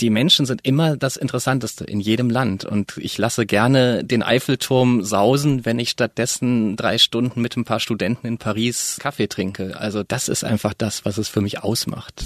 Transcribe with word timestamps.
die 0.00 0.10
Menschen 0.10 0.46
sind 0.46 0.60
immer 0.64 0.96
das 0.96 1.16
Interessanteste 1.16 1.84
in 1.84 2.00
jedem 2.00 2.30
Land 2.30 2.64
und 2.64 2.96
ich 2.98 3.18
lasse 3.18 3.46
gerne 3.46 4.04
den 4.04 4.22
Eiffelturm 4.22 5.02
sausen, 5.02 5.64
wenn 5.64 5.78
ich 5.78 5.90
stattdessen 5.90 6.76
drei 6.76 6.98
Stunden 6.98 7.40
mit 7.40 7.56
ein 7.56 7.64
paar 7.64 7.80
Studenten 7.80 8.26
in 8.26 8.38
Paris 8.38 8.98
Kaffee 9.00 9.26
trinke. 9.26 9.78
Also 9.78 10.04
das 10.04 10.28
ist 10.28 10.44
einfach 10.44 10.74
das, 10.74 11.04
was 11.04 11.18
es 11.18 11.28
für 11.28 11.40
mich 11.40 11.62
ausmacht. 11.62 12.24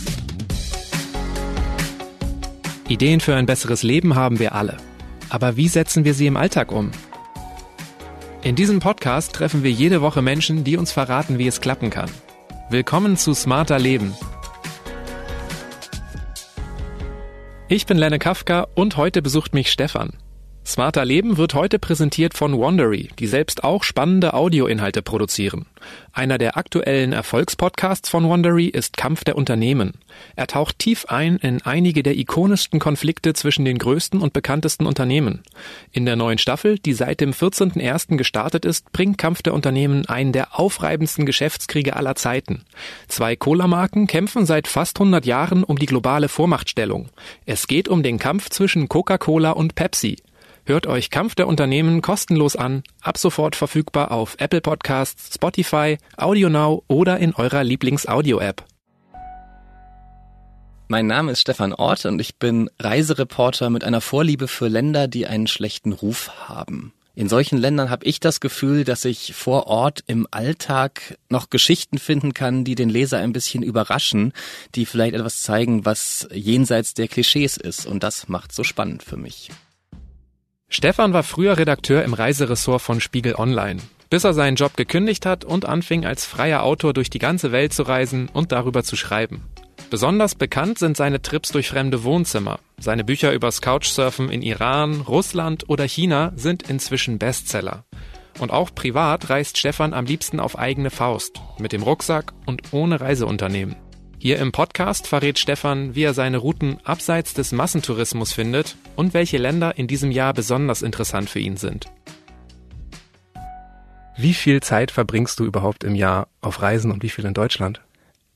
Ideen 2.88 3.21
für 3.21 3.35
ein 3.35 3.46
besseres 3.46 3.82
Leben 3.82 4.14
haben 4.14 4.38
wir 4.38 4.54
alle. 4.54 4.76
Aber 5.30 5.56
wie 5.56 5.68
setzen 5.68 6.04
wir 6.04 6.12
sie 6.12 6.26
im 6.26 6.36
Alltag 6.36 6.72
um? 6.72 6.90
In 8.42 8.54
diesem 8.54 8.80
Podcast 8.80 9.32
treffen 9.32 9.62
wir 9.62 9.70
jede 9.70 10.02
Woche 10.02 10.20
Menschen, 10.20 10.64
die 10.64 10.76
uns 10.76 10.92
verraten, 10.92 11.38
wie 11.38 11.46
es 11.46 11.60
klappen 11.62 11.88
kann. 11.88 12.10
Willkommen 12.68 13.16
zu 13.16 13.32
Smarter 13.32 13.78
Leben, 13.78 14.14
Ich 17.72 17.86
bin 17.86 17.96
Lenne 17.96 18.18
Kafka 18.18 18.66
und 18.74 18.98
heute 18.98 19.22
besucht 19.22 19.54
mich 19.54 19.72
Stefan. 19.72 20.10
Smarter 20.64 21.04
Leben 21.04 21.38
wird 21.38 21.54
heute 21.54 21.80
präsentiert 21.80 22.34
von 22.34 22.58
Wandery, 22.58 23.08
die 23.18 23.26
selbst 23.26 23.64
auch 23.64 23.82
spannende 23.82 24.32
Audioinhalte 24.32 25.02
produzieren. 25.02 25.66
Einer 26.12 26.38
der 26.38 26.56
aktuellen 26.56 27.12
Erfolgspodcasts 27.12 28.08
von 28.08 28.30
Wandery 28.30 28.66
ist 28.66 28.96
Kampf 28.96 29.24
der 29.24 29.34
Unternehmen. 29.36 29.94
Er 30.36 30.46
taucht 30.46 30.78
tief 30.78 31.06
ein 31.06 31.36
in 31.38 31.62
einige 31.62 32.04
der 32.04 32.16
ikonischsten 32.16 32.78
Konflikte 32.78 33.34
zwischen 33.34 33.64
den 33.64 33.76
größten 33.76 34.20
und 34.20 34.32
bekanntesten 34.32 34.86
Unternehmen. 34.86 35.42
In 35.90 36.06
der 36.06 36.14
neuen 36.14 36.38
Staffel, 36.38 36.78
die 36.78 36.92
seit 36.92 37.20
dem 37.20 37.32
14.01. 37.32 38.16
gestartet 38.16 38.64
ist, 38.64 38.92
bringt 38.92 39.18
Kampf 39.18 39.42
der 39.42 39.54
Unternehmen 39.54 40.06
einen 40.06 40.30
der 40.30 40.60
aufreibendsten 40.60 41.26
Geschäftskriege 41.26 41.96
aller 41.96 42.14
Zeiten. 42.14 42.62
Zwei 43.08 43.34
Cola-Marken 43.34 44.06
kämpfen 44.06 44.46
seit 44.46 44.68
fast 44.68 45.00
100 45.00 45.26
Jahren 45.26 45.64
um 45.64 45.76
die 45.76 45.86
globale 45.86 46.28
Vormachtstellung. 46.28 47.08
Es 47.46 47.66
geht 47.66 47.88
um 47.88 48.04
den 48.04 48.20
Kampf 48.20 48.48
zwischen 48.48 48.88
Coca-Cola 48.88 49.50
und 49.50 49.74
Pepsi. 49.74 50.19
Hört 50.64 50.86
euch 50.86 51.10
Kampf 51.10 51.34
der 51.34 51.48
Unternehmen 51.48 52.02
kostenlos 52.02 52.55
an, 52.55 52.84
ab 53.00 53.18
sofort 53.18 53.56
verfügbar 53.56 54.12
auf 54.12 54.36
Apple 54.38 54.60
Podcasts, 54.60 55.34
Spotify, 55.34 55.98
AudioNow 56.16 56.84
oder 56.86 57.19
in 57.19 57.34
eurer 57.34 57.64
Lieblings-Audio-App. 57.64 58.64
Mein 60.86 61.08
Name 61.08 61.32
ist 61.32 61.41
Stefan 61.41 61.72
Ort 61.72 62.04
und 62.04 62.20
ich 62.20 62.36
bin 62.36 62.70
Reisereporter 62.78 63.70
mit 63.70 63.82
einer 63.82 64.00
Vorliebe 64.00 64.46
für 64.46 64.69
Länder, 64.69 65.08
die 65.08 65.27
einen 65.27 65.48
schlechten 65.48 65.92
Ruf 65.92 66.30
haben. 66.48 66.92
In 67.16 67.28
solchen 67.28 67.58
Ländern 67.58 67.91
habe 67.91 68.06
ich 68.06 68.20
das 68.20 68.38
Gefühl, 68.38 68.84
dass 68.84 69.04
ich 69.04 69.34
vor 69.34 69.66
Ort 69.66 70.04
im 70.06 70.28
Alltag 70.30 71.19
noch 71.28 71.50
Geschichten 71.50 71.98
finden 71.98 72.34
kann, 72.34 72.62
die 72.62 72.76
den 72.76 72.88
Leser 72.88 73.19
ein 73.19 73.32
bisschen 73.32 73.64
überraschen, 73.64 74.32
die 74.76 74.86
vielleicht 74.86 75.14
etwas 75.14 75.42
zeigen, 75.42 75.84
was 75.84 76.28
jenseits 76.32 76.94
der 76.94 77.08
Klischees 77.08 77.56
ist. 77.56 77.84
Und 77.84 78.04
das 78.04 78.28
macht 78.28 78.52
so 78.52 78.62
spannend 78.62 79.02
für 79.02 79.16
mich. 79.16 79.50
Stefan 80.75 81.12
war 81.12 81.23
früher 81.23 81.59
Redakteur 81.59 82.03
im 82.03 82.15
Reiseressort 82.15 82.81
von 82.81 82.98
Spiegel 82.98 83.34
Online, 83.34 83.78
bis 84.09 84.25
er 84.25 84.33
seinen 84.33 84.56
Job 84.56 84.75
gekündigt 84.75 85.27
hat 85.27 85.45
und 85.45 85.67
anfing 85.67 86.06
als 86.06 86.25
freier 86.25 86.62
Autor 86.62 86.95
durch 86.95 87.11
die 87.11 87.19
ganze 87.19 87.53
Welt 87.53 87.75
zu 87.75 87.83
reisen 87.83 88.31
und 88.33 88.53
darüber 88.53 88.83
zu 88.83 88.97
schreiben. 88.97 89.43
Besonders 89.91 90.34
bekannt 90.34 90.78
sind 90.78 90.97
seine 90.97 91.20
Trips 91.20 91.50
durch 91.50 91.69
fremde 91.69 92.05
Wohnzimmer. 92.05 92.59
Seine 92.78 93.05
Bücher 93.05 93.34
übers 93.34 93.61
Couchsurfen 93.61 94.31
in 94.31 94.41
Iran, 94.41 95.03
Russland 95.03 95.69
oder 95.69 95.84
China 95.84 96.33
sind 96.37 96.62
inzwischen 96.62 97.19
Bestseller. 97.19 97.84
Und 98.39 98.50
auch 98.50 98.75
privat 98.75 99.28
reist 99.28 99.59
Stefan 99.59 99.93
am 99.93 100.06
liebsten 100.06 100.41
auf 100.41 100.59
eigene 100.59 100.89
Faust, 100.89 101.43
mit 101.59 101.73
dem 101.73 101.83
Rucksack 101.83 102.33
und 102.47 102.73
ohne 102.73 102.98
Reiseunternehmen. 102.98 103.77
Hier 104.23 104.39
im 104.39 104.53
Podcast 104.53 105.09
verrät 105.09 105.41
Stefan, 105.41 105.97
wie 105.97 106.05
er 106.05 106.15
seine 106.15 106.37
Routen 106.37 106.78
abseits 106.84 107.34
des 107.34 107.51
Massentourismus 107.51 108.33
findet 108.33 108.77
und 108.95 109.15
welche 109.15 109.37
Länder 109.37 109.77
in 109.77 109.89
diesem 109.89 110.12
Jahr 110.12 110.33
besonders 110.33 110.83
interessant 110.83 111.28
für 111.28 111.41
ihn 111.41 111.56
sind. 111.56 111.87
Wie 114.16 114.34
viel 114.34 114.61
Zeit 114.61 114.93
verbringst 114.93 115.41
du 115.41 115.44
überhaupt 115.44 115.82
im 115.82 115.97
Jahr 115.97 116.28
auf 116.41 116.62
Reisen 116.62 116.93
und 116.93 117.03
wie 117.03 117.09
viel 117.09 117.25
in 117.25 117.34
Deutschland? 117.34 117.81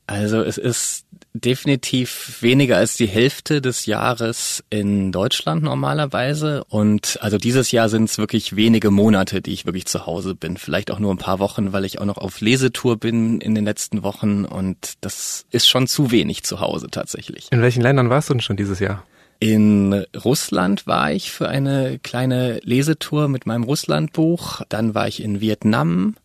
Also 0.07 0.43
es 0.43 0.59
ist 0.59 1.07
definitiv 1.41 2.39
weniger 2.41 2.77
als 2.77 2.97
die 2.97 3.07
Hälfte 3.07 3.61
des 3.61 3.87
Jahres 3.87 4.65
in 4.71 5.13
Deutschland 5.13 5.63
normalerweise. 5.63 6.65
Und 6.65 7.19
also 7.21 7.39
dieses 7.39 7.73
Jahr 7.73 7.89
sind 7.89 8.05
es 8.05 8.19
wirklich 8.19 8.57
wenige 8.57 8.91
Monate, 8.91 9.43
die 9.43 9.53
ich 9.53 9.67
wirklich 9.67 9.87
zu 9.87 10.07
Hause 10.07 10.35
bin. 10.35 10.57
Vielleicht 10.57 10.91
auch 10.91 10.99
nur 10.99 11.13
ein 11.13 11.19
paar 11.19 11.39
Wochen, 11.39 11.73
weil 11.73 11.85
ich 11.85 12.01
auch 12.01 12.05
noch 12.05 12.19
auf 12.19 12.41
Lesetour 12.41 12.99
bin 12.99 13.41
in 13.41 13.55
den 13.55 13.65
letzten 13.65 14.03
Wochen. 14.03 14.45
Und 14.45 14.95
das 15.01 15.47
ist 15.51 15.69
schon 15.69 15.87
zu 15.87 16.11
wenig 16.11 16.45
zu 16.45 16.61
Hause 16.61 16.89
tatsächlich. 16.91 17.49
In 17.51 17.63
welchen 17.63 17.83
Ländern 17.83 18.11
warst 18.11 18.29
du 18.29 18.35
denn 18.35 18.41
schon 18.41 18.57
dieses 18.57 18.79
Jahr? 18.79 19.05
In 19.39 20.07
Russland 20.25 20.87
war 20.87 21.13
ich 21.13 21.31
für 21.31 21.49
eine 21.49 21.99
kleine 21.99 22.61
Lesetour 22.63 23.29
mit 23.29 23.45
meinem 23.45 23.65
Russlandbuch. 23.65 24.63
Dann 24.69 24.95
war 24.95 25.09
ich 25.09 25.23
in 25.23 25.41
Vietnam, 25.41 26.17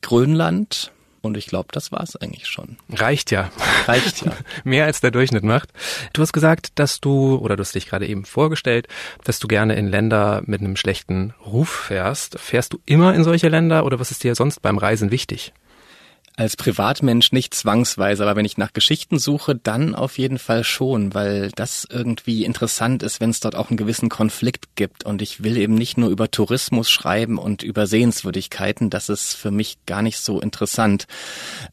Grönland, 0.00 0.91
und 1.22 1.36
ich 1.36 1.46
glaube, 1.46 1.68
das 1.72 1.92
war 1.92 2.02
es 2.02 2.16
eigentlich 2.16 2.46
schon. 2.46 2.76
Reicht 2.92 3.30
ja. 3.30 3.50
Reicht 3.86 4.24
ja. 4.24 4.32
Mehr 4.64 4.84
als 4.84 5.00
der 5.00 5.10
Durchschnitt 5.10 5.44
macht. 5.44 5.70
Du 6.12 6.20
hast 6.22 6.32
gesagt, 6.32 6.78
dass 6.78 7.00
du, 7.00 7.36
oder 7.36 7.56
du 7.56 7.60
hast 7.60 7.74
dich 7.74 7.86
gerade 7.86 8.06
eben 8.06 8.24
vorgestellt, 8.24 8.88
dass 9.24 9.38
du 9.38 9.48
gerne 9.48 9.74
in 9.76 9.86
Länder 9.86 10.42
mit 10.44 10.60
einem 10.60 10.76
schlechten 10.76 11.34
Ruf 11.46 11.70
fährst. 11.70 12.38
Fährst 12.38 12.72
du 12.72 12.80
immer 12.84 13.14
in 13.14 13.24
solche 13.24 13.48
Länder 13.48 13.86
oder 13.86 14.00
was 14.00 14.10
ist 14.10 14.24
dir 14.24 14.34
sonst 14.34 14.60
beim 14.60 14.78
Reisen 14.78 15.10
wichtig? 15.10 15.52
Als 16.34 16.56
Privatmensch 16.56 17.32
nicht 17.32 17.52
zwangsweise, 17.52 18.22
aber 18.22 18.36
wenn 18.36 18.46
ich 18.46 18.56
nach 18.56 18.72
Geschichten 18.72 19.18
suche, 19.18 19.54
dann 19.54 19.94
auf 19.94 20.16
jeden 20.16 20.38
Fall 20.38 20.64
schon, 20.64 21.12
weil 21.12 21.50
das 21.54 21.86
irgendwie 21.90 22.46
interessant 22.46 23.02
ist, 23.02 23.20
wenn 23.20 23.28
es 23.28 23.40
dort 23.40 23.54
auch 23.54 23.68
einen 23.68 23.76
gewissen 23.76 24.08
Konflikt 24.08 24.74
gibt. 24.74 25.04
Und 25.04 25.20
ich 25.20 25.42
will 25.42 25.58
eben 25.58 25.74
nicht 25.74 25.98
nur 25.98 26.08
über 26.08 26.30
Tourismus 26.30 26.88
schreiben 26.88 27.36
und 27.36 27.62
über 27.62 27.86
Sehenswürdigkeiten, 27.86 28.88
das 28.88 29.10
ist 29.10 29.34
für 29.34 29.50
mich 29.50 29.76
gar 29.84 30.00
nicht 30.00 30.20
so 30.20 30.40
interessant. 30.40 31.06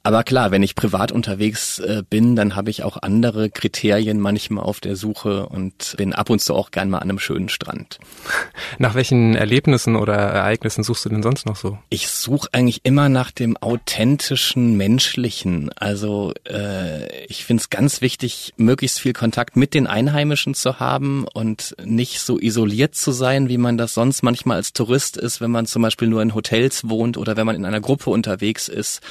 Aber 0.04 0.24
klar, 0.24 0.52
wenn 0.52 0.64
ich 0.64 0.76
privat 0.76 1.14
unterwegs 1.14 1.80
äh, 1.80 2.04
bin, 2.10 2.36
dann 2.36 2.58
habe 2.58 2.70
ich 2.70 2.84
auch 2.84 2.98
andere 3.02 3.50
Kriterien 3.50 4.20
manchmal 4.20 4.66
auf 4.66 4.82
der 4.82 4.98
Suche 4.98 5.48
und 5.48 5.96
bin 5.98 6.12
ab 6.12 6.30
und 6.30 6.40
zu 6.42 6.54
auch 6.54 6.72
gern 6.72 6.90
mal 6.90 6.98
an 6.98 7.10
einem 7.10 7.20
schönen 7.20 7.48
Strand. 7.48 8.00
Nach 8.78 8.96
welchen 8.96 9.36
Erlebnissen 9.36 9.96
oder 9.96 10.14
Ereignissen 10.14 10.84
suchst 10.84 11.06
du 11.06 11.10
denn 11.10 11.24
sonst 11.24 11.46
noch 11.46 11.56
so? 11.56 11.78
Ich 11.90 12.10
suche 12.10 12.50
eigentlich 12.52 12.82
immer 12.84 13.10
nach 13.10 13.32
dem 13.32 13.58
authentischen 13.58 14.78
menschlichen. 14.78 15.72
Also 15.76 16.34
äh, 16.46 17.26
ich 17.26 17.46
finde 17.46 17.62
es 17.62 17.70
ganz 17.70 18.02
wichtig, 18.02 18.54
möglichst 18.58 19.00
viel 19.00 19.14
Kontakt 19.14 19.56
mit 19.56 19.74
den 19.74 19.88
Einheimischen 19.88 20.54
zu 20.54 20.80
haben 20.80 21.26
und 21.26 21.76
nicht 21.84 22.20
so 22.20 22.40
isoliert 22.40 22.96
zu 22.96 23.12
sein, 23.12 23.50
wie 23.50 23.58
man 23.58 23.78
das 23.78 23.94
sonst 23.94 24.22
manchmal 24.24 24.58
als 24.58 24.74
Tourist 24.74 25.18
ist, 25.18 25.42
wenn 25.42 25.52
man 25.52 25.66
zum 25.66 25.82
Beispiel 25.82 26.08
nur 26.08 26.22
in 26.22 26.36
Hotels 26.36 26.88
wohnt 26.90 27.18
oder 27.18 27.38
wenn 27.38 27.46
man 27.46 27.56
in 27.56 27.66
einer 27.66 27.82
Gruppe 27.82 28.10
unterwegs 28.10 28.68
ist. 28.68 29.02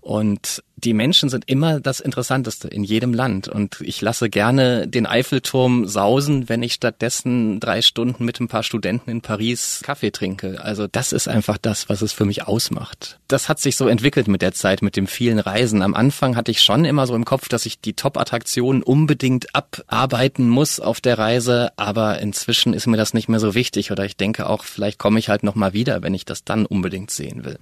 Und 0.00 0.62
die 0.78 0.92
Menschen 0.92 1.30
sind 1.30 1.48
immer 1.48 1.80
das 1.80 2.00
Interessanteste 2.00 2.68
in 2.68 2.84
jedem 2.84 3.14
Land. 3.14 3.48
Und 3.48 3.80
ich 3.80 4.02
lasse 4.02 4.28
gerne 4.28 4.86
den 4.86 5.06
Eiffelturm 5.06 5.88
sausen, 5.88 6.50
wenn 6.50 6.62
ich 6.62 6.74
stattdessen 6.74 7.60
drei 7.60 7.80
Stunden 7.80 8.26
mit 8.26 8.38
ein 8.40 8.48
paar 8.48 8.62
Studenten 8.62 9.08
in 9.10 9.22
Paris 9.22 9.80
Kaffee 9.82 10.10
trinke. 10.10 10.62
Also 10.62 10.86
das 10.86 11.12
ist 11.12 11.28
einfach 11.28 11.56
das, 11.56 11.88
was 11.88 12.02
es 12.02 12.12
für 12.12 12.26
mich 12.26 12.46
ausmacht. 12.46 13.18
Das 13.26 13.48
hat 13.48 13.58
sich 13.58 13.76
so 13.76 13.88
entwickelt 13.88 14.28
mit 14.28 14.42
der 14.42 14.52
Zeit, 14.52 14.82
mit 14.82 14.96
dem 14.96 15.06
vielen 15.06 15.38
Reisen. 15.38 15.80
Am 15.80 15.94
Anfang 15.94 16.36
hatte 16.36 16.50
ich 16.50 16.60
schon 16.60 16.84
immer 16.84 17.06
so 17.06 17.14
im 17.14 17.24
Kopf, 17.24 17.48
dass 17.48 17.64
ich 17.64 17.80
die 17.80 17.94
Top-Attraktionen 17.94 18.82
unbedingt 18.82 19.54
abarbeiten 19.54 20.46
muss 20.46 20.78
auf 20.78 21.00
der 21.00 21.18
Reise. 21.18 21.70
Aber 21.76 22.18
inzwischen 22.18 22.74
ist 22.74 22.86
mir 22.86 22.98
das 22.98 23.14
nicht 23.14 23.30
mehr 23.30 23.40
so 23.40 23.54
wichtig. 23.54 23.92
Oder 23.92 24.04
ich 24.04 24.18
denke 24.18 24.46
auch, 24.46 24.64
vielleicht 24.64 24.98
komme 24.98 25.18
ich 25.18 25.30
halt 25.30 25.42
nochmal 25.42 25.72
wieder, 25.72 26.02
wenn 26.02 26.12
ich 26.12 26.26
das 26.26 26.44
dann 26.44 26.66
unbedingt 26.66 27.10
sehen 27.10 27.46
will. 27.46 27.58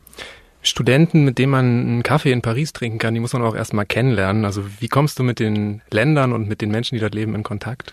Studenten, 0.65 1.25
mit 1.25 1.39
denen 1.39 1.53
man 1.53 1.65
einen 1.65 2.03
Kaffee 2.03 2.33
in 2.33 2.43
Paris 2.43 2.73
trinken 2.73 2.99
kann, 2.99 3.15
die 3.15 3.21
muss 3.21 3.33
man 3.33 3.43
auch 3.43 3.55
erstmal 3.55 3.87
kennenlernen. 3.87 4.45
Also 4.45 4.65
wie 4.81 4.89
kommst 4.89 5.19
du 5.19 5.23
mit 5.23 5.39
den 5.39 5.83
Ländern 5.91 6.33
und 6.33 6.49
mit 6.49 6.61
den 6.61 6.71
Menschen, 6.71 6.95
die 6.97 7.01
dort 7.01 7.15
leben, 7.15 7.35
in 7.35 7.43
Kontakt? 7.43 7.93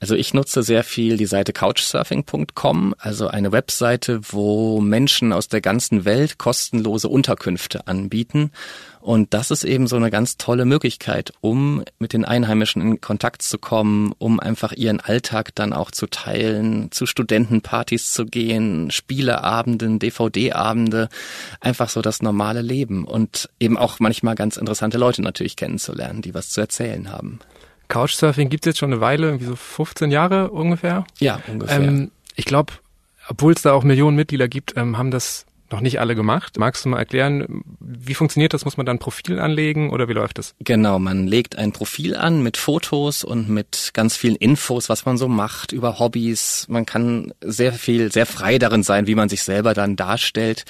Also 0.00 0.14
ich 0.14 0.32
nutze 0.32 0.62
sehr 0.62 0.82
viel 0.82 1.18
die 1.18 1.26
Seite 1.26 1.52
couchsurfing.com, 1.52 2.94
also 2.98 3.28
eine 3.28 3.52
Webseite, 3.52 4.20
wo 4.30 4.80
Menschen 4.80 5.32
aus 5.32 5.48
der 5.48 5.60
ganzen 5.60 6.06
Welt 6.06 6.38
kostenlose 6.38 7.08
Unterkünfte 7.08 7.86
anbieten. 7.86 8.50
Und 9.00 9.32
das 9.32 9.50
ist 9.50 9.64
eben 9.64 9.86
so 9.86 9.96
eine 9.96 10.10
ganz 10.10 10.36
tolle 10.36 10.66
Möglichkeit, 10.66 11.32
um 11.40 11.84
mit 11.98 12.12
den 12.12 12.24
Einheimischen 12.24 12.82
in 12.82 13.00
Kontakt 13.00 13.42
zu 13.42 13.58
kommen, 13.58 14.12
um 14.18 14.38
einfach 14.38 14.72
ihren 14.72 15.00
Alltag 15.00 15.54
dann 15.54 15.72
auch 15.72 15.90
zu 15.90 16.06
teilen, 16.06 16.92
zu 16.92 17.06
Studentenpartys 17.06 18.12
zu 18.12 18.26
gehen, 18.26 18.90
Spieleabenden, 18.90 19.98
DVD-Abende, 19.98 21.08
einfach 21.60 21.88
so 21.88 22.02
das 22.02 22.20
normale 22.20 22.60
Leben 22.60 23.04
und 23.04 23.48
eben 23.58 23.78
auch 23.78 24.00
manchmal 24.00 24.34
ganz 24.34 24.58
interessante 24.58 24.98
Leute 24.98 25.22
natürlich 25.22 25.56
kennenzulernen, 25.56 26.20
die 26.20 26.34
was 26.34 26.50
zu 26.50 26.60
erzählen 26.60 27.10
haben. 27.10 27.40
Couchsurfing 27.88 28.50
gibt 28.50 28.64
es 28.64 28.70
jetzt 28.70 28.78
schon 28.78 28.92
eine 28.92 29.00
Weile, 29.00 29.28
irgendwie 29.28 29.46
so 29.46 29.56
15 29.56 30.10
Jahre 30.10 30.50
ungefähr. 30.50 31.04
Ja, 31.18 31.40
ungefähr. 31.48 31.80
Ähm, 31.80 32.10
ich 32.36 32.44
glaube, 32.44 32.74
obwohl 33.28 33.52
es 33.52 33.62
da 33.62 33.72
auch 33.72 33.82
Millionen 33.82 34.16
Mitglieder 34.16 34.48
gibt, 34.48 34.76
ähm, 34.76 34.98
haben 34.98 35.10
das 35.10 35.46
noch 35.70 35.80
nicht 35.80 36.00
alle 36.00 36.14
gemacht. 36.14 36.58
Magst 36.58 36.84
du 36.84 36.88
mal 36.88 36.98
erklären, 36.98 37.62
wie 37.80 38.14
funktioniert 38.14 38.54
das? 38.54 38.64
Muss 38.64 38.76
man 38.76 38.86
dann 38.86 38.98
Profil 38.98 39.38
anlegen 39.38 39.90
oder 39.90 40.08
wie 40.08 40.12
läuft 40.12 40.38
das? 40.38 40.54
Genau, 40.60 40.98
man 40.98 41.26
legt 41.26 41.56
ein 41.56 41.72
Profil 41.72 42.16
an 42.16 42.42
mit 42.42 42.56
Fotos 42.56 43.24
und 43.24 43.48
mit 43.48 43.90
ganz 43.92 44.16
vielen 44.16 44.36
Infos, 44.36 44.88
was 44.88 45.04
man 45.04 45.16
so 45.16 45.28
macht 45.28 45.72
über 45.72 45.98
Hobbys. 45.98 46.66
Man 46.68 46.86
kann 46.86 47.32
sehr 47.40 47.72
viel, 47.72 48.12
sehr 48.12 48.26
frei 48.26 48.58
darin 48.58 48.82
sein, 48.82 49.06
wie 49.06 49.14
man 49.14 49.28
sich 49.28 49.42
selber 49.42 49.74
dann 49.74 49.96
darstellt. 49.96 50.64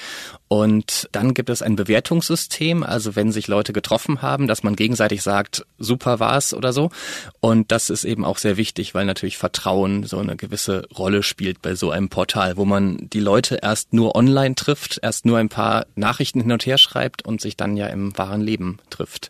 Und 0.52 1.08
dann 1.12 1.32
gibt 1.32 1.48
es 1.48 1.62
ein 1.62 1.76
Bewertungssystem, 1.76 2.82
also 2.82 3.14
wenn 3.14 3.30
sich 3.30 3.46
Leute 3.46 3.72
getroffen 3.72 4.20
haben, 4.20 4.48
dass 4.48 4.64
man 4.64 4.74
gegenseitig 4.74 5.22
sagt, 5.22 5.64
super 5.78 6.18
war's 6.18 6.52
oder 6.54 6.72
so. 6.72 6.90
Und 7.38 7.70
das 7.70 7.88
ist 7.88 8.04
eben 8.04 8.24
auch 8.24 8.36
sehr 8.36 8.56
wichtig, 8.56 8.92
weil 8.92 9.04
natürlich 9.04 9.38
Vertrauen 9.38 10.02
so 10.02 10.18
eine 10.18 10.34
gewisse 10.34 10.88
Rolle 10.98 11.22
spielt 11.22 11.62
bei 11.62 11.76
so 11.76 11.92
einem 11.92 12.08
Portal, 12.08 12.56
wo 12.56 12.64
man 12.64 12.96
die 13.12 13.20
Leute 13.20 13.60
erst 13.62 13.92
nur 13.92 14.16
online 14.16 14.56
trifft, 14.56 14.89
erst 14.98 15.26
nur 15.26 15.38
ein 15.38 15.48
paar 15.48 15.86
Nachrichten 15.94 16.40
hin 16.40 16.52
und 16.52 16.66
her 16.66 16.78
schreibt 16.78 17.22
und 17.22 17.40
sich 17.40 17.56
dann 17.56 17.76
ja 17.76 17.86
im 17.86 18.16
wahren 18.16 18.40
Leben 18.40 18.78
trifft. 18.90 19.28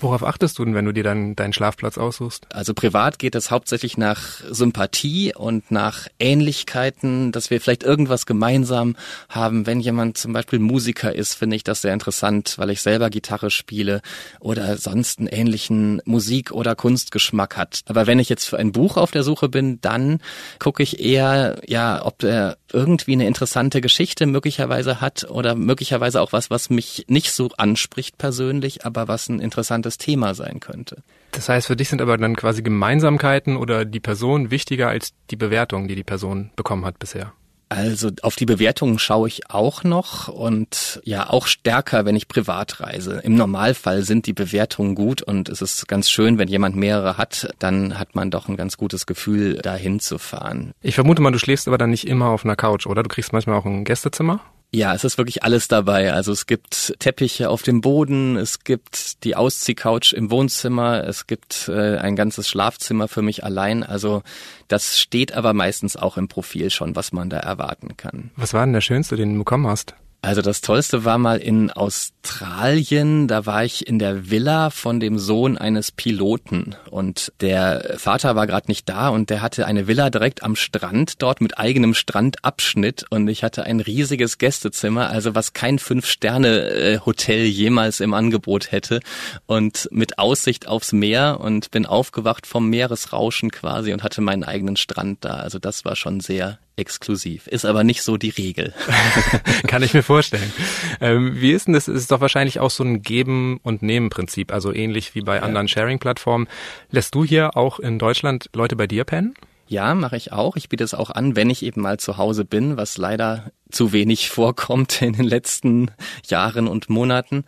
Worauf 0.00 0.22
achtest 0.22 0.58
du 0.58 0.64
denn, 0.64 0.74
wenn 0.74 0.84
du 0.84 0.92
dir 0.92 1.02
dann 1.02 1.34
deinen 1.34 1.52
Schlafplatz 1.52 1.98
aussuchst? 1.98 2.46
Also 2.52 2.72
privat 2.72 3.18
geht 3.18 3.34
es 3.34 3.50
hauptsächlich 3.50 3.98
nach 3.98 4.40
Sympathie 4.48 5.34
und 5.34 5.70
nach 5.72 6.06
Ähnlichkeiten, 6.20 7.32
dass 7.32 7.50
wir 7.50 7.60
vielleicht 7.60 7.82
irgendwas 7.82 8.24
gemeinsam 8.24 8.94
haben. 9.28 9.66
Wenn 9.66 9.80
jemand 9.80 10.16
zum 10.16 10.32
Beispiel 10.32 10.60
Musiker 10.60 11.12
ist, 11.12 11.34
finde 11.34 11.56
ich 11.56 11.64
das 11.64 11.82
sehr 11.82 11.92
interessant, 11.92 12.58
weil 12.58 12.70
ich 12.70 12.80
selber 12.80 13.10
Gitarre 13.10 13.50
spiele 13.50 14.00
oder 14.38 14.76
sonst 14.76 15.18
einen 15.18 15.28
ähnlichen 15.28 16.00
Musik- 16.04 16.52
oder 16.52 16.76
Kunstgeschmack 16.76 17.56
hat. 17.56 17.80
Aber 17.86 18.06
wenn 18.06 18.20
ich 18.20 18.28
jetzt 18.28 18.44
für 18.44 18.58
ein 18.58 18.70
Buch 18.70 18.96
auf 18.96 19.10
der 19.10 19.24
Suche 19.24 19.48
bin, 19.48 19.80
dann 19.80 20.20
gucke 20.60 20.82
ich 20.82 21.00
eher, 21.00 21.60
ja, 21.66 22.04
ob 22.04 22.22
er 22.22 22.56
irgendwie 22.72 23.14
eine 23.14 23.26
interessante 23.26 23.80
Geschichte 23.80 24.26
möglicherweise 24.26 25.00
hat 25.00 25.28
oder 25.28 25.56
möglicherweise 25.56 26.20
auch 26.20 26.32
was, 26.32 26.50
was 26.50 26.70
mich 26.70 27.06
nicht 27.08 27.32
so 27.32 27.48
anspricht 27.56 28.18
persönlich, 28.18 28.84
aber 28.84 29.08
was 29.08 29.28
ein 29.28 29.40
interessantes 29.40 29.87
Thema 29.96 30.34
sein 30.34 30.60
könnte. 30.60 31.02
Das 31.30 31.48
heißt, 31.48 31.68
für 31.68 31.76
dich 31.76 31.88
sind 31.88 32.02
aber 32.02 32.18
dann 32.18 32.36
quasi 32.36 32.62
Gemeinsamkeiten 32.62 33.56
oder 33.56 33.84
die 33.84 34.00
Person 34.00 34.50
wichtiger 34.50 34.88
als 34.88 35.12
die 35.30 35.36
Bewertung, 35.36 35.88
die 35.88 35.94
die 35.94 36.04
Person 36.04 36.50
bekommen 36.56 36.84
hat 36.84 36.98
bisher? 36.98 37.32
Also 37.70 38.10
auf 38.22 38.36
die 38.36 38.46
Bewertungen 38.46 38.98
schaue 38.98 39.28
ich 39.28 39.50
auch 39.50 39.84
noch 39.84 40.28
und 40.28 41.02
ja 41.04 41.28
auch 41.28 41.46
stärker, 41.46 42.06
wenn 42.06 42.16
ich 42.16 42.26
privat 42.26 42.80
reise. 42.80 43.20
Im 43.22 43.34
Normalfall 43.34 44.02
sind 44.02 44.26
die 44.26 44.32
Bewertungen 44.32 44.94
gut 44.94 45.20
und 45.20 45.50
es 45.50 45.60
ist 45.60 45.86
ganz 45.86 46.08
schön, 46.08 46.38
wenn 46.38 46.48
jemand 46.48 46.76
mehrere 46.76 47.18
hat, 47.18 47.50
dann 47.58 47.98
hat 47.98 48.14
man 48.14 48.30
doch 48.30 48.48
ein 48.48 48.56
ganz 48.56 48.78
gutes 48.78 49.04
Gefühl, 49.04 49.56
dahin 49.58 50.00
zu 50.00 50.18
fahren. 50.18 50.72
Ich 50.80 50.94
vermute 50.94 51.20
mal, 51.20 51.30
du 51.30 51.38
schläfst 51.38 51.68
aber 51.68 51.76
dann 51.76 51.90
nicht 51.90 52.06
immer 52.06 52.30
auf 52.30 52.44
einer 52.44 52.56
Couch, 52.56 52.86
oder? 52.86 53.02
Du 53.02 53.08
kriegst 53.10 53.34
manchmal 53.34 53.56
auch 53.56 53.66
ein 53.66 53.84
Gästezimmer? 53.84 54.40
Ja, 54.70 54.94
es 54.94 55.02
ist 55.02 55.16
wirklich 55.16 55.42
alles 55.44 55.66
dabei. 55.68 56.12
Also 56.12 56.30
es 56.32 56.46
gibt 56.46 56.94
Teppiche 56.98 57.48
auf 57.48 57.62
dem 57.62 57.80
Boden, 57.80 58.36
es 58.36 58.64
gibt 58.64 59.24
die 59.24 59.34
Ausziehcouch 59.34 60.12
im 60.14 60.30
Wohnzimmer, 60.30 61.04
es 61.04 61.26
gibt 61.26 61.68
äh, 61.68 61.96
ein 61.96 62.16
ganzes 62.16 62.48
Schlafzimmer 62.50 63.08
für 63.08 63.22
mich 63.22 63.44
allein. 63.44 63.82
Also 63.82 64.22
das 64.68 65.00
steht 65.00 65.32
aber 65.32 65.54
meistens 65.54 65.96
auch 65.96 66.18
im 66.18 66.28
Profil 66.28 66.70
schon, 66.70 66.96
was 66.96 67.12
man 67.12 67.30
da 67.30 67.38
erwarten 67.38 67.96
kann. 67.96 68.30
Was 68.36 68.52
war 68.52 68.64
denn 68.66 68.74
der 68.74 68.82
schönste, 68.82 69.16
den 69.16 69.32
du 69.32 69.38
bekommen 69.38 69.66
hast? 69.66 69.94
Also 70.20 70.42
das 70.42 70.62
Tollste 70.62 71.04
war 71.04 71.16
mal 71.16 71.38
in 71.38 71.70
Australien. 71.70 73.28
Da 73.28 73.46
war 73.46 73.64
ich 73.64 73.86
in 73.86 74.00
der 74.00 74.30
Villa 74.30 74.70
von 74.70 74.98
dem 74.98 75.16
Sohn 75.16 75.56
eines 75.56 75.92
Piloten 75.92 76.74
und 76.90 77.32
der 77.40 77.94
Vater 77.98 78.34
war 78.34 78.48
gerade 78.48 78.66
nicht 78.66 78.88
da 78.88 79.10
und 79.10 79.30
der 79.30 79.42
hatte 79.42 79.64
eine 79.64 79.86
Villa 79.86 80.10
direkt 80.10 80.42
am 80.42 80.56
Strand 80.56 81.22
dort 81.22 81.40
mit 81.40 81.56
eigenem 81.58 81.94
Strandabschnitt 81.94 83.04
und 83.10 83.28
ich 83.28 83.44
hatte 83.44 83.62
ein 83.62 83.78
riesiges 83.78 84.38
Gästezimmer, 84.38 85.08
also 85.08 85.36
was 85.36 85.52
kein 85.52 85.78
Fünf-Sterne-Hotel 85.78 87.44
jemals 87.44 88.00
im 88.00 88.12
Angebot 88.12 88.72
hätte 88.72 88.98
und 89.46 89.88
mit 89.92 90.18
Aussicht 90.18 90.66
aufs 90.66 90.92
Meer 90.92 91.38
und 91.40 91.70
bin 91.70 91.86
aufgewacht 91.86 92.46
vom 92.46 92.68
Meeresrauschen 92.68 93.52
quasi 93.52 93.92
und 93.92 94.02
hatte 94.02 94.20
meinen 94.20 94.42
eigenen 94.42 94.76
Strand 94.76 95.24
da. 95.24 95.36
Also 95.36 95.60
das 95.60 95.84
war 95.84 95.94
schon 95.94 96.18
sehr 96.18 96.58
exklusiv. 96.78 97.46
Ist 97.46 97.64
aber 97.64 97.84
nicht 97.84 98.02
so 98.02 98.16
die 98.16 98.30
Regel. 98.30 98.72
Kann 99.66 99.82
ich 99.82 99.94
mir 99.94 100.02
vorstellen. 100.02 100.52
Ähm, 101.00 101.40
wie 101.40 101.52
ist 101.52 101.66
denn 101.66 101.74
das? 101.74 101.88
Es 101.88 102.02
ist 102.02 102.12
doch 102.12 102.20
wahrscheinlich 102.20 102.60
auch 102.60 102.70
so 102.70 102.84
ein 102.84 103.02
Geben- 103.02 103.60
und 103.62 103.82
Nehmen-Prinzip, 103.82 104.52
also 104.52 104.72
ähnlich 104.72 105.14
wie 105.14 105.22
bei 105.22 105.36
ja. 105.36 105.42
anderen 105.42 105.68
Sharing-Plattformen. 105.68 106.48
Lässt 106.90 107.14
du 107.14 107.24
hier 107.24 107.56
auch 107.56 107.78
in 107.80 107.98
Deutschland 107.98 108.48
Leute 108.54 108.76
bei 108.76 108.86
dir 108.86 109.04
pennen? 109.04 109.34
Ja, 109.70 109.94
mache 109.94 110.16
ich 110.16 110.32
auch. 110.32 110.56
Ich 110.56 110.70
biete 110.70 110.82
es 110.82 110.94
auch 110.94 111.10
an, 111.10 111.36
wenn 111.36 111.50
ich 111.50 111.62
eben 111.62 111.82
mal 111.82 112.00
zu 112.00 112.16
Hause 112.16 112.46
bin, 112.46 112.78
was 112.78 112.96
leider 112.96 113.52
zu 113.70 113.92
wenig 113.92 114.30
vorkommt 114.30 115.02
in 115.02 115.12
den 115.12 115.26
letzten 115.26 115.90
Jahren 116.26 116.68
und 116.68 116.88
Monaten. 116.88 117.44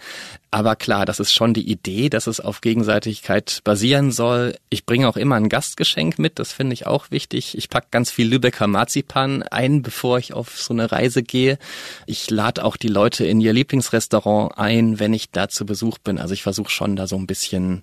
Aber 0.51 0.77
klar, 0.77 1.07
das 1.07 1.19
ist 1.19 1.33
schon 1.33 1.55
die 1.55 1.71
Idee, 1.71 2.11
dass 2.11 2.27
es 2.27 2.39
auf 2.41 2.61
Gegenseitigkeit 2.61 3.61
basieren 3.65 4.13
soll. 4.13 4.55
Ich 4.69 4.85
bringe 4.85 5.09
auch 5.09 5.17
immer 5.17 5.37
ein 5.37 5.49
Gastgeschenk 5.49 6.19
mit, 6.19 6.39
das 6.39 6.53
finde 6.53 6.75
ich 6.75 6.87
auch 6.87 7.11
wichtig. 7.11 7.57
Ich 7.57 7.71
pack 7.71 7.91
ganz 7.91 8.11
viel 8.11 8.29
Lübecker 8.29 8.67
Marzipan 8.67 9.43
ein, 9.45 9.81
bevor 9.81 10.19
ich 10.19 10.35
auf 10.35 10.61
so 10.61 10.75
eine 10.75 10.93
Reise 10.93 11.23
gehe. 11.23 11.59
Ich 12.05 12.29
lade 12.29 12.67
auch 12.67 12.77
die 12.77 12.89
Leute 12.89 13.25
in 13.25 13.41
ihr 13.41 13.55
Lieblingsrestaurant 13.55 14.59
ein, 14.59 14.99
wenn 14.99 15.15
ich 15.15 15.31
da 15.31 15.49
zu 15.49 15.65
Besuch 15.65 15.97
bin. 15.97 16.19
Also 16.19 16.35
ich 16.35 16.43
versuche 16.43 16.71
schon 16.71 16.97
da 16.97 17.07
so 17.07 17.17
ein 17.17 17.27
bisschen 17.27 17.83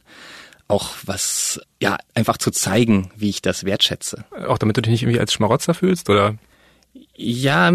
auch 0.68 0.94
was, 1.06 1.62
ja, 1.82 1.98
einfach 2.14 2.38
zu 2.38 2.52
zeigen, 2.52 3.12
wie 3.16 3.30
ich 3.30 3.42
das 3.42 3.64
wertschätze. 3.64 4.26
Auch 4.48 4.58
damit 4.58 4.78
du 4.78 4.82
dich 4.82 4.92
nicht 4.92 5.04
irgendwie 5.04 5.20
als 5.20 5.34
Schmarotzer 5.34 5.74
fühlst, 5.74 6.10
oder? 6.10 6.36
Ja, 7.16 7.72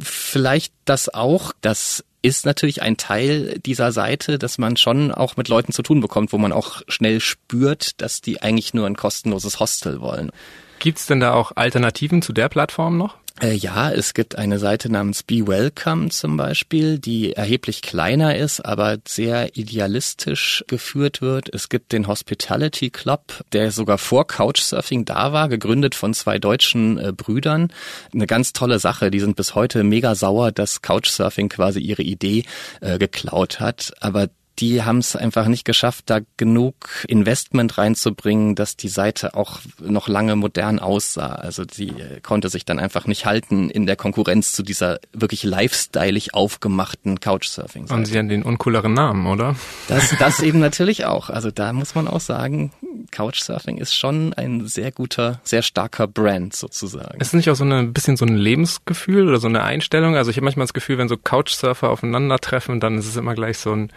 vielleicht 0.00 0.72
das 0.84 1.12
auch. 1.12 1.52
Das 1.60 2.04
ist 2.22 2.46
natürlich 2.46 2.82
ein 2.82 2.96
Teil 2.96 3.58
dieser 3.60 3.92
Seite, 3.92 4.38
dass 4.38 4.58
man 4.58 4.76
schon 4.76 5.12
auch 5.12 5.36
mit 5.36 5.48
Leuten 5.48 5.72
zu 5.72 5.82
tun 5.82 6.00
bekommt, 6.00 6.32
wo 6.32 6.38
man 6.38 6.52
auch 6.52 6.82
schnell 6.88 7.20
spürt, 7.20 8.00
dass 8.00 8.20
die 8.20 8.42
eigentlich 8.42 8.74
nur 8.74 8.86
ein 8.86 8.96
kostenloses 8.96 9.60
Hostel 9.60 10.00
wollen. 10.00 10.30
Gibt's 10.78 11.06
denn 11.06 11.20
da 11.20 11.34
auch 11.34 11.52
Alternativen 11.56 12.22
zu 12.22 12.32
der 12.32 12.48
Plattform 12.48 12.96
noch? 12.96 13.16
Äh, 13.40 13.54
ja, 13.54 13.90
es 13.92 14.14
gibt 14.14 14.36
eine 14.36 14.58
Seite 14.58 14.90
namens 14.90 15.22
Be 15.22 15.46
Welcome 15.46 16.08
zum 16.08 16.36
Beispiel, 16.36 16.98
die 16.98 17.34
erheblich 17.34 17.82
kleiner 17.82 18.36
ist, 18.36 18.60
aber 18.60 18.98
sehr 19.06 19.56
idealistisch 19.56 20.64
geführt 20.66 21.20
wird. 21.22 21.52
Es 21.54 21.68
gibt 21.68 21.92
den 21.92 22.08
Hospitality 22.08 22.90
Club, 22.90 23.44
der 23.52 23.70
sogar 23.70 23.98
vor 23.98 24.26
Couchsurfing 24.26 25.04
da 25.04 25.32
war, 25.32 25.48
gegründet 25.48 25.94
von 25.94 26.14
zwei 26.14 26.40
deutschen 26.40 26.98
äh, 26.98 27.12
Brüdern. 27.12 27.72
Eine 28.12 28.26
ganz 28.26 28.52
tolle 28.52 28.80
Sache. 28.80 29.12
Die 29.12 29.20
sind 29.20 29.36
bis 29.36 29.54
heute 29.54 29.84
mega 29.84 30.16
sauer, 30.16 30.50
dass 30.50 30.82
Couchsurfing 30.82 31.48
quasi 31.48 31.78
ihre 31.78 32.02
Idee 32.02 32.42
äh, 32.80 32.98
geklaut 32.98 33.60
hat. 33.60 33.92
Aber 34.00 34.28
die 34.58 34.82
haben 34.82 34.98
es 34.98 35.14
einfach 35.14 35.46
nicht 35.46 35.64
geschafft, 35.64 36.04
da 36.06 36.20
genug 36.36 36.74
Investment 37.06 37.78
reinzubringen, 37.78 38.54
dass 38.54 38.76
die 38.76 38.88
Seite 38.88 39.34
auch 39.34 39.60
noch 39.80 40.08
lange 40.08 40.36
modern 40.36 40.78
aussah. 40.78 41.34
Also 41.34 41.64
sie 41.70 41.88
äh, 41.88 42.20
konnte 42.22 42.48
sich 42.48 42.64
dann 42.64 42.78
einfach 42.78 43.06
nicht 43.06 43.24
halten 43.26 43.70
in 43.70 43.86
der 43.86 43.96
Konkurrenz 43.96 44.52
zu 44.52 44.62
dieser 44.62 44.98
wirklich 45.12 45.44
lifestyleig 45.44 46.34
aufgemachten 46.34 47.20
Couchsurfing-Seite. 47.20 47.98
Und 47.98 48.06
sie 48.06 48.18
haben 48.18 48.28
den 48.28 48.42
uncooleren 48.42 48.94
Namen, 48.94 49.26
oder? 49.26 49.54
Das, 49.86 50.14
das 50.18 50.40
eben 50.42 50.58
natürlich 50.58 51.04
auch. 51.04 51.30
Also 51.30 51.50
da 51.50 51.72
muss 51.72 51.94
man 51.94 52.08
auch 52.08 52.20
sagen, 52.20 52.72
Couchsurfing 53.10 53.78
ist 53.78 53.94
schon 53.94 54.32
ein 54.34 54.66
sehr 54.66 54.90
guter, 54.90 55.40
sehr 55.44 55.62
starker 55.62 56.06
Brand 56.08 56.54
sozusagen. 56.54 57.20
Ist 57.20 57.28
es 57.28 57.32
nicht 57.32 57.50
auch 57.50 57.56
so 57.56 57.64
ein 57.64 57.92
bisschen 57.92 58.16
so 58.16 58.24
ein 58.24 58.36
Lebensgefühl 58.36 59.28
oder 59.28 59.38
so 59.38 59.48
eine 59.48 59.62
Einstellung? 59.62 60.16
Also 60.16 60.30
ich 60.30 60.36
habe 60.36 60.44
manchmal 60.44 60.64
das 60.64 60.74
Gefühl, 60.74 60.98
wenn 60.98 61.08
so 61.08 61.16
Couchsurfer 61.16 61.90
aufeinandertreffen, 61.90 62.80
dann 62.80 62.98
ist 62.98 63.06
es 63.06 63.16
immer 63.16 63.34
gleich 63.34 63.58
so 63.58 63.72
ein 63.72 63.92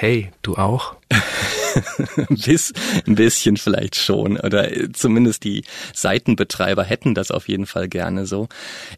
Hey, 0.00 0.30
du 0.40 0.54
auch? 0.56 0.94
Bis, 2.30 2.72
ein 3.06 3.16
bisschen 3.16 3.58
vielleicht 3.58 3.96
schon. 3.96 4.38
Oder 4.40 4.74
äh, 4.74 4.90
zumindest 4.92 5.44
die 5.44 5.62
Seitenbetreiber 5.92 6.84
hätten 6.84 7.14
das 7.14 7.30
auf 7.30 7.50
jeden 7.50 7.66
Fall 7.66 7.86
gerne 7.86 8.24
so. 8.24 8.48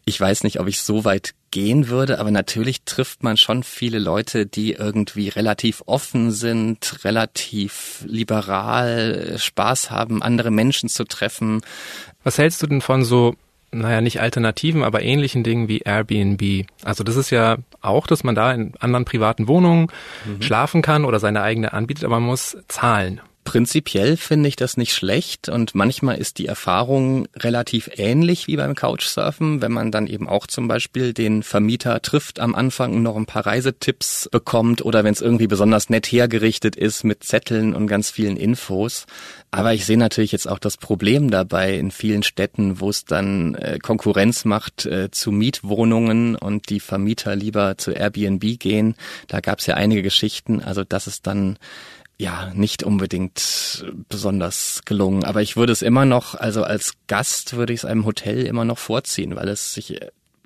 Ich 0.05 0.17
weiß 0.17 0.45
nicht, 0.45 0.61
ob 0.61 0.67
ich 0.69 0.81
so 0.81 1.03
weit 1.03 1.33
gehen 1.51 1.89
würde, 1.89 2.19
aber 2.19 2.31
natürlich 2.31 2.83
trifft 2.83 3.21
man 3.21 3.35
schon 3.35 3.63
viele 3.63 3.99
Leute, 3.99 4.45
die 4.45 4.71
irgendwie 4.71 5.27
relativ 5.27 5.83
offen 5.87 6.31
sind, 6.31 7.03
relativ 7.03 8.05
liberal, 8.07 9.35
Spaß 9.37 9.91
haben, 9.91 10.23
andere 10.23 10.51
Menschen 10.51 10.87
zu 10.87 11.03
treffen. 11.03 11.59
Was 12.23 12.37
hältst 12.37 12.63
du 12.63 12.67
denn 12.67 12.79
von 12.79 13.03
so 13.03 13.35
naja, 13.73 14.01
nicht 14.01 14.21
Alternativen, 14.21 14.83
aber 14.83 15.01
ähnlichen 15.01 15.43
Dingen 15.43 15.67
wie 15.67 15.79
Airbnb. 15.79 16.65
Also 16.83 17.03
das 17.03 17.15
ist 17.15 17.29
ja 17.29 17.57
auch, 17.81 18.07
dass 18.07 18.23
man 18.23 18.35
da 18.35 18.51
in 18.53 18.73
anderen 18.79 19.05
privaten 19.05 19.47
Wohnungen 19.47 19.87
mhm. 20.25 20.41
schlafen 20.41 20.81
kann 20.81 21.05
oder 21.05 21.19
seine 21.19 21.41
eigene 21.41 21.73
anbietet, 21.73 22.05
aber 22.05 22.19
man 22.19 22.29
muss 22.29 22.57
zahlen. 22.67 23.21
Prinzipiell 23.43 24.15
finde 24.15 24.47
ich 24.47 24.55
das 24.55 24.77
nicht 24.77 24.93
schlecht 24.93 25.49
und 25.49 25.75
manchmal 25.75 26.17
ist 26.17 26.37
die 26.37 26.45
Erfahrung 26.45 27.27
relativ 27.35 27.89
ähnlich 27.95 28.47
wie 28.47 28.55
beim 28.55 28.73
Couchsurfen, 28.73 29.61
wenn 29.61 29.71
man 29.71 29.91
dann 29.91 30.07
eben 30.07 30.29
auch 30.29 30.47
zum 30.47 30.67
Beispiel 30.67 31.13
den 31.13 31.43
Vermieter 31.43 32.01
trifft 32.01 32.39
am 32.39 32.55
Anfang 32.55 32.93
und 32.93 33.03
noch 33.03 33.17
ein 33.17 33.25
paar 33.25 33.45
Reisetipps 33.45 34.29
bekommt 34.31 34.83
oder 34.83 35.03
wenn 35.03 35.13
es 35.13 35.21
irgendwie 35.21 35.47
besonders 35.47 35.89
nett 35.89 36.07
hergerichtet 36.07 36.75
ist 36.75 37.03
mit 37.03 37.23
Zetteln 37.23 37.75
und 37.75 37.87
ganz 37.87 38.09
vielen 38.11 38.37
Infos. 38.37 39.05
Aber 39.51 39.73
ich 39.73 39.85
sehe 39.85 39.97
natürlich 39.97 40.31
jetzt 40.31 40.47
auch 40.47 40.57
das 40.57 40.77
Problem 40.77 41.29
dabei 41.29 41.77
in 41.77 41.91
vielen 41.91 42.23
Städten, 42.23 42.79
wo 42.79 42.89
es 42.89 43.05
dann 43.05 43.53
äh, 43.55 43.77
Konkurrenz 43.77 44.45
macht 44.45 44.87
äh, 44.87 45.11
zu 45.11 45.31
Mietwohnungen 45.31 46.35
und 46.35 46.69
die 46.69 46.79
Vermieter 46.79 47.35
lieber 47.35 47.77
zu 47.77 47.91
Airbnb 47.91 48.57
gehen. 48.57 48.95
Da 49.27 49.41
gab 49.41 49.59
es 49.59 49.67
ja 49.67 49.75
einige 49.75 50.01
Geschichten. 50.01 50.59
Also 50.59 50.83
das 50.83 51.05
ist 51.05 51.27
dann 51.27 51.57
ja, 52.17 52.51
nicht 52.53 52.83
unbedingt 52.83 53.85
besonders 54.09 54.81
gelungen. 54.85 55.23
Aber 55.23 55.41
ich 55.41 55.57
würde 55.57 55.73
es 55.73 55.81
immer 55.81 56.05
noch, 56.05 56.35
also 56.35 56.63
als 56.63 56.93
Gast 57.07 57.55
würde 57.55 57.73
ich 57.73 57.81
es 57.81 57.85
einem 57.85 58.05
Hotel 58.05 58.45
immer 58.45 58.65
noch 58.65 58.77
vorziehen, 58.77 59.35
weil 59.35 59.49
es 59.49 59.73
sich 59.73 59.99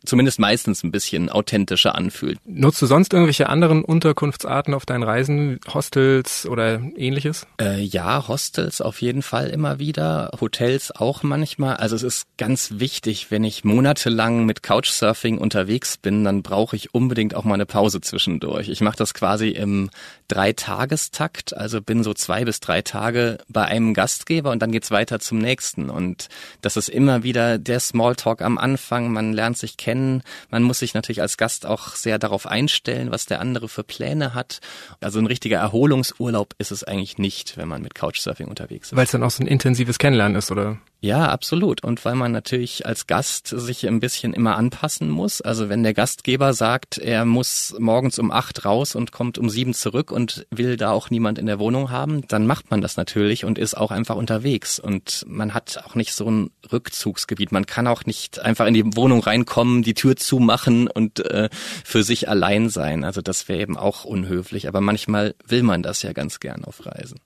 zumindest 0.07 0.39
meistens 0.39 0.83
ein 0.83 0.91
bisschen 0.91 1.29
authentischer 1.29 1.95
anfühlt. 1.95 2.39
Nutzt 2.45 2.81
du 2.81 2.85
sonst 2.85 3.13
irgendwelche 3.13 3.49
anderen 3.49 3.83
Unterkunftsarten 3.83 4.73
auf 4.73 4.85
deinen 4.85 5.03
Reisen, 5.03 5.59
Hostels 5.73 6.45
oder 6.45 6.81
ähnliches? 6.95 7.45
Äh, 7.59 7.81
ja, 7.81 8.27
Hostels 8.27 8.81
auf 8.81 9.01
jeden 9.01 9.21
Fall 9.21 9.49
immer 9.49 9.79
wieder, 9.79 10.31
Hotels 10.39 10.91
auch 10.91 11.23
manchmal. 11.23 11.75
Also 11.75 11.95
es 11.95 12.03
ist 12.03 12.27
ganz 12.37 12.73
wichtig, 12.77 13.31
wenn 13.31 13.43
ich 13.43 13.63
monatelang 13.63 14.45
mit 14.45 14.63
Couchsurfing 14.63 15.37
unterwegs 15.37 15.97
bin, 15.97 16.23
dann 16.23 16.41
brauche 16.41 16.75
ich 16.75 16.93
unbedingt 16.93 17.35
auch 17.35 17.43
mal 17.43 17.55
eine 17.55 17.65
Pause 17.65 18.01
zwischendurch. 18.01 18.69
Ich 18.69 18.81
mache 18.81 18.97
das 18.97 19.13
quasi 19.13 19.49
im 19.49 19.89
Dreitagestakt, 20.27 21.55
also 21.55 21.81
bin 21.81 22.03
so 22.03 22.13
zwei 22.13 22.43
bis 22.43 22.59
drei 22.59 22.81
Tage 22.81 23.37
bei 23.47 23.65
einem 23.65 23.93
Gastgeber 23.93 24.51
und 24.51 24.61
dann 24.61 24.71
geht's 24.71 24.91
weiter 24.91 25.19
zum 25.19 25.37
nächsten. 25.37 25.89
Und 25.89 26.27
das 26.61 26.77
ist 26.77 26.89
immer 26.89 27.23
wieder 27.23 27.57
der 27.57 27.79
Smalltalk 27.79 28.41
am 28.41 28.57
Anfang, 28.57 29.11
man 29.11 29.33
lernt 29.33 29.57
sich 29.57 29.77
kennen. 29.77 30.23
Man 30.49 30.63
muss 30.63 30.79
sich 30.79 30.93
natürlich 30.93 31.21
als 31.21 31.37
Gast 31.37 31.65
auch 31.65 31.95
sehr 31.95 32.19
darauf 32.19 32.45
einstellen, 32.45 33.11
was 33.11 33.25
der 33.25 33.39
andere 33.39 33.69
für 33.69 33.83
Pläne 33.83 34.33
hat. 34.33 34.59
Also 34.99 35.19
ein 35.19 35.27
richtiger 35.27 35.57
Erholungsurlaub 35.57 36.55
ist 36.57 36.71
es 36.71 36.83
eigentlich 36.83 37.17
nicht, 37.17 37.57
wenn 37.57 37.67
man 37.67 37.81
mit 37.81 37.95
Couchsurfing 37.95 38.47
unterwegs 38.47 38.91
ist. 38.91 38.97
Weil 38.97 39.05
es 39.05 39.11
dann 39.11 39.23
auch 39.23 39.31
so 39.31 39.43
ein 39.43 39.47
intensives 39.47 39.97
Kennenlernen 39.97 40.37
ist, 40.37 40.51
oder? 40.51 40.77
Ja, 40.99 41.29
absolut. 41.29 41.83
Und 41.83 42.03
weil 42.05 42.15
man 42.15 42.31
natürlich 42.31 42.87
als 42.87 43.05
Gast 43.05 43.47
sich 43.47 43.87
ein 43.87 43.99
bisschen 43.99 44.33
immer 44.33 44.55
anpassen 44.55 45.09
muss. 45.09 45.41
Also 45.41 45.69
wenn 45.69 45.83
der 45.83 45.93
Gastgeber 45.93 46.53
sagt, 46.53 46.97
er 46.97 47.23
muss 47.23 47.75
morgens 47.77 48.17
um 48.17 48.31
acht 48.31 48.65
raus 48.65 48.95
und 48.95 49.11
kommt 49.11 49.37
um 49.37 49.47
sieben 49.47 49.75
zurück 49.75 50.11
und 50.11 50.47
will 50.49 50.75
da 50.75 50.89
auch 50.89 51.11
niemand 51.11 51.37
in 51.37 51.45
der 51.45 51.59
Wohnung 51.59 51.91
haben, 51.91 52.27
dann 52.27 52.47
macht 52.47 52.71
man 52.71 52.81
das 52.81 52.97
natürlich 52.97 53.45
und 53.45 53.59
ist 53.59 53.77
auch 53.77 53.91
einfach 53.91 54.15
unterwegs. 54.15 54.79
Und 54.79 55.23
man 55.27 55.53
hat 55.53 55.83
auch 55.85 55.93
nicht 55.93 56.13
so 56.13 56.31
ein 56.31 56.49
Rückzugsgebiet. 56.71 57.51
Man 57.51 57.67
kann 57.67 57.85
auch 57.85 58.05
nicht 58.05 58.39
einfach 58.39 58.65
in 58.65 58.73
die 58.73 58.95
Wohnung 58.95 59.21
reinkommen, 59.21 59.83
die 59.83 59.93
Tür 59.93 60.15
zumachen 60.15 60.87
und 60.87 61.19
äh, 61.19 61.49
für 61.83 62.01
sich 62.01 62.27
allein 62.27 62.69
sein. 62.69 63.03
Also 63.03 63.21
das 63.21 63.47
wäre 63.47 63.61
eben 63.61 63.77
auch 63.77 64.03
unhöflich. 64.03 64.67
Aber 64.67 64.81
manchmal 64.81 65.35
will 65.45 65.61
man 65.61 65.83
das 65.83 66.01
ja 66.01 66.13
ganz 66.13 66.39
gern 66.39 66.65
auf 66.65 66.87
Reisen. 66.87 67.19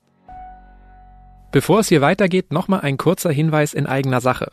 Bevor 1.52 1.80
es 1.80 1.88
hier 1.88 2.00
weitergeht, 2.00 2.50
nochmal 2.50 2.80
ein 2.80 2.96
kurzer 2.96 3.30
Hinweis 3.30 3.74
in 3.74 3.86
eigener 3.86 4.22
Sache. 4.22 4.52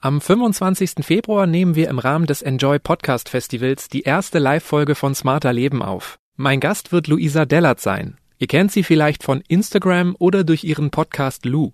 Am 0.00 0.20
25. 0.20 0.96
Februar 1.00 1.46
nehmen 1.46 1.74
wir 1.74 1.88
im 1.88 1.98
Rahmen 1.98 2.26
des 2.26 2.42
Enjoy 2.42 2.78
Podcast 2.78 3.30
Festivals 3.30 3.88
die 3.88 4.02
erste 4.02 4.38
Live-Folge 4.38 4.94
von 4.94 5.14
Smarter 5.14 5.54
Leben 5.54 5.82
auf. 5.82 6.18
Mein 6.36 6.60
Gast 6.60 6.92
wird 6.92 7.06
Luisa 7.08 7.46
Dellert 7.46 7.80
sein. 7.80 8.18
Ihr 8.36 8.46
kennt 8.46 8.72
sie 8.72 8.82
vielleicht 8.82 9.22
von 9.22 9.42
Instagram 9.48 10.16
oder 10.18 10.44
durch 10.44 10.64
ihren 10.64 10.90
Podcast 10.90 11.46
Lou. 11.46 11.72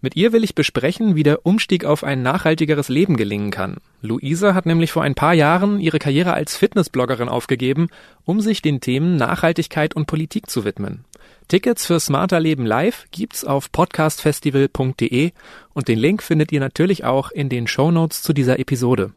Mit 0.00 0.16
ihr 0.16 0.32
will 0.32 0.44
ich 0.44 0.54
besprechen, 0.54 1.14
wie 1.16 1.22
der 1.22 1.44
Umstieg 1.46 1.84
auf 1.84 2.04
ein 2.04 2.22
nachhaltigeres 2.22 2.88
Leben 2.88 3.16
gelingen 3.16 3.50
kann. 3.50 3.78
Luisa 4.02 4.54
hat 4.54 4.66
nämlich 4.66 4.92
vor 4.92 5.02
ein 5.02 5.14
paar 5.14 5.34
Jahren 5.34 5.80
ihre 5.80 5.98
Karriere 5.98 6.32
als 6.32 6.56
Fitnessbloggerin 6.56 7.28
aufgegeben, 7.28 7.88
um 8.24 8.40
sich 8.40 8.62
den 8.62 8.80
Themen 8.80 9.16
Nachhaltigkeit 9.16 9.94
und 9.94 10.06
Politik 10.06 10.48
zu 10.48 10.64
widmen. 10.64 11.04
Tickets 11.48 11.84
für 11.84 11.98
Smarter 11.98 12.40
Leben 12.40 12.64
Live 12.64 13.06
gibt's 13.10 13.44
auf 13.44 13.72
podcastfestival.de 13.72 15.32
und 15.74 15.88
den 15.88 15.98
Link 15.98 16.22
findet 16.22 16.52
ihr 16.52 16.60
natürlich 16.60 17.04
auch 17.04 17.30
in 17.30 17.48
den 17.48 17.66
Show 17.66 17.90
Notes 17.90 18.22
zu 18.22 18.32
dieser 18.32 18.58
Episode. 18.58 19.12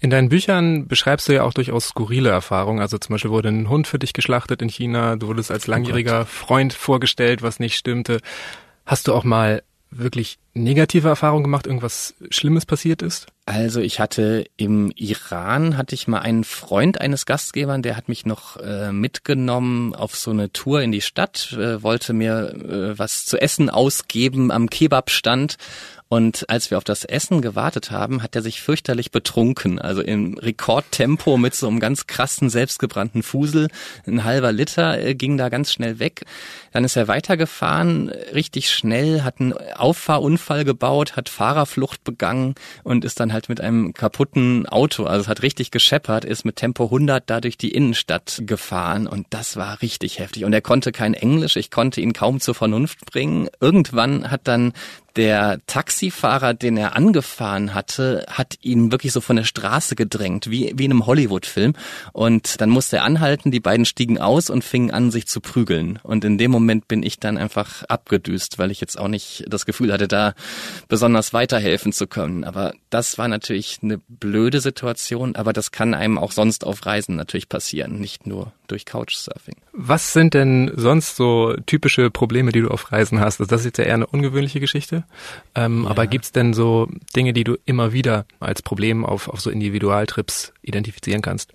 In 0.00 0.10
deinen 0.10 0.28
Büchern 0.28 0.86
beschreibst 0.86 1.28
du 1.28 1.32
ja 1.32 1.42
auch 1.42 1.52
durchaus 1.52 1.88
skurrile 1.88 2.30
Erfahrungen. 2.30 2.80
Also 2.80 2.98
zum 2.98 3.14
Beispiel 3.14 3.32
wurde 3.32 3.48
ein 3.48 3.68
Hund 3.68 3.88
für 3.88 3.98
dich 3.98 4.12
geschlachtet 4.12 4.62
in 4.62 4.68
China. 4.68 5.16
Du 5.16 5.26
wurdest 5.26 5.50
als 5.50 5.68
oh 5.68 5.72
langjähriger 5.72 6.24
Freund 6.24 6.72
vorgestellt, 6.72 7.42
was 7.42 7.58
nicht 7.58 7.76
stimmte. 7.76 8.20
Hast 8.86 9.08
du 9.08 9.14
auch 9.14 9.24
mal 9.24 9.62
wirklich 9.90 10.38
negative 10.54 11.08
Erfahrungen 11.08 11.42
gemacht, 11.42 11.66
irgendwas 11.66 12.14
Schlimmes 12.30 12.66
passiert 12.66 13.02
ist? 13.02 13.26
Also 13.48 13.80
ich 13.80 13.98
hatte 13.98 14.44
im 14.58 14.92
Iran 14.94 15.78
hatte 15.78 15.94
ich 15.94 16.06
mal 16.06 16.18
einen 16.18 16.44
Freund 16.44 17.00
eines 17.00 17.24
Gastgebers, 17.24 17.80
der 17.80 17.96
hat 17.96 18.06
mich 18.06 18.26
noch 18.26 18.58
äh, 18.58 18.92
mitgenommen 18.92 19.94
auf 19.94 20.16
so 20.16 20.32
eine 20.32 20.52
Tour 20.52 20.82
in 20.82 20.92
die 20.92 21.00
Stadt, 21.00 21.54
äh, 21.54 21.82
wollte 21.82 22.12
mir 22.12 22.52
äh, 22.52 22.98
was 22.98 23.24
zu 23.24 23.40
essen 23.40 23.70
ausgeben 23.70 24.50
am 24.50 24.68
Kebabstand 24.68 25.56
und 26.10 26.48
als 26.48 26.70
wir 26.70 26.78
auf 26.78 26.84
das 26.84 27.04
Essen 27.04 27.42
gewartet 27.42 27.90
haben, 27.90 28.22
hat 28.22 28.34
er 28.34 28.40
sich 28.40 28.62
fürchterlich 28.62 29.10
betrunken. 29.10 29.78
Also 29.78 30.00
im 30.00 30.38
Rekordtempo 30.38 31.36
mit 31.36 31.54
so 31.54 31.68
einem 31.68 31.80
ganz 31.80 32.06
krassen, 32.06 32.48
selbstgebrannten 32.48 33.22
Fusel. 33.22 33.68
Ein 34.06 34.24
halber 34.24 34.50
Liter 34.50 34.98
äh, 34.98 35.14
ging 35.14 35.36
da 35.36 35.50
ganz 35.50 35.70
schnell 35.70 35.98
weg. 35.98 36.24
Dann 36.72 36.84
ist 36.84 36.96
er 36.96 37.08
weitergefahren, 37.08 38.08
richtig 38.32 38.70
schnell, 38.70 39.22
hat 39.22 39.40
einen 39.40 39.52
Auffahrunfall 39.52 40.64
gebaut, 40.64 41.16
hat 41.16 41.28
Fahrerflucht 41.28 42.04
begangen 42.04 42.54
und 42.84 43.04
ist 43.04 43.20
dann 43.20 43.34
halt 43.34 43.37
mit 43.46 43.60
einem 43.60 43.94
kaputten 43.94 44.66
Auto, 44.66 45.04
also 45.04 45.22
es 45.22 45.28
hat 45.28 45.42
richtig 45.42 45.70
gescheppert, 45.70 46.24
ist 46.24 46.44
mit 46.44 46.56
Tempo 46.56 46.84
100 46.84 47.28
da 47.30 47.40
durch 47.40 47.56
die 47.56 47.70
Innenstadt 47.70 48.42
gefahren 48.44 49.06
und 49.06 49.26
das 49.30 49.56
war 49.56 49.80
richtig 49.82 50.18
heftig. 50.18 50.44
Und 50.44 50.52
er 50.52 50.60
konnte 50.60 50.90
kein 50.92 51.14
Englisch, 51.14 51.56
ich 51.56 51.70
konnte 51.70 52.00
ihn 52.00 52.12
kaum 52.12 52.40
zur 52.40 52.54
Vernunft 52.54 53.06
bringen. 53.06 53.48
Irgendwann 53.60 54.30
hat 54.30 54.42
dann 54.44 54.72
der 55.16 55.60
Taxifahrer, 55.66 56.54
den 56.54 56.76
er 56.76 56.94
angefahren 56.94 57.74
hatte, 57.74 58.24
hat 58.28 58.58
ihn 58.62 58.92
wirklich 58.92 59.12
so 59.12 59.20
von 59.20 59.36
der 59.36 59.44
Straße 59.44 59.96
gedrängt, 59.96 60.50
wie, 60.50 60.72
wie 60.76 60.84
in 60.84 60.92
einem 60.92 61.06
Hollywood-Film. 61.06 61.74
Und 62.12 62.60
dann 62.60 62.70
musste 62.70 62.98
er 62.98 63.04
anhalten, 63.04 63.50
die 63.50 63.60
beiden 63.60 63.84
stiegen 63.84 64.18
aus 64.18 64.50
und 64.50 64.64
fingen 64.64 64.90
an, 64.90 65.10
sich 65.10 65.26
zu 65.26 65.40
prügeln. 65.40 65.98
Und 66.02 66.24
in 66.24 66.38
dem 66.38 66.50
Moment 66.50 66.88
bin 66.88 67.02
ich 67.02 67.18
dann 67.18 67.38
einfach 67.38 67.82
abgedüst, 67.84 68.58
weil 68.58 68.70
ich 68.70 68.80
jetzt 68.80 68.98
auch 68.98 69.08
nicht 69.08 69.44
das 69.48 69.66
Gefühl 69.66 69.92
hatte, 69.92 70.08
da 70.08 70.34
besonders 70.88 71.32
weiterhelfen 71.32 71.92
zu 71.92 72.06
können. 72.06 72.44
Aber 72.44 72.74
das 72.90 73.18
war 73.18 73.28
natürlich 73.28 73.78
eine 73.82 73.98
blöde 74.08 74.60
Situation, 74.60 75.36
aber 75.36 75.52
das 75.52 75.72
kann 75.72 75.94
einem 75.94 76.18
auch 76.18 76.32
sonst 76.32 76.64
auf 76.64 76.86
Reisen 76.86 77.16
natürlich 77.16 77.48
passieren, 77.48 77.98
nicht 77.98 78.26
nur 78.26 78.52
durch 78.68 78.84
Couchsurfing. 78.84 79.56
Was 79.72 80.12
sind 80.12 80.34
denn 80.34 80.70
sonst 80.76 81.16
so 81.16 81.54
typische 81.66 82.10
Probleme, 82.10 82.52
die 82.52 82.60
du 82.60 82.68
auf 82.68 82.92
Reisen 82.92 83.20
hast? 83.20 83.40
Also 83.40 83.50
das 83.50 83.62
ist 83.62 83.66
jetzt 83.66 83.78
ja 83.78 83.84
eher 83.84 83.94
eine 83.94 84.06
ungewöhnliche 84.06 84.60
Geschichte. 84.60 85.04
Ähm, 85.54 85.84
ja. 85.84 85.90
Aber 85.90 86.06
gibt's 86.06 86.32
denn 86.32 86.54
so 86.54 86.88
Dinge, 87.16 87.32
die 87.32 87.44
du 87.44 87.56
immer 87.64 87.92
wieder 87.92 88.26
als 88.40 88.62
Problem 88.62 89.04
auf, 89.04 89.28
auf 89.28 89.40
so 89.40 89.50
Individualtrips 89.50 90.52
identifizieren 90.62 91.22
kannst? 91.22 91.52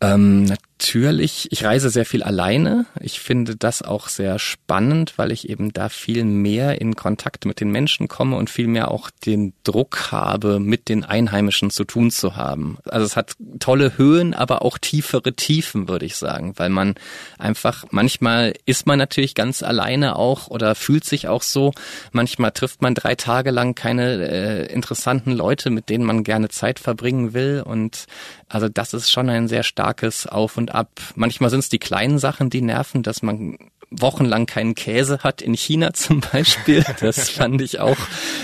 Ähm, 0.00 0.54
natürlich, 0.80 1.48
ich 1.50 1.64
reise 1.64 1.90
sehr 1.90 2.06
viel 2.06 2.22
alleine. 2.22 2.86
Ich 3.00 3.18
finde 3.18 3.56
das 3.56 3.82
auch 3.82 4.06
sehr 4.06 4.38
spannend, 4.38 5.14
weil 5.16 5.32
ich 5.32 5.48
eben 5.48 5.72
da 5.72 5.88
viel 5.88 6.22
mehr 6.22 6.80
in 6.80 6.94
Kontakt 6.94 7.46
mit 7.46 7.58
den 7.58 7.72
Menschen 7.72 8.06
komme 8.06 8.36
und 8.36 8.48
viel 8.48 8.68
mehr 8.68 8.92
auch 8.92 9.10
den 9.10 9.54
Druck 9.64 10.12
habe, 10.12 10.60
mit 10.60 10.88
den 10.88 11.02
Einheimischen 11.02 11.70
zu 11.70 11.82
tun 11.82 12.12
zu 12.12 12.36
haben. 12.36 12.78
Also 12.84 13.04
es 13.06 13.16
hat 13.16 13.34
tolle 13.58 13.98
Höhen, 13.98 14.34
aber 14.34 14.62
auch 14.62 14.78
tiefere 14.78 15.32
Tiefen, 15.32 15.88
würde 15.88 16.06
ich 16.06 16.14
sagen, 16.14 16.54
weil 16.58 16.68
man 16.68 16.94
einfach, 17.38 17.84
manchmal 17.90 18.54
ist 18.64 18.86
man 18.86 19.00
natürlich 19.00 19.34
ganz 19.34 19.64
alleine 19.64 20.14
auch 20.14 20.46
oder 20.46 20.76
fühlt 20.76 21.04
sich 21.04 21.26
auch 21.26 21.42
so. 21.42 21.72
Manchmal 22.12 22.52
trifft 22.52 22.82
man 22.82 22.94
drei 22.94 23.16
Tage 23.16 23.50
lang 23.50 23.74
keine 23.74 24.28
äh, 24.28 24.72
interessanten 24.72 25.32
Leute, 25.32 25.70
mit 25.70 25.88
denen 25.88 26.04
man 26.04 26.22
gerne 26.22 26.50
Zeit 26.50 26.78
verbringen 26.78 27.34
will 27.34 27.64
und 27.66 28.06
also 28.48 28.68
das 28.68 28.94
ist 28.94 29.10
schon 29.10 29.28
ein 29.28 29.46
sehr 29.46 29.62
starkes 29.62 30.26
Auf 30.26 30.56
und 30.56 30.67
Ab. 30.70 30.90
Manchmal 31.14 31.50
sind 31.50 31.60
es 31.60 31.68
die 31.68 31.78
kleinen 31.78 32.18
Sachen, 32.18 32.50
die 32.50 32.62
nerven, 32.62 33.02
dass 33.02 33.22
man 33.22 33.58
wochenlang 33.90 34.46
keinen 34.46 34.74
Käse 34.74 35.20
hat 35.20 35.42
in 35.42 35.54
China 35.54 35.92
zum 35.94 36.20
Beispiel. 36.20 36.84
Das 37.00 37.30
fand 37.30 37.60
ich 37.60 37.80
auch 37.80 37.96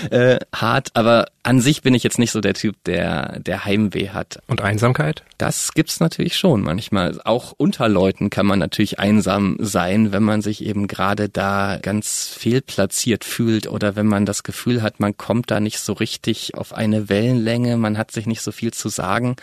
äh, 0.09 0.39
hart. 0.53 0.89
Aber 0.93 1.27
an 1.43 1.61
sich 1.61 1.81
bin 1.83 1.93
ich 1.93 2.03
jetzt 2.03 2.17
nicht 2.17 2.31
so 2.31 2.41
der 2.41 2.55
Typ, 2.55 2.75
der, 2.85 3.39
der 3.39 3.65
Heimweh 3.65 4.09
hat. 4.09 4.39
Und 4.47 4.61
Einsamkeit? 4.61 5.23
Das 5.37 5.73
gibt's 5.73 5.99
natürlich 5.99 6.37
schon 6.37 6.61
manchmal. 6.61 7.19
Auch 7.23 7.53
unter 7.55 7.87
Leuten 7.87 8.29
kann 8.29 8.45
man 8.45 8.57
natürlich 8.59 8.99
einsam 8.99 9.57
sein, 9.59 10.11
wenn 10.11 10.23
man 10.23 10.41
sich 10.41 10.65
eben 10.65 10.87
gerade 10.87 11.29
da 11.29 11.77
ganz 11.81 12.27
fehlplatziert 12.27 13.23
fühlt 13.23 13.67
oder 13.67 13.95
wenn 13.95 14.07
man 14.07 14.25
das 14.25 14.43
Gefühl 14.43 14.81
hat, 14.81 14.99
man 14.99 15.17
kommt 15.17 15.51
da 15.51 15.59
nicht 15.59 15.79
so 15.79 15.93
richtig 15.93 16.55
auf 16.55 16.73
eine 16.73 17.09
Wellenlänge, 17.09 17.77
man 17.77 17.97
hat 17.97 18.11
sich 18.11 18.25
nicht 18.25 18.41
so 18.41 18.51
viel 18.51 18.73
zu 18.73 18.89
sagen. 18.89 19.35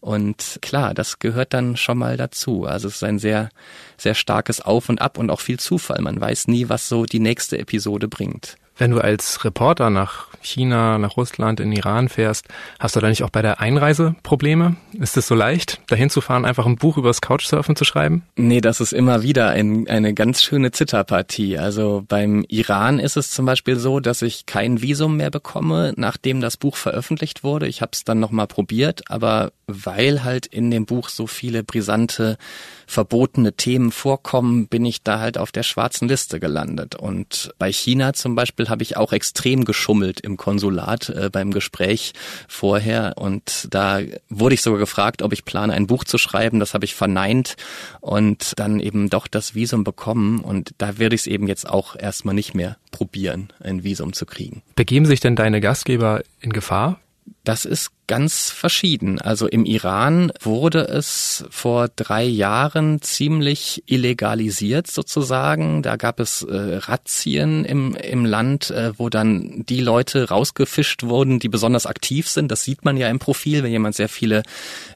Und 0.00 0.58
klar, 0.62 0.94
das 0.94 1.18
gehört 1.18 1.52
dann 1.52 1.76
schon 1.76 1.98
mal 1.98 2.16
dazu. 2.16 2.64
Also 2.64 2.88
es 2.88 2.96
ist 2.96 3.04
ein 3.04 3.18
sehr, 3.18 3.50
sehr 3.96 4.14
starkes 4.14 4.60
Auf 4.60 4.88
und 4.88 5.00
Ab 5.00 5.18
und 5.18 5.30
auch 5.30 5.40
viel 5.40 5.58
Zufall. 5.58 6.00
Man 6.00 6.20
weiß 6.20 6.48
nie, 6.48 6.68
was 6.68 6.88
so 6.88 7.04
die 7.04 7.20
nächste 7.20 7.58
Episode 7.58 8.08
bringt. 8.08 8.56
Wenn 8.80 8.92
du 8.92 9.00
als 9.00 9.44
Reporter 9.44 9.90
nach 9.90 10.28
China, 10.40 10.96
nach 10.96 11.18
Russland, 11.18 11.60
in 11.60 11.70
Iran 11.70 12.08
fährst, 12.08 12.46
hast 12.78 12.96
du 12.96 13.00
da 13.00 13.10
nicht 13.10 13.22
auch 13.22 13.28
bei 13.28 13.42
der 13.42 13.60
Einreise 13.60 14.14
Probleme? 14.22 14.76
Ist 14.98 15.18
es 15.18 15.26
so 15.26 15.34
leicht, 15.34 15.82
dahin 15.88 16.08
zu 16.08 16.22
fahren, 16.22 16.46
einfach 16.46 16.64
ein 16.64 16.76
Buch 16.76 16.96
übers 16.96 17.20
Couchsurfen 17.20 17.76
zu 17.76 17.84
schreiben? 17.84 18.22
Nee, 18.36 18.62
das 18.62 18.80
ist 18.80 18.94
immer 18.94 19.22
wieder 19.22 19.50
ein, 19.50 19.86
eine 19.86 20.14
ganz 20.14 20.42
schöne 20.42 20.70
Zitterpartie. 20.70 21.58
Also 21.58 22.04
beim 22.08 22.42
Iran 22.48 22.98
ist 22.98 23.18
es 23.18 23.30
zum 23.30 23.44
Beispiel 23.44 23.76
so, 23.76 24.00
dass 24.00 24.22
ich 24.22 24.46
kein 24.46 24.80
Visum 24.80 25.18
mehr 25.18 25.30
bekomme, 25.30 25.92
nachdem 25.96 26.40
das 26.40 26.56
Buch 26.56 26.76
veröffentlicht 26.76 27.44
wurde. 27.44 27.66
Ich 27.66 27.82
habe 27.82 27.90
es 27.92 28.04
dann 28.04 28.18
nochmal 28.18 28.46
probiert, 28.46 29.02
aber 29.10 29.52
weil 29.84 30.24
halt 30.24 30.46
in 30.46 30.70
dem 30.70 30.86
Buch 30.86 31.08
so 31.08 31.26
viele 31.26 31.62
brisante 31.62 32.38
verbotene 32.86 33.52
Themen 33.52 33.92
vorkommen, 33.92 34.66
bin 34.66 34.84
ich 34.84 35.02
da 35.02 35.20
halt 35.20 35.38
auf 35.38 35.52
der 35.52 35.62
schwarzen 35.62 36.08
Liste 36.08 36.40
gelandet. 36.40 36.96
Und 36.96 37.54
bei 37.58 37.72
China 37.72 38.12
zum 38.12 38.34
Beispiel 38.34 38.68
habe 38.68 38.82
ich 38.82 38.96
auch 38.96 39.12
extrem 39.12 39.64
geschummelt 39.64 40.20
im 40.20 40.36
Konsulat 40.36 41.08
äh, 41.08 41.30
beim 41.30 41.52
Gespräch 41.52 42.12
vorher. 42.48 43.14
Und 43.16 43.68
da 43.70 44.00
wurde 44.28 44.54
ich 44.54 44.62
sogar 44.62 44.80
gefragt, 44.80 45.22
ob 45.22 45.32
ich 45.32 45.44
plane, 45.44 45.72
ein 45.72 45.86
Buch 45.86 46.04
zu 46.04 46.18
schreiben. 46.18 46.58
Das 46.58 46.74
habe 46.74 46.84
ich 46.84 46.94
verneint 46.94 47.56
und 48.00 48.54
dann 48.56 48.80
eben 48.80 49.08
doch 49.08 49.28
das 49.28 49.54
Visum 49.54 49.84
bekommen. 49.84 50.40
Und 50.40 50.74
da 50.78 50.98
werde 50.98 51.14
ich 51.14 51.22
es 51.22 51.26
eben 51.26 51.46
jetzt 51.46 51.68
auch 51.68 51.94
erstmal 51.96 52.34
nicht 52.34 52.54
mehr 52.54 52.76
probieren, 52.90 53.52
ein 53.60 53.84
Visum 53.84 54.12
zu 54.12 54.26
kriegen. 54.26 54.62
Begeben 54.74 55.06
sich 55.06 55.20
denn 55.20 55.36
deine 55.36 55.60
Gastgeber 55.60 56.22
in 56.40 56.52
Gefahr? 56.52 57.00
Das 57.44 57.64
ist 57.64 57.92
ganz 58.10 58.50
verschieden. 58.50 59.20
Also 59.20 59.46
im 59.46 59.64
Iran 59.64 60.32
wurde 60.40 60.80
es 60.80 61.44
vor 61.48 61.86
drei 61.94 62.24
Jahren 62.24 63.00
ziemlich 63.02 63.84
illegalisiert 63.86 64.90
sozusagen. 64.90 65.84
Da 65.84 65.94
gab 65.94 66.18
es 66.18 66.42
äh, 66.42 66.78
Razzien 66.78 67.64
im, 67.64 67.94
im 67.94 68.24
Land, 68.24 68.72
äh, 68.72 68.98
wo 68.98 69.10
dann 69.10 69.64
die 69.68 69.80
Leute 69.80 70.28
rausgefischt 70.28 71.04
wurden, 71.04 71.38
die 71.38 71.48
besonders 71.48 71.86
aktiv 71.86 72.28
sind. 72.28 72.50
Das 72.50 72.64
sieht 72.64 72.84
man 72.84 72.96
ja 72.96 73.06
im 73.06 73.20
Profil, 73.20 73.62
wenn 73.62 73.70
jemand 73.70 73.94
sehr 73.94 74.08
viele 74.08 74.42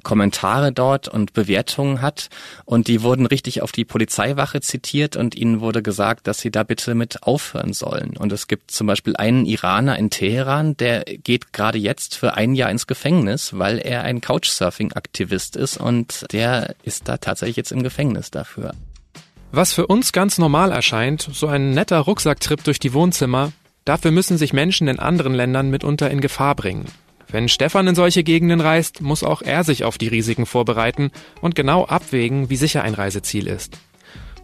Kommentare 0.03 0.73
dort 0.73 1.07
und 1.07 1.35
Bewertungen 1.35 2.03
hat. 2.03 2.31
Und 2.65 2.89
die 2.89 3.03
wurden 3.03 3.27
richtig 3.27 3.63
auf 3.63 3.71
die 3.71 3.85
Polizeiwache 3.85 4.61
zitiert 4.61 5.15
und 5.15 5.37
ihnen 5.37 5.61
wurde 5.61 5.85
gesagt, 5.85 6.27
dass 6.27 6.41
sie 6.41 6.51
da 6.51 6.65
bitte 6.65 6.97
mit 6.97 7.23
aufhören 7.23 7.75
sollen. 7.75 8.17
Und 8.17 8.33
es 8.33 8.49
gibt 8.49 8.73
zum 8.73 8.89
Beispiel 8.89 9.15
einen 9.15 9.47
Iraner 9.47 10.01
in 10.01 10.11
Teheran, 10.11 10.77
der 10.77 11.05
geht 11.05 11.53
gerade 11.53 11.79
jetzt 11.79 12.17
für 12.17 12.35
ein 12.35 12.57
Jahr 12.57 12.73
ins 12.73 12.89
Gefängnis 12.89 13.04
Gefängnis, 13.05 13.59
weil 13.59 13.81
er 13.81 14.03
ein 14.03 14.23
Couchsurfing-Aktivist 14.23 15.57
ist 15.57 15.77
und 15.77 16.25
der 16.33 16.75
ist 16.85 17.07
da 17.07 17.19
tatsächlich 17.19 17.57
jetzt 17.57 17.71
im 17.71 17.83
Gefängnis 17.83 18.31
dafür. 18.31 18.73
Was 19.53 19.75
für 19.75 19.87
uns 19.87 20.13
ganz 20.13 20.39
normal 20.39 20.73
erscheint, 20.73 21.29
so 21.31 21.47
ein 21.47 21.73
netter 21.73 21.99
Rucksacktrip 21.99 22.65
durch 22.65 22.79
die 22.79 22.95
Wohnzimmer, 22.95 23.53
dafür 23.85 24.11
müssen 24.11 24.39
sich 24.39 24.55
Menschen 24.55 24.89
in 24.89 25.01
anderen 25.01 25.35
Ländern 25.35 25.69
mitunter 25.69 26.11
in 26.11 26.23
Gefahr 26.23 26.55
bringen. 26.55 26.87
Wenn 27.29 27.51
Stefan 27.51 27.89
in 27.89 27.95
solche 27.95 28.25
Gegenden 28.25 28.63
reist, 28.63 29.03
muss 29.03 29.23
auch 29.23 29.43
er 29.43 29.65
sich 29.65 29.85
auf 29.85 29.99
die 29.99 30.09
Risiken 30.09 30.47
vorbereiten 30.47 31.11
und 31.43 31.55
genau 31.55 31.85
abwägen, 31.85 32.49
wie 32.49 32.57
sicher 32.57 32.85
ein 32.85 32.95
Reiseziel 32.95 33.49
ist. 33.49 33.77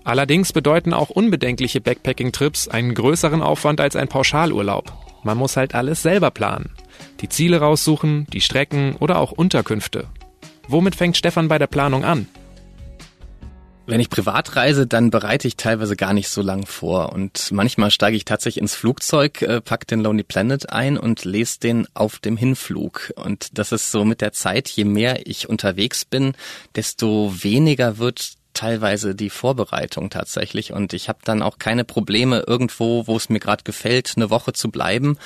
Allerdings 0.04 0.52
bedeuten 0.52 0.92
auch 0.92 1.08
unbedenkliche 1.08 1.80
Backpacking-Trips 1.80 2.68
einen 2.68 2.94
größeren 2.94 3.40
Aufwand 3.40 3.80
als 3.80 3.96
ein 3.96 4.08
Pauschalurlaub. 4.08 4.92
Man 5.22 5.38
muss 5.38 5.56
halt 5.56 5.74
alles 5.74 6.02
selber 6.02 6.30
planen 6.30 6.68
die 7.20 7.28
Ziele 7.28 7.60
raussuchen, 7.60 8.26
die 8.32 8.40
Strecken 8.40 8.96
oder 8.96 9.18
auch 9.18 9.32
Unterkünfte. 9.32 10.08
Womit 10.68 10.94
fängt 10.94 11.16
Stefan 11.16 11.48
bei 11.48 11.58
der 11.58 11.66
Planung 11.66 12.04
an? 12.04 12.26
Wenn 13.90 13.98
ich 13.98 14.08
privat 14.08 14.54
reise, 14.54 14.86
dann 14.86 15.10
bereite 15.10 15.48
ich 15.48 15.56
teilweise 15.56 15.96
gar 15.96 16.12
nicht 16.12 16.28
so 16.28 16.42
lang 16.42 16.64
vor. 16.64 17.12
Und 17.12 17.50
manchmal 17.50 17.90
steige 17.90 18.16
ich 18.16 18.24
tatsächlich 18.24 18.62
ins 18.62 18.76
Flugzeug, 18.76 19.42
äh, 19.42 19.60
pack 19.60 19.84
den 19.88 20.00
Lonely 20.00 20.22
Planet 20.22 20.70
ein 20.70 20.96
und 20.96 21.24
lese 21.24 21.58
den 21.58 21.88
auf 21.94 22.20
dem 22.20 22.36
Hinflug. 22.36 23.12
Und 23.16 23.58
das 23.58 23.72
ist 23.72 23.90
so 23.90 24.04
mit 24.04 24.20
der 24.20 24.32
Zeit, 24.32 24.68
je 24.68 24.84
mehr 24.84 25.26
ich 25.26 25.48
unterwegs 25.48 26.04
bin, 26.04 26.34
desto 26.76 27.34
weniger 27.42 27.98
wird 27.98 28.34
teilweise 28.54 29.14
die 29.14 29.30
Vorbereitung 29.30 30.10
tatsächlich 30.10 30.72
und 30.72 30.92
ich 30.92 31.08
habe 31.08 31.20
dann 31.24 31.40
auch 31.40 31.58
keine 31.58 31.84
Probleme 31.84 32.44
irgendwo, 32.46 33.06
wo 33.06 33.16
es 33.16 33.28
mir 33.28 33.38
gerade 33.38 33.62
gefällt, 33.62 34.12
eine 34.16 34.28
Woche 34.28 34.52
zu 34.52 34.70
bleiben, 34.70 35.18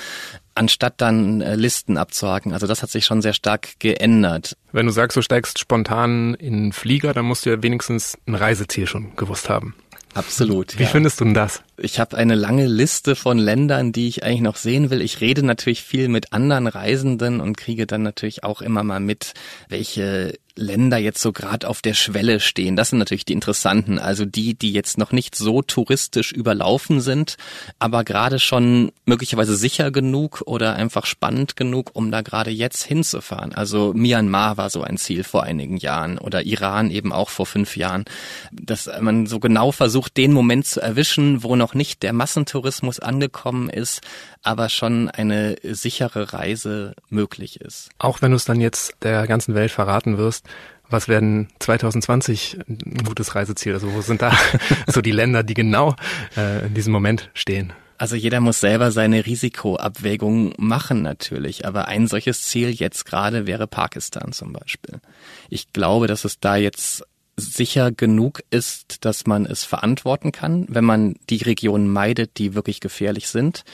anstatt 0.54 0.94
dann 1.00 1.40
äh, 1.40 1.56
Listen 1.56 1.96
abzuhaken. 1.96 2.52
Also 2.52 2.66
das 2.66 2.82
hat 2.82 2.90
sich 2.90 3.04
schon 3.04 3.23
sehr 3.23 3.32
stark 3.32 3.78
geändert. 3.78 4.56
Wenn 4.73 4.87
du 4.87 4.92
sagst, 4.92 5.16
du 5.16 5.23
steigst 5.23 5.58
spontan 5.58 6.34
in 6.34 6.54
einen 6.54 6.73
Flieger, 6.73 7.12
dann 7.12 7.25
musst 7.25 7.46
du 7.46 7.50
ja 7.50 7.62
wenigstens 7.62 8.18
ein 8.26 8.34
Reiseziel 8.34 8.87
schon 8.87 9.16
gewusst 9.16 9.49
haben. 9.49 9.75
Absolut. 10.14 10.78
Wie 10.78 10.84
ja. 10.84 10.88
findest 10.88 11.20
du 11.20 11.25
denn 11.25 11.34
das? 11.34 11.62
Ich 11.76 11.99
habe 11.99 12.16
eine 12.16 12.37
lange 12.37 12.66
Liste 12.66 13.16
von 13.16 13.37
Ländern, 13.37 13.90
die 13.90 14.07
ich 14.07 14.23
eigentlich 14.23 14.43
noch 14.43 14.57
sehen 14.57 14.90
will. 14.90 15.02
Ich 15.02 15.21
rede 15.21 15.45
natürlich 15.45 15.82
viel 15.82 16.08
mit 16.08 16.32
anderen 16.32 16.69
Reisenden 16.69 17.41
und 17.41 17.56
kriege 17.56 17.87
dann 17.87 18.02
natürlich 18.02 18.45
auch 18.45 18.63
immer 18.63 18.84
mal 18.84 19.00
mit, 19.00 19.34
welche 19.69 20.34
Länder 20.56 20.99
jetzt 20.99 21.21
so 21.21 21.32
gerade 21.32 21.69
auf 21.69 21.82
der 21.82 21.95
Schwelle 21.95 22.39
stehen. 22.39 22.76
Das 22.76 22.91
sind 22.91 23.00
natürlich 23.00 23.25
die 23.25 23.32
interessanten, 23.32 23.99
also 23.99 24.25
die, 24.25 24.54
die 24.54 24.73
jetzt 24.73 24.99
noch 24.99 25.10
nicht 25.10 25.34
so 25.34 25.63
touristisch 25.63 26.30
überlaufen 26.30 27.00
sind, 27.00 27.37
aber 27.80 28.04
gerade 28.04 28.39
schon 28.39 28.93
möglicherweise 29.04 29.56
sicher 29.56 29.91
genug 29.91 30.43
oder 30.47 30.76
einfach 30.76 31.06
spannend 31.06 31.56
genug, 31.56 31.91
um 31.95 32.13
da 32.13 32.23
gerade 32.23 32.50
jetzt 32.52 32.84
hinzufahren. 32.84 33.52
Also 33.52 33.93
Myanmar 33.95 34.56
war 34.56 34.71
so 34.71 34.82
ein 34.82 34.97
Ziel 34.97 35.25
vor 35.25 35.43
einigen 35.43 35.76
Jahren 35.76 36.19
oder 36.19 36.45
Iran 36.45 36.91
eben 36.91 37.13
auch 37.13 37.30
vor 37.30 37.47
fünf 37.47 37.76
Jahren, 37.76 38.04
dass 38.52 38.89
man 39.00 39.26
so 39.26 39.41
genau 39.41 39.73
versucht, 39.73 40.17
den 40.17 40.32
Moment 40.32 40.67
zu 40.67 40.80
erwischen, 40.80 41.43
wo 41.43 41.56
noch 41.56 41.64
nicht 41.73 42.03
der 42.03 42.13
Massentourismus 42.13 43.00
angekommen 43.00 43.71
ist, 43.71 44.03
aber 44.43 44.69
schon 44.69 45.09
eine 45.09 45.57
sichere 45.63 46.35
Reise 46.35 46.95
möglich 47.09 47.63
ist. 47.63 47.89
Auch 47.99 48.21
wenn 48.21 48.33
du 48.33 48.37
es 48.37 48.45
dann 48.45 48.61
jetzt 48.61 48.97
der 49.03 49.27
ganzen 49.27 49.55
Welt 49.55 49.71
verraten 49.71 50.19
wirst, 50.19 50.47
was 50.91 51.09
werden 51.09 51.49
2020 51.61 52.59
ein 52.69 53.05
gutes 53.05 53.35
Reiseziel? 53.35 53.73
Also 53.73 53.93
wo 53.95 54.03
sind 54.03 54.21
da 54.21 54.33
so 54.87 55.00
die 55.00 55.13
Länder, 55.13 55.43
die 55.43 55.55
genau 55.55 55.97
äh, 56.37 56.67
in 56.67 56.75
diesem 56.75 56.93
Moment 56.93 57.31
stehen? 57.33 57.73
Also 57.97 58.17
jeder 58.17 58.41
muss 58.41 58.61
selber 58.61 58.91
seine 58.91 59.25
Risikoabwägung 59.25 60.53
machen 60.59 61.03
natürlich, 61.03 61.65
aber 61.65 61.87
ein 61.89 62.09
solches 62.09 62.43
Ziel 62.43 62.71
jetzt 62.71 63.07
gerade 63.07 63.47
wäre 63.47 63.67
Pakistan 63.67 64.33
zum 64.33 64.53
Beispiel. 64.53 65.00
Ich 65.49 65.73
glaube, 65.73 66.07
dass 66.09 66.25
es 66.25 66.41
da 66.41 66.57
jetzt 66.57 67.05
sicher 67.36 67.90
genug 67.92 68.42
ist, 68.50 69.04
dass 69.04 69.26
man 69.26 69.47
es 69.47 69.64
verantworten 69.64 70.32
kann, 70.32 70.66
wenn 70.68 70.84
man 70.84 71.16
die 71.30 71.42
Regionen 71.42 71.88
meidet, 71.88 72.38
die 72.38 72.54
wirklich 72.54 72.80
gefährlich 72.80 73.28
sind. 73.28 73.64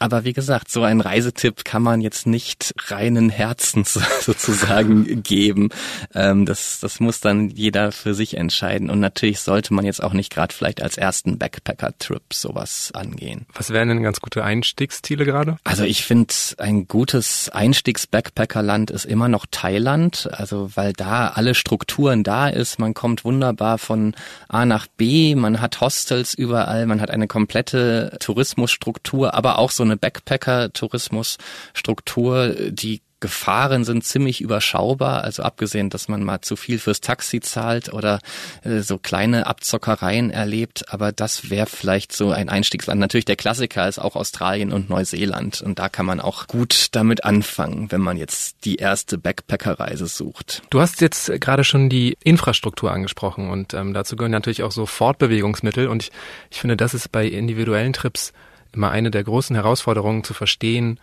Aber 0.00 0.24
wie 0.24 0.32
gesagt, 0.32 0.70
so 0.70 0.82
ein 0.82 1.02
Reisetipp 1.02 1.62
kann 1.62 1.82
man 1.82 2.00
jetzt 2.00 2.26
nicht 2.26 2.72
reinen 2.88 3.28
Herzens 3.28 4.00
sozusagen 4.22 5.22
geben. 5.22 5.68
Ähm, 6.14 6.46
das, 6.46 6.80
das 6.80 7.00
muss 7.00 7.20
dann 7.20 7.50
jeder 7.50 7.92
für 7.92 8.14
sich 8.14 8.38
entscheiden. 8.38 8.88
Und 8.88 8.98
natürlich 9.00 9.40
sollte 9.40 9.74
man 9.74 9.84
jetzt 9.84 10.02
auch 10.02 10.14
nicht 10.14 10.32
gerade 10.32 10.54
vielleicht 10.54 10.82
als 10.82 10.96
ersten 10.96 11.36
Backpacker-Trip 11.36 12.22
sowas 12.32 12.92
angehen. 12.94 13.44
Was 13.52 13.70
wären 13.70 13.88
denn 13.88 14.02
ganz 14.02 14.20
gute 14.22 14.42
Einstiegsziele 14.42 15.26
gerade? 15.26 15.58
Also 15.64 15.84
ich 15.84 16.02
finde, 16.06 16.32
ein 16.56 16.88
gutes 16.88 17.50
Einstiegs-Backpacker-Land 17.50 18.90
ist 18.90 19.04
immer 19.04 19.28
noch 19.28 19.44
Thailand. 19.50 20.30
Also 20.32 20.70
weil 20.76 20.94
da 20.94 21.28
alle 21.28 21.54
Strukturen 21.54 22.24
da 22.24 22.48
ist. 22.48 22.78
Man 22.78 22.94
kommt 23.00 23.24
wunderbar 23.24 23.78
von 23.78 24.14
A 24.48 24.66
nach 24.66 24.86
B. 24.86 25.34
Man 25.34 25.62
hat 25.62 25.80
Hostels 25.80 26.34
überall. 26.34 26.84
Man 26.84 27.00
hat 27.00 27.10
eine 27.10 27.28
komplette 27.28 28.18
Tourismusstruktur, 28.20 29.32
aber 29.32 29.58
auch 29.58 29.70
so 29.70 29.82
eine 29.82 29.96
Backpacker-Tourismusstruktur, 29.96 32.70
die 32.70 33.00
Gefahren 33.20 33.84
sind 33.84 34.04
ziemlich 34.04 34.40
überschaubar, 34.40 35.22
also 35.22 35.42
abgesehen, 35.42 35.90
dass 35.90 36.08
man 36.08 36.22
mal 36.22 36.40
zu 36.40 36.56
viel 36.56 36.78
fürs 36.78 37.00
Taxi 37.00 37.40
zahlt 37.40 37.92
oder 37.92 38.18
äh, 38.64 38.80
so 38.80 38.98
kleine 38.98 39.46
Abzockereien 39.46 40.30
erlebt, 40.30 40.86
aber 40.88 41.12
das 41.12 41.50
wäre 41.50 41.66
vielleicht 41.66 42.12
so 42.12 42.30
ein 42.30 42.48
Einstiegsland. 42.48 43.00
Natürlich 43.00 43.26
der 43.26 43.36
Klassiker 43.36 43.88
ist 43.88 43.98
auch 43.98 44.16
Australien 44.16 44.72
und 44.72 44.90
Neuseeland. 44.90 45.60
Und 45.62 45.78
da 45.78 45.88
kann 45.88 46.06
man 46.06 46.20
auch 46.20 46.46
gut 46.46 46.88
damit 46.92 47.24
anfangen, 47.24 47.92
wenn 47.92 48.00
man 48.00 48.16
jetzt 48.16 48.64
die 48.64 48.76
erste 48.76 49.18
Backpackerreise 49.18 50.06
sucht. 50.06 50.62
Du 50.70 50.80
hast 50.80 51.00
jetzt 51.00 51.30
gerade 51.40 51.64
schon 51.64 51.88
die 51.88 52.16
Infrastruktur 52.22 52.92
angesprochen. 52.92 53.50
Und 53.50 53.74
ähm, 53.74 53.94
dazu 53.94 54.16
gehören 54.16 54.32
natürlich 54.32 54.62
auch 54.62 54.72
so 54.72 54.86
Fortbewegungsmittel. 54.86 55.88
Und 55.88 56.04
ich, 56.04 56.12
ich 56.50 56.60
finde, 56.60 56.76
das 56.76 56.94
ist 56.94 57.12
bei 57.12 57.26
individuellen 57.26 57.92
Trips 57.92 58.32
immer 58.72 58.90
eine 58.90 59.10
der 59.10 59.24
großen 59.24 59.56
Herausforderungen 59.56 60.24
zu 60.24 60.34
verstehen, 60.34 60.98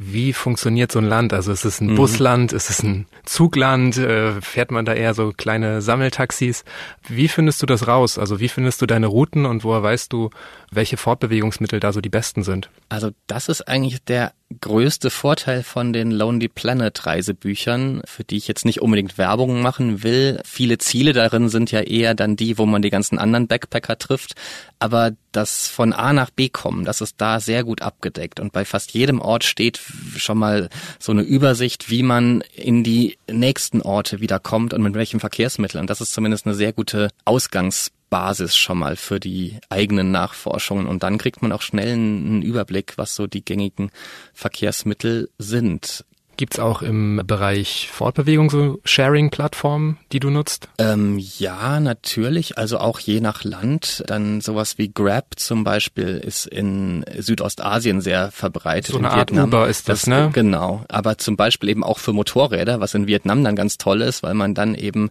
Wie 0.00 0.32
funktioniert 0.32 0.92
so 0.92 1.00
ein 1.00 1.04
Land? 1.04 1.32
Also 1.32 1.50
ist 1.50 1.64
es 1.64 1.80
ein 1.80 1.88
mhm. 1.88 1.96
Busland, 1.96 2.52
ist 2.52 2.70
es 2.70 2.84
ein 2.84 3.06
Zugland, 3.24 3.96
äh, 3.96 4.40
fährt 4.40 4.70
man 4.70 4.84
da 4.84 4.94
eher 4.94 5.12
so 5.12 5.32
kleine 5.36 5.82
Sammeltaxis? 5.82 6.64
Wie 7.08 7.26
findest 7.26 7.60
du 7.62 7.66
das 7.66 7.88
raus? 7.88 8.16
Also 8.16 8.38
wie 8.38 8.48
findest 8.48 8.80
du 8.80 8.86
deine 8.86 9.08
Routen 9.08 9.44
und 9.44 9.64
woher 9.64 9.82
weißt 9.82 10.12
du, 10.12 10.30
welche 10.70 10.96
Fortbewegungsmittel 10.96 11.80
da 11.80 11.92
so 11.92 12.00
die 12.00 12.10
besten 12.10 12.44
sind? 12.44 12.70
Also 12.88 13.10
das 13.26 13.48
ist 13.48 13.66
eigentlich 13.66 14.04
der 14.04 14.32
größte 14.60 15.10
Vorteil 15.10 15.62
von 15.62 15.92
den 15.92 16.10
Lonely 16.10 16.48
Planet 16.48 17.06
Reisebüchern, 17.06 18.00
für 18.06 18.24
die 18.24 18.38
ich 18.38 18.48
jetzt 18.48 18.64
nicht 18.64 18.80
unbedingt 18.80 19.18
Werbung 19.18 19.60
machen 19.60 20.02
will. 20.02 20.40
Viele 20.44 20.78
Ziele 20.78 21.12
darin 21.12 21.48
sind 21.48 21.70
ja 21.70 21.80
eher 21.80 22.14
dann 22.14 22.34
die, 22.34 22.56
wo 22.56 22.64
man 22.64 22.80
die 22.80 22.90
ganzen 22.90 23.18
anderen 23.18 23.46
Backpacker 23.46 23.98
trifft. 23.98 24.34
Aber 24.78 25.12
das 25.32 25.68
von 25.68 25.92
A 25.92 26.12
nach 26.12 26.30
B 26.30 26.48
kommen, 26.48 26.84
das 26.84 27.00
ist 27.02 27.16
da 27.18 27.40
sehr 27.40 27.62
gut 27.62 27.82
abgedeckt. 27.82 28.40
Und 28.40 28.52
bei 28.52 28.64
fast 28.64 28.92
jedem 28.92 29.20
Ort 29.20 29.44
steht 29.44 29.80
schon 30.16 30.38
mal 30.38 30.70
so 30.98 31.12
eine 31.12 31.22
Übersicht, 31.22 31.90
wie 31.90 32.02
man 32.02 32.42
in 32.54 32.82
die 32.82 33.18
nächsten 33.30 33.82
Orte 33.82 34.20
wieder 34.20 34.40
kommt 34.40 34.72
und 34.72 34.82
mit 34.82 34.94
welchen 34.94 35.20
Verkehrsmitteln. 35.20 35.86
Das 35.86 36.00
ist 36.00 36.12
zumindest 36.12 36.46
eine 36.46 36.54
sehr 36.54 36.72
gute 36.72 37.10
Ausgangs 37.26 37.90
Basis 38.10 38.56
schon 38.56 38.78
mal 38.78 38.96
für 38.96 39.20
die 39.20 39.58
eigenen 39.68 40.10
Nachforschungen 40.10 40.86
und 40.86 41.02
dann 41.02 41.18
kriegt 41.18 41.42
man 41.42 41.52
auch 41.52 41.62
schnell 41.62 41.92
einen 41.92 42.42
Überblick, 42.42 42.94
was 42.96 43.14
so 43.14 43.26
die 43.26 43.44
gängigen 43.44 43.90
Verkehrsmittel 44.34 45.30
sind. 45.38 46.04
Gibt's 46.38 46.60
auch 46.60 46.82
im 46.82 47.20
Bereich 47.26 47.90
Fortbewegung 47.92 48.48
so 48.48 48.80
Sharing-Plattformen, 48.84 49.98
die 50.12 50.20
du 50.20 50.30
nutzt? 50.30 50.68
Ähm, 50.78 51.18
ja, 51.18 51.80
natürlich. 51.80 52.56
Also 52.56 52.78
auch 52.78 53.00
je 53.00 53.20
nach 53.20 53.42
Land. 53.42 54.04
Dann 54.06 54.40
sowas 54.40 54.78
wie 54.78 54.88
Grab 54.88 55.34
zum 55.34 55.64
Beispiel 55.64 56.16
ist 56.16 56.46
in 56.46 57.04
Südostasien 57.18 58.00
sehr 58.00 58.30
verbreitet. 58.30 58.92
So 58.92 58.98
eine 58.98 59.10
Art 59.10 59.32
Vietnam. 59.32 59.48
Uber 59.48 59.68
ist 59.68 59.88
das, 59.88 60.02
das, 60.02 60.06
ne? 60.06 60.30
Genau. 60.32 60.84
Aber 60.88 61.18
zum 61.18 61.36
Beispiel 61.36 61.70
eben 61.70 61.82
auch 61.82 61.98
für 61.98 62.12
Motorräder, 62.12 62.78
was 62.78 62.94
in 62.94 63.08
Vietnam 63.08 63.42
dann 63.42 63.56
ganz 63.56 63.76
toll 63.76 64.00
ist, 64.00 64.22
weil 64.22 64.34
man 64.34 64.54
dann 64.54 64.76
eben 64.76 65.10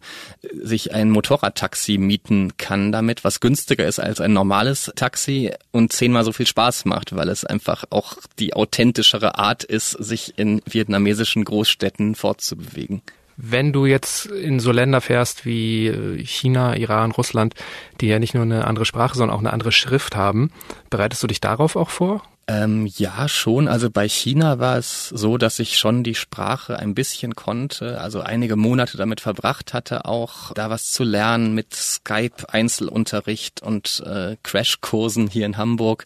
sich 0.63 0.93
ein 0.93 1.11
Motorradtaxi 1.11 1.97
mieten 1.97 2.55
kann 2.55 2.93
damit, 2.93 3.25
was 3.25 3.41
günstiger 3.41 3.85
ist 3.85 3.99
als 3.99 4.21
ein 4.21 4.31
normales 4.31 4.93
Taxi 4.95 5.51
und 5.71 5.91
zehnmal 5.91 6.23
so 6.23 6.31
viel 6.31 6.47
Spaß 6.47 6.85
macht, 6.85 7.13
weil 7.17 7.27
es 7.27 7.43
einfach 7.43 7.83
auch 7.89 8.15
die 8.39 8.53
authentischere 8.53 9.37
Art 9.37 9.65
ist, 9.65 9.91
sich 9.91 10.37
in 10.37 10.61
Vietnamesisch 10.65 11.16
chinesischen 11.17 11.43
Großstädten 11.43 12.15
fortzubewegen. 12.15 13.01
Wenn 13.37 13.71
du 13.71 13.85
jetzt 13.85 14.25
in 14.25 14.59
so 14.59 14.71
Länder 14.71 14.99
fährst 15.01 15.45
wie 15.45 15.87
äh, 15.87 16.23
China, 16.23 16.75
Iran, 16.75 17.11
Russland, 17.11 17.53
die 18.01 18.07
ja 18.07 18.17
nicht 18.19 18.33
nur 18.33 18.43
eine 18.43 18.65
andere 18.65 18.85
Sprache, 18.85 19.15
sondern 19.15 19.35
auch 19.35 19.41
eine 19.41 19.53
andere 19.53 19.71
Schrift 19.71 20.15
haben, 20.15 20.51
bereitest 20.89 21.21
du 21.21 21.27
dich 21.27 21.39
darauf 21.39 21.75
auch 21.75 21.89
vor? 21.89 22.23
Ähm, 22.49 22.87
ja, 22.95 23.27
schon. 23.27 23.67
Also 23.67 23.89
bei 23.89 24.07
China 24.07 24.57
war 24.57 24.77
es 24.77 25.09
so, 25.09 25.37
dass 25.37 25.59
ich 25.59 25.77
schon 25.77 26.03
die 26.03 26.15
Sprache 26.15 26.79
ein 26.79 26.95
bisschen 26.95 27.35
konnte, 27.35 27.99
also 27.99 28.21
einige 28.21 28.55
Monate 28.55 28.95
damit 28.95 29.19
verbracht 29.19 29.73
hatte, 29.73 30.05
auch 30.05 30.53
da 30.53 30.69
was 30.69 30.93
zu 30.93 31.03
lernen 31.03 31.53
mit 31.53 31.75
Skype-Einzelunterricht 31.75 33.61
und 33.61 34.01
äh, 34.05 34.37
Crashkursen 34.43 35.27
hier 35.27 35.45
in 35.45 35.57
Hamburg. 35.57 36.05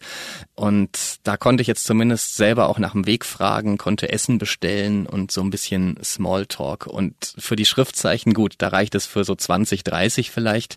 Und 0.56 1.20
da 1.22 1.36
konnte 1.36 1.60
ich 1.60 1.68
jetzt 1.68 1.84
zumindest 1.84 2.34
selber 2.34 2.68
auch 2.68 2.80
nach 2.80 2.92
dem 2.92 3.06
Weg 3.06 3.24
fragen, 3.24 3.78
konnte 3.78 4.10
Essen 4.10 4.38
bestellen 4.38 5.06
und 5.06 5.30
so 5.30 5.42
ein 5.42 5.50
bisschen 5.50 5.96
Smalltalk. 6.02 6.88
Und 6.88 7.34
für 7.38 7.54
die 7.54 7.66
Schriftzeichen 7.66 8.34
gut, 8.34 8.54
da 8.58 8.68
reicht 8.68 8.96
es 8.96 9.06
für 9.06 9.22
so 9.22 9.36
20, 9.36 9.84
30 9.84 10.32
vielleicht. 10.32 10.76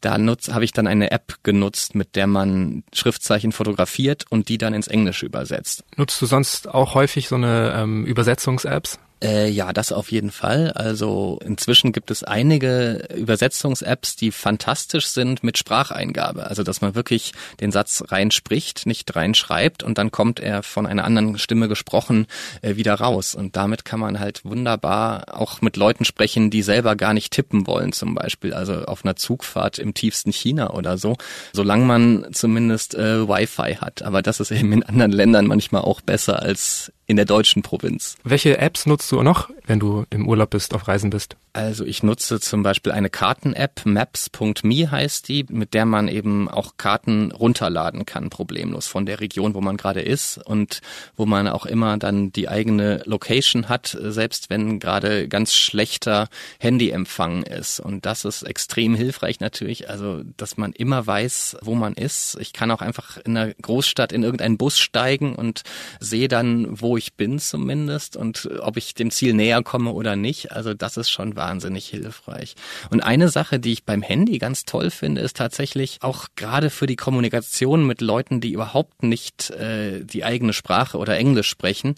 Da 0.00 0.12
habe 0.12 0.64
ich 0.64 0.72
dann 0.72 0.86
eine 0.86 1.10
App 1.10 1.38
genutzt, 1.42 1.96
mit 1.96 2.14
der 2.14 2.28
man 2.28 2.84
Schriftzeichen 2.94 3.50
fotografiert 3.50 4.24
und 4.30 4.48
die 4.48 4.56
dann 4.56 4.72
ins 4.72 4.86
Englische 4.86 4.99
übersetzt. 5.22 5.84
Nutzt 5.96 6.20
du 6.20 6.26
sonst 6.26 6.68
auch 6.68 6.94
häufig 6.94 7.28
so 7.28 7.36
eine 7.36 7.74
ähm, 7.76 8.04
Übersetzungs-Apps? 8.04 8.98
Äh, 9.22 9.50
ja, 9.50 9.72
das 9.72 9.92
auf 9.92 10.10
jeden 10.10 10.30
Fall. 10.30 10.72
Also 10.72 11.38
inzwischen 11.44 11.92
gibt 11.92 12.10
es 12.10 12.24
einige 12.24 13.06
Übersetzungs-Apps, 13.14 14.16
die 14.16 14.32
fantastisch 14.32 15.08
sind 15.08 15.44
mit 15.44 15.58
Spracheingabe. 15.58 16.46
Also 16.46 16.62
dass 16.62 16.80
man 16.80 16.94
wirklich 16.94 17.32
den 17.60 17.70
Satz 17.70 18.02
reinspricht, 18.08 18.86
nicht 18.86 19.14
reinschreibt 19.14 19.82
und 19.82 19.98
dann 19.98 20.10
kommt 20.10 20.40
er 20.40 20.62
von 20.62 20.86
einer 20.86 21.04
anderen 21.04 21.38
Stimme 21.38 21.68
gesprochen 21.68 22.26
äh, 22.62 22.76
wieder 22.76 22.94
raus. 22.94 23.34
Und 23.34 23.56
damit 23.56 23.84
kann 23.84 24.00
man 24.00 24.20
halt 24.20 24.44
wunderbar 24.44 25.38
auch 25.38 25.60
mit 25.60 25.76
Leuten 25.76 26.06
sprechen, 26.06 26.50
die 26.50 26.62
selber 26.62 26.96
gar 26.96 27.12
nicht 27.12 27.32
tippen 27.32 27.66
wollen, 27.66 27.92
zum 27.92 28.14
Beispiel. 28.14 28.54
Also 28.54 28.84
auf 28.84 29.04
einer 29.04 29.16
Zugfahrt 29.16 29.78
im 29.78 29.92
tiefsten 29.92 30.32
China 30.32 30.70
oder 30.70 30.96
so. 30.96 31.16
Solange 31.52 31.84
man 31.84 32.26
zumindest 32.32 32.94
äh, 32.94 33.28
Wi-Fi 33.28 33.76
hat. 33.80 34.00
Aber 34.00 34.22
das 34.22 34.40
ist 34.40 34.50
eben 34.50 34.72
in 34.72 34.82
anderen 34.82 35.12
Ländern 35.12 35.46
manchmal 35.46 35.82
auch 35.82 36.00
besser 36.00 36.40
als 36.40 36.90
in 37.10 37.16
der 37.16 37.26
deutschen 37.26 37.62
Provinz. 37.62 38.16
Welche 38.22 38.58
Apps 38.58 38.86
nutzt 38.86 39.10
du 39.10 39.20
noch, 39.22 39.50
wenn 39.66 39.80
du 39.80 40.04
im 40.10 40.28
Urlaub 40.28 40.50
bist, 40.50 40.72
auf 40.74 40.86
Reisen 40.86 41.10
bist? 41.10 41.36
Also 41.52 41.84
ich 41.84 42.04
nutze 42.04 42.38
zum 42.38 42.62
Beispiel 42.62 42.92
eine 42.92 43.10
Karten-App, 43.10 43.84
Maps.me 43.84 44.90
heißt 44.92 45.26
die, 45.26 45.44
mit 45.48 45.74
der 45.74 45.84
man 45.84 46.06
eben 46.06 46.48
auch 46.48 46.76
Karten 46.76 47.32
runterladen 47.32 48.06
kann, 48.06 48.30
problemlos 48.30 48.86
von 48.86 49.06
der 49.06 49.18
Region, 49.18 49.54
wo 49.54 49.60
man 49.60 49.76
gerade 49.76 50.00
ist 50.00 50.38
und 50.38 50.80
wo 51.16 51.26
man 51.26 51.48
auch 51.48 51.66
immer 51.66 51.98
dann 51.98 52.30
die 52.30 52.48
eigene 52.48 53.02
Location 53.04 53.68
hat, 53.68 53.98
selbst 54.00 54.48
wenn 54.48 54.78
gerade 54.78 55.26
ganz 55.26 55.52
schlechter 55.52 56.28
Handyempfang 56.60 57.42
ist. 57.42 57.80
Und 57.80 58.06
das 58.06 58.24
ist 58.24 58.44
extrem 58.44 58.94
hilfreich 58.94 59.40
natürlich, 59.40 59.90
also 59.90 60.22
dass 60.36 60.56
man 60.56 60.72
immer 60.72 61.04
weiß, 61.04 61.56
wo 61.62 61.74
man 61.74 61.94
ist. 61.94 62.38
Ich 62.40 62.52
kann 62.52 62.70
auch 62.70 62.82
einfach 62.82 63.16
in 63.16 63.36
einer 63.36 63.52
Großstadt 63.54 64.12
in 64.12 64.22
irgendeinen 64.22 64.56
Bus 64.56 64.78
steigen 64.78 65.34
und 65.34 65.62
sehe 65.98 66.28
dann, 66.28 66.80
wo 66.80 66.96
ich 67.00 67.14
bin 67.14 67.38
zumindest 67.38 68.16
und 68.16 68.48
ob 68.60 68.76
ich 68.76 68.94
dem 68.94 69.10
Ziel 69.10 69.32
näher 69.32 69.62
komme 69.62 69.92
oder 69.92 70.16
nicht. 70.16 70.52
Also 70.52 70.74
das 70.74 70.98
ist 70.98 71.10
schon 71.10 71.34
wahnsinnig 71.34 71.86
hilfreich. 71.86 72.54
Und 72.90 73.00
eine 73.00 73.28
Sache, 73.28 73.58
die 73.58 73.72
ich 73.72 73.84
beim 73.84 74.02
Handy 74.02 74.38
ganz 74.38 74.66
toll 74.66 74.90
finde, 74.90 75.22
ist 75.22 75.36
tatsächlich 75.36 75.98
auch 76.02 76.26
gerade 76.36 76.68
für 76.68 76.86
die 76.86 76.96
Kommunikation 76.96 77.86
mit 77.86 78.02
Leuten, 78.02 78.42
die 78.42 78.52
überhaupt 78.52 79.02
nicht 79.02 79.50
äh, 79.50 80.04
die 80.04 80.24
eigene 80.24 80.52
Sprache 80.52 80.98
oder 80.98 81.16
Englisch 81.16 81.48
sprechen, 81.48 81.94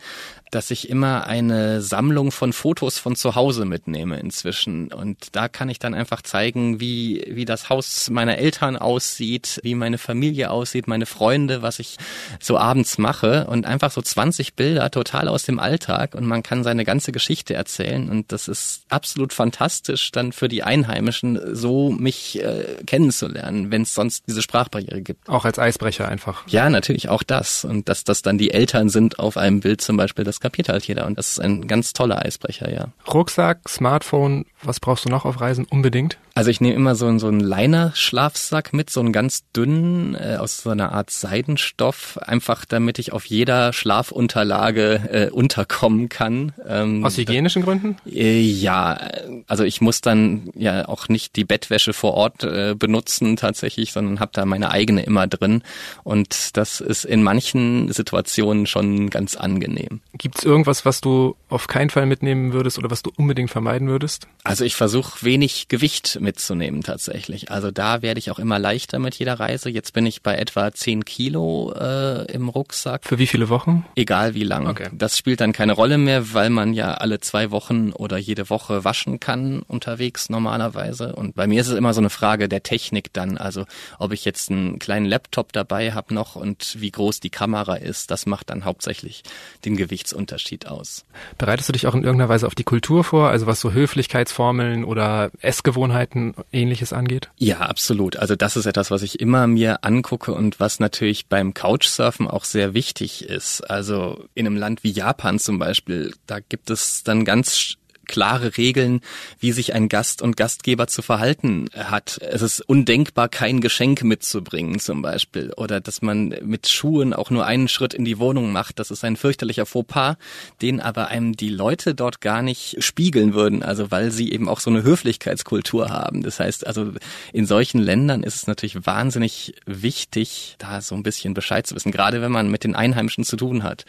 dass 0.52 0.70
ich 0.70 0.90
immer 0.90 1.26
eine 1.26 1.80
Sammlung 1.80 2.30
von 2.30 2.52
Fotos 2.52 2.98
von 2.98 3.16
zu 3.16 3.34
Hause 3.34 3.64
mitnehme 3.64 4.20
inzwischen. 4.20 4.92
Und 4.92 5.28
da 5.32 5.48
kann 5.48 5.70
ich 5.70 5.78
dann 5.78 5.94
einfach 5.94 6.20
zeigen, 6.20 6.78
wie, 6.78 7.24
wie 7.26 7.46
das 7.46 7.70
Haus 7.70 8.10
meiner 8.10 8.36
Eltern 8.36 8.76
aussieht, 8.76 9.60
wie 9.62 9.74
meine 9.74 9.96
Familie 9.96 10.50
aussieht, 10.50 10.88
meine 10.88 11.06
Freunde, 11.06 11.62
was 11.62 11.78
ich 11.78 11.96
so 12.38 12.58
abends 12.58 12.98
mache. 12.98 13.46
Und 13.46 13.64
einfach 13.64 13.90
so 13.90 14.02
20 14.02 14.52
Bilder 14.52 14.90
total 14.90 15.26
aus 15.28 15.44
dem 15.44 15.58
Alltag. 15.58 16.14
Und 16.14 16.26
man 16.26 16.42
kann 16.42 16.64
seine 16.64 16.84
ganze 16.84 17.12
Geschichte 17.12 17.54
erzählen. 17.54 18.10
Und 18.10 18.30
das 18.30 18.46
ist 18.46 18.82
absolut 18.90 19.32
fantastisch 19.32 20.12
dann 20.12 20.32
für 20.32 20.48
die 20.48 20.62
Einheimischen, 20.62 21.56
so 21.56 21.90
mich 21.90 22.42
äh, 22.42 22.76
kennenzulernen, 22.86 23.70
wenn 23.70 23.82
es 23.82 23.94
sonst 23.94 24.24
diese 24.28 24.42
Sprachbarriere 24.42 25.00
gibt. 25.00 25.30
Auch 25.30 25.46
als 25.46 25.58
Eisbrecher 25.58 26.08
einfach. 26.08 26.46
Ja, 26.46 26.68
natürlich 26.68 27.08
auch 27.08 27.22
das. 27.22 27.64
Und 27.64 27.88
dass 27.88 28.04
das 28.04 28.20
dann 28.20 28.36
die 28.36 28.50
Eltern 28.50 28.90
sind 28.90 29.18
auf 29.18 29.38
einem 29.38 29.60
Bild 29.60 29.80
zum 29.80 29.96
Beispiel, 29.96 30.26
das 30.26 30.41
kapiert 30.42 30.68
halt 30.68 30.84
jeder 30.86 31.06
und 31.06 31.16
das 31.16 31.30
ist 31.30 31.40
ein 31.40 31.66
ganz 31.66 31.92
toller 31.92 32.24
Eisbrecher, 32.24 32.70
ja. 32.70 32.88
Rucksack, 33.12 33.68
Smartphone, 33.68 34.44
was 34.62 34.80
brauchst 34.80 35.04
du 35.04 35.08
noch 35.08 35.24
auf 35.24 35.40
Reisen 35.40 35.64
unbedingt? 35.64 36.18
Also 36.34 36.50
ich 36.50 36.60
nehme 36.60 36.74
immer 36.74 36.94
so, 36.94 37.06
einen 37.06 37.18
so 37.18 37.28
einen 37.28 37.40
Liner-Schlafsack 37.40 38.72
mit, 38.72 38.88
so 38.88 39.00
einen 39.00 39.12
ganz 39.12 39.44
dünnen, 39.54 40.14
äh, 40.14 40.36
aus 40.38 40.62
so 40.62 40.70
einer 40.70 40.92
Art 40.92 41.10
Seidenstoff, 41.10 42.18
einfach 42.22 42.64
damit 42.64 42.98
ich 42.98 43.12
auf 43.12 43.26
jeder 43.26 43.72
Schlafunterlage 43.72 45.08
äh, 45.12 45.30
unterkommen 45.30 46.08
kann. 46.08 46.52
Ähm, 46.66 47.04
aus 47.04 47.18
hygienischen 47.18 47.62
Gründen? 47.62 47.96
Äh, 48.06 48.40
ja, 48.40 48.98
also 49.46 49.64
ich 49.64 49.82
muss 49.82 50.00
dann 50.00 50.50
ja 50.54 50.88
auch 50.88 51.08
nicht 51.08 51.36
die 51.36 51.44
Bettwäsche 51.44 51.92
vor 51.92 52.14
Ort 52.14 52.44
äh, 52.44 52.74
benutzen 52.78 53.36
tatsächlich, 53.36 53.92
sondern 53.92 54.18
habe 54.18 54.32
da 54.32 54.46
meine 54.46 54.70
eigene 54.70 55.02
immer 55.02 55.26
drin 55.26 55.62
und 56.02 56.56
das 56.56 56.80
ist 56.80 57.04
in 57.04 57.22
manchen 57.22 57.92
Situationen 57.92 58.66
schon 58.66 59.10
ganz 59.10 59.36
angenehm. 59.36 60.00
Gibt 60.16 60.31
es 60.38 60.44
irgendwas, 60.44 60.84
was 60.84 61.00
du 61.00 61.36
auf 61.48 61.66
keinen 61.66 61.90
Fall 61.90 62.06
mitnehmen 62.06 62.52
würdest 62.52 62.78
oder 62.78 62.90
was 62.90 63.02
du 63.02 63.12
unbedingt 63.16 63.50
vermeiden 63.50 63.88
würdest? 63.88 64.26
Also 64.42 64.64
ich 64.64 64.74
versuche 64.74 65.22
wenig 65.22 65.68
Gewicht 65.68 66.18
mitzunehmen 66.20 66.82
tatsächlich. 66.82 67.50
Also 67.50 67.70
da 67.70 68.02
werde 68.02 68.18
ich 68.18 68.30
auch 68.30 68.38
immer 68.38 68.58
leichter 68.58 68.98
mit 68.98 69.14
jeder 69.14 69.38
Reise. 69.38 69.68
Jetzt 69.68 69.92
bin 69.92 70.06
ich 70.06 70.22
bei 70.22 70.36
etwa 70.36 70.72
10 70.72 71.04
Kilo 71.04 71.72
äh, 71.72 72.32
im 72.32 72.48
Rucksack. 72.48 73.04
Für 73.04 73.18
wie 73.18 73.26
viele 73.26 73.48
Wochen? 73.48 73.84
Egal 73.94 74.34
wie 74.34 74.44
lang. 74.44 74.66
Okay. 74.66 74.88
Das 74.92 75.18
spielt 75.18 75.40
dann 75.40 75.52
keine 75.52 75.72
Rolle 75.72 75.98
mehr, 75.98 76.32
weil 76.32 76.50
man 76.50 76.72
ja 76.72 76.94
alle 76.94 77.20
zwei 77.20 77.50
Wochen 77.50 77.92
oder 77.92 78.16
jede 78.16 78.50
Woche 78.50 78.84
waschen 78.84 79.20
kann 79.20 79.62
unterwegs 79.62 80.30
normalerweise. 80.30 81.14
Und 81.14 81.34
bei 81.34 81.46
mir 81.46 81.60
ist 81.60 81.68
es 81.68 81.76
immer 81.76 81.94
so 81.94 82.00
eine 82.00 82.10
Frage 82.10 82.48
der 82.48 82.62
Technik 82.62 83.12
dann. 83.12 83.36
Also 83.36 83.66
ob 83.98 84.12
ich 84.12 84.24
jetzt 84.24 84.50
einen 84.50 84.78
kleinen 84.78 85.06
Laptop 85.06 85.52
dabei 85.52 85.92
habe 85.92 86.14
noch 86.14 86.36
und 86.36 86.80
wie 86.80 86.90
groß 86.90 87.20
die 87.20 87.30
Kamera 87.30 87.74
ist, 87.74 88.10
das 88.10 88.26
macht 88.26 88.50
dann 88.50 88.64
hauptsächlich 88.64 89.22
den 89.64 89.76
Gewichtsunterschied 89.76 90.21
aus. 90.66 91.04
Bereitest 91.38 91.68
du 91.68 91.72
dich 91.72 91.86
auch 91.86 91.94
in 91.94 92.04
irgendeiner 92.04 92.28
Weise 92.28 92.46
auf 92.46 92.54
die 92.54 92.64
Kultur 92.64 93.04
vor, 93.04 93.28
also 93.28 93.46
was 93.46 93.60
so 93.60 93.72
Höflichkeitsformeln 93.72 94.84
oder 94.84 95.30
Essgewohnheiten 95.40 96.34
ähnliches 96.52 96.92
angeht? 96.92 97.30
Ja, 97.36 97.60
absolut. 97.60 98.16
Also 98.16 98.36
das 98.36 98.56
ist 98.56 98.66
etwas, 98.66 98.90
was 98.90 99.02
ich 99.02 99.20
immer 99.20 99.46
mir 99.46 99.84
angucke 99.84 100.32
und 100.32 100.60
was 100.60 100.80
natürlich 100.80 101.26
beim 101.26 101.54
Couchsurfen 101.54 102.28
auch 102.28 102.44
sehr 102.44 102.74
wichtig 102.74 103.24
ist. 103.24 103.62
Also 103.62 104.24
in 104.34 104.46
einem 104.46 104.56
Land 104.56 104.84
wie 104.84 104.90
Japan 104.90 105.38
zum 105.38 105.58
Beispiel, 105.58 106.14
da 106.26 106.40
gibt 106.40 106.70
es 106.70 107.02
dann 107.02 107.24
ganz 107.24 107.76
klare 108.06 108.56
Regeln, 108.56 109.00
wie 109.38 109.52
sich 109.52 109.74
ein 109.74 109.88
Gast 109.88 110.22
und 110.22 110.36
Gastgeber 110.36 110.86
zu 110.86 111.02
verhalten 111.02 111.68
hat. 111.74 112.18
Es 112.22 112.42
ist 112.42 112.60
undenkbar, 112.60 113.28
kein 113.28 113.60
Geschenk 113.60 114.02
mitzubringen 114.04 114.78
zum 114.78 115.02
Beispiel. 115.02 115.52
Oder 115.56 115.80
dass 115.80 116.02
man 116.02 116.34
mit 116.42 116.68
Schuhen 116.68 117.14
auch 117.14 117.30
nur 117.30 117.46
einen 117.46 117.68
Schritt 117.68 117.94
in 117.94 118.04
die 118.04 118.18
Wohnung 118.18 118.52
macht. 118.52 118.78
Das 118.78 118.90
ist 118.90 119.04
ein 119.04 119.16
fürchterlicher 119.16 119.66
Fauxpas, 119.66 120.16
den 120.60 120.80
aber 120.80 121.08
einem 121.08 121.36
die 121.36 121.48
Leute 121.48 121.94
dort 121.94 122.20
gar 122.20 122.42
nicht 122.42 122.82
spiegeln 122.82 123.34
würden. 123.34 123.62
Also 123.62 123.90
weil 123.90 124.10
sie 124.10 124.32
eben 124.32 124.48
auch 124.48 124.60
so 124.60 124.70
eine 124.70 124.82
Höflichkeitskultur 124.82 125.90
haben. 125.90 126.22
Das 126.22 126.40
heißt, 126.40 126.66
also 126.66 126.92
in 127.32 127.46
solchen 127.46 127.80
Ländern 127.80 128.22
ist 128.22 128.36
es 128.36 128.46
natürlich 128.46 128.86
wahnsinnig 128.86 129.54
wichtig, 129.66 130.56
da 130.58 130.80
so 130.80 130.94
ein 130.94 131.02
bisschen 131.02 131.34
Bescheid 131.34 131.66
zu 131.66 131.74
wissen. 131.74 131.92
Gerade 131.92 132.22
wenn 132.22 132.32
man 132.32 132.50
mit 132.50 132.64
den 132.64 132.74
Einheimischen 132.74 133.24
zu 133.24 133.36
tun 133.36 133.62
hat. 133.62 133.84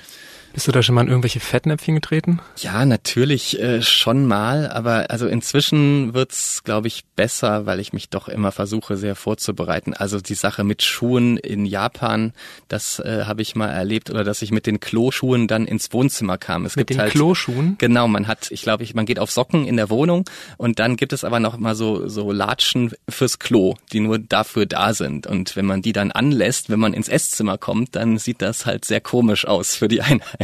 Bist 0.54 0.68
du 0.68 0.72
da 0.72 0.84
schon 0.84 0.96
mal 0.96 1.02
in 1.02 1.08
irgendwelche 1.08 1.39
Fettnäpfchen 1.39 1.96
getreten? 1.96 2.39
Ja, 2.58 2.86
natürlich 2.86 3.60
äh, 3.60 3.82
schon 3.82 4.26
mal, 4.26 4.70
aber 4.70 5.10
also 5.10 5.28
inzwischen 5.28 6.13
wird's, 6.13 6.63
glaube 6.63 6.88
ich, 6.88 7.06
besser, 7.16 7.66
weil 7.66 7.80
ich 7.80 7.92
mich 7.92 8.10
doch 8.10 8.28
immer 8.28 8.52
versuche, 8.52 8.96
sehr 8.96 9.16
vorzubereiten. 9.16 9.94
Also 9.94 10.22
die 10.22 10.36
Sache 10.36 10.63
mit 10.63 10.84
Schuhen 10.84 11.38
in 11.38 11.66
Japan, 11.66 12.34
das 12.68 13.00
äh, 13.00 13.24
habe 13.26 13.42
ich 13.42 13.56
mal 13.56 13.70
erlebt, 13.70 14.12
oder 14.12 14.24
dass 14.24 14.42
ich 14.42 14.52
mit 14.52 14.68
den 14.68 14.80
Kloschuhen 14.80 15.48
dann 15.48 15.66
ins 15.66 15.92
Wohnzimmer 15.92 16.38
kam. 16.38 16.66
Es 16.66 16.76
mit 16.76 16.88
gibt 16.88 16.98
den 16.98 17.02
halt, 17.02 17.13
Kloschuhen? 17.13 17.76
Genau, 17.80 18.08
man 18.08 18.28
hat, 18.28 18.52
ich 18.52 18.62
glaube, 18.62 18.84
ich, 18.84 18.94
man 18.94 19.06
geht 19.06 19.20
auf 19.20 19.32
Socken 19.32 19.66
in 19.66 19.76
der 19.76 19.89
Wohnung 19.89 20.26
und 20.58 20.80
dann 20.80 20.98
gibt 20.98 21.13
es 21.13 21.24
aber 21.24 21.39
noch 21.39 21.58
mal 21.58 21.76
so 21.76 22.08
so 22.08 22.32
Latschen 22.32 22.92
fürs 23.10 23.39
Klo, 23.39 23.76
die 23.92 24.00
nur 24.00 24.20
dafür 24.20 24.66
da 24.66 24.94
sind. 24.94 25.28
Und 25.28 25.56
wenn 25.56 25.66
man 25.66 25.82
die 25.82 25.94
dann 25.94 26.12
anlässt, 26.12 26.70
wenn 26.70 26.80
man 26.80 26.94
ins 26.94 27.10
Esszimmer 27.10 27.58
kommt, 27.58 27.96
dann 27.96 28.18
sieht 28.18 28.42
das 28.42 28.66
halt 28.66 28.86
sehr 28.86 29.02
komisch 29.02 29.46
aus 29.46 29.76
für 29.76 29.88
die 29.88 30.02
Einheit. 30.04 30.42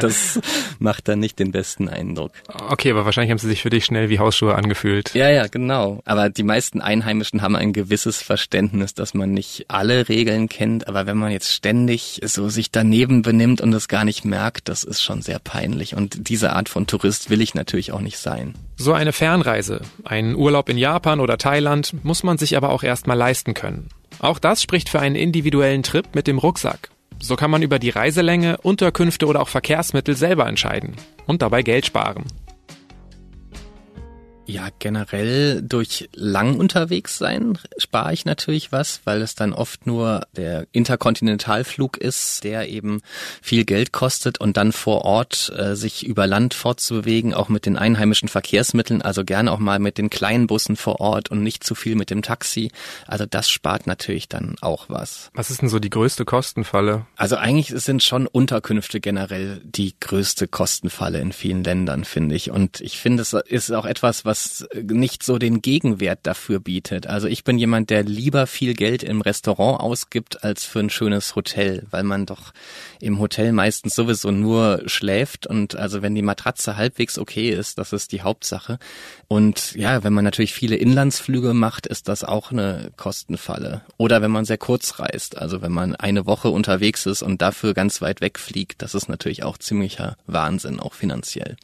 Das 0.00 0.40
macht 0.78 1.08
dann 1.08 1.20
nicht 1.20 1.38
den 1.38 1.52
besten 1.52 1.88
Eindruck. 1.88 2.32
Okay, 2.68 2.90
aber 2.90 3.04
wahrscheinlich 3.04 3.30
haben 3.30 3.38
sie 3.38 3.48
sich 3.48 3.62
für 3.62 3.70
dich 3.70 3.84
schnell 3.84 4.08
wie 4.08 4.18
Hausschuhe 4.18 4.54
angefühlt. 4.54 5.14
Ja, 5.14 5.30
ja, 5.30 5.46
genau. 5.46 6.00
Aber 6.04 6.30
die 6.30 6.42
meisten 6.42 6.80
Einheimischen 6.80 7.42
haben 7.42 7.56
ein 7.56 7.72
gewisses 7.72 8.22
Verständnis, 8.22 8.94
dass 8.94 9.14
man 9.14 9.32
nicht 9.32 9.66
alle 9.68 10.08
Regeln 10.08 10.48
kennt. 10.48 10.88
Aber 10.88 11.06
wenn 11.06 11.16
man 11.16 11.32
jetzt 11.32 11.52
ständig 11.52 12.20
so 12.24 12.48
sich 12.48 12.70
daneben 12.70 13.22
benimmt 13.22 13.60
und 13.60 13.72
es 13.72 13.88
gar 13.88 14.04
nicht 14.04 14.24
merkt, 14.24 14.68
das 14.68 14.84
ist 14.84 15.02
schon 15.02 15.22
sehr 15.22 15.38
peinlich. 15.38 15.94
Und 15.94 16.28
diese 16.28 16.52
Art 16.52 16.68
von 16.68 16.86
Tourist 16.86 17.30
will 17.30 17.40
ich 17.40 17.54
natürlich 17.54 17.92
auch 17.92 18.00
nicht 18.00 18.18
sein. 18.18 18.54
So 18.76 18.92
eine 18.92 19.12
Fernreise, 19.12 19.82
einen 20.04 20.34
Urlaub 20.34 20.68
in 20.68 20.78
Japan 20.78 21.20
oder 21.20 21.38
Thailand, 21.38 21.94
muss 22.04 22.22
man 22.22 22.38
sich 22.38 22.56
aber 22.56 22.70
auch 22.70 22.82
erstmal 22.82 23.16
leisten 23.16 23.54
können. 23.54 23.88
Auch 24.18 24.38
das 24.38 24.62
spricht 24.62 24.88
für 24.88 25.00
einen 25.00 25.16
individuellen 25.16 25.82
Trip 25.82 26.06
mit 26.14 26.26
dem 26.26 26.38
Rucksack. 26.38 26.90
So 27.22 27.36
kann 27.36 27.52
man 27.52 27.62
über 27.62 27.78
die 27.78 27.90
Reiselänge, 27.90 28.56
Unterkünfte 28.62 29.26
oder 29.26 29.40
auch 29.40 29.48
Verkehrsmittel 29.48 30.16
selber 30.16 30.48
entscheiden 30.48 30.96
und 31.26 31.40
dabei 31.40 31.62
Geld 31.62 31.86
sparen. 31.86 32.24
Ja, 34.52 34.68
generell 34.80 35.62
durch 35.62 36.10
lang 36.12 36.58
unterwegs 36.58 37.16
sein 37.16 37.58
spare 37.78 38.12
ich 38.12 38.26
natürlich 38.26 38.70
was, 38.70 39.00
weil 39.04 39.22
es 39.22 39.34
dann 39.34 39.54
oft 39.54 39.86
nur 39.86 40.26
der 40.36 40.66
Interkontinentalflug 40.72 41.96
ist, 41.96 42.44
der 42.44 42.68
eben 42.68 43.00
viel 43.40 43.64
Geld 43.64 43.92
kostet 43.92 44.42
und 44.42 44.58
dann 44.58 44.72
vor 44.72 45.06
Ort 45.06 45.50
äh, 45.56 45.74
sich 45.74 46.06
über 46.06 46.26
Land 46.26 46.52
fortzubewegen, 46.52 47.32
auch 47.32 47.48
mit 47.48 47.64
den 47.64 47.78
einheimischen 47.78 48.28
Verkehrsmitteln, 48.28 49.00
also 49.00 49.24
gerne 49.24 49.50
auch 49.50 49.58
mal 49.58 49.78
mit 49.78 49.96
den 49.96 50.10
kleinen 50.10 50.48
Bussen 50.48 50.76
vor 50.76 51.00
Ort 51.00 51.30
und 51.30 51.42
nicht 51.42 51.64
zu 51.64 51.74
viel 51.74 51.94
mit 51.94 52.10
dem 52.10 52.20
Taxi. 52.20 52.70
Also 53.06 53.24
das 53.24 53.48
spart 53.48 53.86
natürlich 53.86 54.28
dann 54.28 54.56
auch 54.60 54.90
was. 54.90 55.30
Was 55.32 55.50
ist 55.50 55.62
denn 55.62 55.70
so 55.70 55.78
die 55.78 55.88
größte 55.88 56.26
Kostenfalle? 56.26 57.06
Also 57.16 57.36
eigentlich 57.36 57.68
sind 57.68 58.02
schon 58.02 58.26
Unterkünfte 58.26 59.00
generell 59.00 59.62
die 59.64 59.94
größte 59.98 60.46
Kostenfalle 60.46 61.20
in 61.20 61.32
vielen 61.32 61.64
Ländern, 61.64 62.04
finde 62.04 62.34
ich. 62.34 62.50
Und 62.50 62.82
ich 62.82 62.98
finde, 62.98 63.22
es 63.22 63.32
ist 63.32 63.70
auch 63.70 63.86
etwas, 63.86 64.26
was 64.26 64.41
was 64.42 64.66
nicht 64.74 65.22
so 65.22 65.38
den 65.38 65.62
Gegenwert 65.62 66.20
dafür 66.22 66.60
bietet. 66.60 67.06
Also 67.06 67.28
ich 67.28 67.44
bin 67.44 67.58
jemand, 67.58 67.90
der 67.90 68.02
lieber 68.02 68.46
viel 68.46 68.74
Geld 68.74 69.02
im 69.02 69.20
Restaurant 69.20 69.80
ausgibt 69.80 70.44
als 70.44 70.64
für 70.64 70.80
ein 70.80 70.90
schönes 70.90 71.34
Hotel, 71.36 71.86
weil 71.90 72.02
man 72.02 72.26
doch 72.26 72.52
im 73.00 73.18
Hotel 73.18 73.52
meistens 73.52 73.94
sowieso 73.94 74.30
nur 74.30 74.82
schläft 74.86 75.46
und 75.46 75.76
also 75.76 76.02
wenn 76.02 76.14
die 76.14 76.22
Matratze 76.22 76.76
halbwegs 76.76 77.18
okay 77.18 77.50
ist, 77.50 77.78
das 77.78 77.92
ist 77.92 78.12
die 78.12 78.22
Hauptsache. 78.22 78.78
Und 79.28 79.74
ja, 79.74 80.04
wenn 80.04 80.12
man 80.12 80.24
natürlich 80.24 80.52
viele 80.52 80.76
Inlandsflüge 80.76 81.54
macht, 81.54 81.86
ist 81.86 82.08
das 82.08 82.24
auch 82.24 82.50
eine 82.50 82.92
Kostenfalle. 82.96 83.82
Oder 83.96 84.22
wenn 84.22 84.30
man 84.30 84.44
sehr 84.44 84.58
kurz 84.58 84.98
reist, 84.98 85.38
also 85.38 85.62
wenn 85.62 85.72
man 85.72 85.96
eine 85.96 86.26
Woche 86.26 86.48
unterwegs 86.48 87.06
ist 87.06 87.22
und 87.22 87.40
dafür 87.40 87.74
ganz 87.74 88.02
weit 88.02 88.20
wegfliegt, 88.20 88.82
das 88.82 88.94
ist 88.94 89.08
natürlich 89.08 89.42
auch 89.42 89.58
ziemlicher 89.58 90.16
Wahnsinn, 90.26 90.80
auch 90.80 90.94
finanziell. 90.94 91.56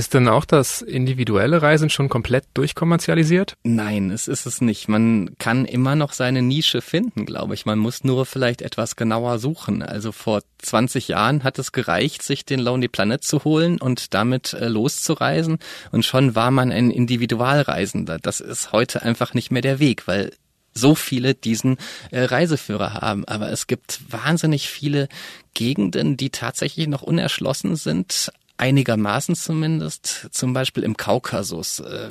Ist 0.00 0.14
denn 0.14 0.28
auch 0.28 0.46
das 0.46 0.80
individuelle 0.80 1.60
Reisen 1.60 1.90
schon 1.90 2.08
komplett 2.08 2.46
durchkommerzialisiert? 2.54 3.58
Nein, 3.64 4.10
es 4.10 4.28
ist 4.28 4.46
es 4.46 4.62
nicht. 4.62 4.88
Man 4.88 5.36
kann 5.36 5.66
immer 5.66 5.94
noch 5.94 6.14
seine 6.14 6.40
Nische 6.40 6.80
finden, 6.80 7.26
glaube 7.26 7.52
ich. 7.52 7.66
Man 7.66 7.78
muss 7.78 8.02
nur 8.02 8.24
vielleicht 8.24 8.62
etwas 8.62 8.96
genauer 8.96 9.38
suchen. 9.38 9.82
Also 9.82 10.10
vor 10.10 10.40
20 10.56 11.08
Jahren 11.08 11.44
hat 11.44 11.58
es 11.58 11.72
gereicht, 11.72 12.22
sich 12.22 12.46
den 12.46 12.60
Lonely 12.60 12.88
Planet 12.88 13.22
zu 13.22 13.44
holen 13.44 13.78
und 13.78 14.14
damit 14.14 14.54
äh, 14.54 14.68
loszureisen. 14.68 15.58
Und 15.92 16.06
schon 16.06 16.34
war 16.34 16.50
man 16.50 16.72
ein 16.72 16.90
Individualreisender. 16.90 18.16
Das 18.18 18.40
ist 18.40 18.72
heute 18.72 19.02
einfach 19.02 19.34
nicht 19.34 19.50
mehr 19.50 19.60
der 19.60 19.80
Weg, 19.80 20.08
weil 20.08 20.30
so 20.72 20.94
viele 20.94 21.34
diesen 21.34 21.76
äh, 22.10 22.22
Reiseführer 22.22 22.94
haben. 22.94 23.26
Aber 23.26 23.50
es 23.50 23.66
gibt 23.66 24.00
wahnsinnig 24.10 24.70
viele 24.70 25.08
Gegenden, 25.52 26.16
die 26.16 26.30
tatsächlich 26.30 26.86
noch 26.86 27.02
unerschlossen 27.02 27.76
sind, 27.76 28.32
einigermaßen 28.60 29.34
zumindest, 29.34 30.28
zum 30.32 30.52
Beispiel 30.52 30.82
im 30.82 30.96
Kaukasus, 30.96 31.80
äh, 31.80 32.10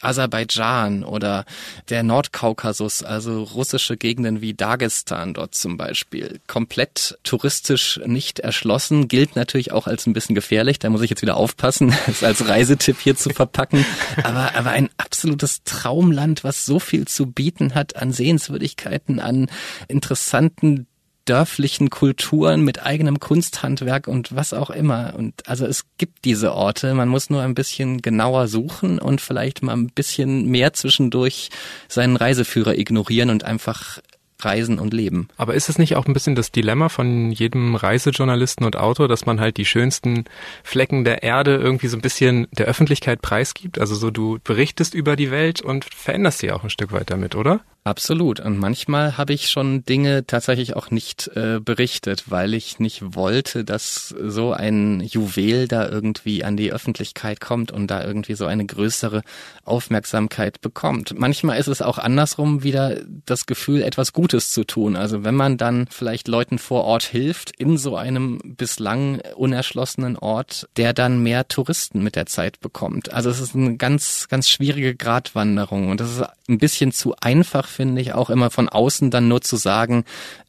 Aserbaidschan 0.00 1.02
oder 1.02 1.44
der 1.88 2.04
Nordkaukasus, 2.04 3.02
also 3.02 3.42
russische 3.42 3.96
Gegenden 3.96 4.40
wie 4.40 4.54
Dagestan 4.54 5.34
dort 5.34 5.54
zum 5.54 5.76
Beispiel, 5.76 6.40
komplett 6.46 7.18
touristisch 7.24 8.00
nicht 8.06 8.38
erschlossen, 8.38 9.08
gilt 9.08 9.34
natürlich 9.34 9.72
auch 9.72 9.88
als 9.88 10.06
ein 10.06 10.12
bisschen 10.12 10.36
gefährlich, 10.36 10.78
da 10.78 10.88
muss 10.88 11.02
ich 11.02 11.10
jetzt 11.10 11.22
wieder 11.22 11.36
aufpassen, 11.36 11.92
es 12.06 12.22
als 12.22 12.46
Reisetipp 12.48 12.98
hier 13.00 13.16
zu 13.16 13.30
verpacken, 13.30 13.84
aber, 14.22 14.54
aber 14.54 14.70
ein 14.70 14.90
absolutes 14.98 15.64
Traumland, 15.64 16.44
was 16.44 16.64
so 16.64 16.78
viel 16.78 17.08
zu 17.08 17.26
bieten 17.26 17.74
hat 17.74 17.96
an 17.96 18.12
Sehenswürdigkeiten, 18.12 19.18
an 19.18 19.50
interessanten 19.88 20.86
dörflichen 21.28 21.90
Kulturen 21.90 22.62
mit 22.62 22.82
eigenem 22.84 23.20
Kunsthandwerk 23.20 24.08
und 24.08 24.34
was 24.34 24.52
auch 24.52 24.70
immer. 24.70 25.14
Und 25.16 25.48
also 25.48 25.66
es 25.66 25.84
gibt 25.98 26.24
diese 26.24 26.54
Orte, 26.54 26.94
man 26.94 27.08
muss 27.08 27.30
nur 27.30 27.42
ein 27.42 27.54
bisschen 27.54 28.02
genauer 28.02 28.48
suchen 28.48 28.98
und 28.98 29.20
vielleicht 29.20 29.62
mal 29.62 29.76
ein 29.76 29.88
bisschen 29.88 30.46
mehr 30.46 30.72
zwischendurch 30.72 31.50
seinen 31.88 32.16
Reiseführer 32.16 32.76
ignorieren 32.76 33.30
und 33.30 33.44
einfach 33.44 34.00
reisen 34.40 34.78
und 34.78 34.94
leben. 34.94 35.28
Aber 35.36 35.54
ist 35.54 35.68
es 35.68 35.78
nicht 35.78 35.96
auch 35.96 36.06
ein 36.06 36.12
bisschen 36.12 36.34
das 36.34 36.52
Dilemma 36.52 36.88
von 36.88 37.32
jedem 37.32 37.74
Reisejournalisten 37.74 38.64
und 38.64 38.76
Autor, 38.76 39.08
dass 39.08 39.26
man 39.26 39.40
halt 39.40 39.56
die 39.56 39.64
schönsten 39.64 40.24
Flecken 40.62 41.04
der 41.04 41.22
Erde 41.22 41.56
irgendwie 41.56 41.88
so 41.88 41.96
ein 41.96 42.02
bisschen 42.02 42.46
der 42.52 42.66
Öffentlichkeit 42.66 43.20
preisgibt? 43.20 43.78
Also 43.80 43.94
so 43.94 44.10
du 44.10 44.38
berichtest 44.44 44.94
über 44.94 45.16
die 45.16 45.30
Welt 45.30 45.60
und 45.60 45.86
veränderst 45.92 46.38
sie 46.38 46.52
auch 46.52 46.62
ein 46.62 46.70
Stück 46.70 46.92
weit 46.92 47.10
damit, 47.10 47.34
oder? 47.34 47.60
Absolut. 47.88 48.38
Und 48.38 48.58
manchmal 48.58 49.16
habe 49.16 49.32
ich 49.32 49.48
schon 49.48 49.82
Dinge 49.82 50.26
tatsächlich 50.26 50.76
auch 50.76 50.90
nicht 50.90 51.28
äh, 51.28 51.58
berichtet, 51.58 52.24
weil 52.26 52.52
ich 52.52 52.78
nicht 52.78 53.14
wollte, 53.16 53.64
dass 53.64 54.08
so 54.08 54.52
ein 54.52 55.00
Juwel 55.00 55.68
da 55.68 55.88
irgendwie 55.88 56.44
an 56.44 56.58
die 56.58 56.70
Öffentlichkeit 56.70 57.40
kommt 57.40 57.72
und 57.72 57.86
da 57.86 58.04
irgendwie 58.04 58.34
so 58.34 58.44
eine 58.44 58.66
größere 58.66 59.22
Aufmerksamkeit 59.64 60.60
bekommt. 60.60 61.18
Manchmal 61.18 61.58
ist 61.58 61.68
es 61.68 61.80
auch 61.80 61.96
andersrum 61.96 62.62
wieder 62.62 63.00
das 63.24 63.46
Gefühl, 63.46 63.80
etwas 63.80 64.12
Gutes 64.12 64.50
zu 64.50 64.64
tun. 64.64 64.94
Also 64.94 65.24
wenn 65.24 65.34
man 65.34 65.56
dann 65.56 65.86
vielleicht 65.90 66.28
Leuten 66.28 66.58
vor 66.58 66.84
Ort 66.84 67.04
hilft, 67.04 67.58
in 67.58 67.78
so 67.78 67.96
einem 67.96 68.38
bislang 68.44 69.22
unerschlossenen 69.34 70.18
Ort, 70.18 70.68
der 70.76 70.92
dann 70.92 71.22
mehr 71.22 71.48
Touristen 71.48 72.02
mit 72.02 72.16
der 72.16 72.26
Zeit 72.26 72.60
bekommt. 72.60 73.14
Also 73.14 73.30
es 73.30 73.40
ist 73.40 73.54
eine 73.54 73.78
ganz, 73.78 74.28
ganz 74.28 74.50
schwierige 74.50 74.94
Gratwanderung 74.94 75.88
und 75.88 76.00
das 76.00 76.10
ist 76.10 76.24
ein 76.48 76.58
bisschen 76.58 76.92
zu 76.92 77.14
einfach 77.20 77.66
finde 77.78 78.02
ich, 78.02 78.12
auch 78.12 78.28
immer 78.28 78.50
von 78.50 78.68
außen 78.68 79.12
dann 79.12 79.28
nur 79.28 79.40
zu 79.40 79.54
sagen, 79.54 80.04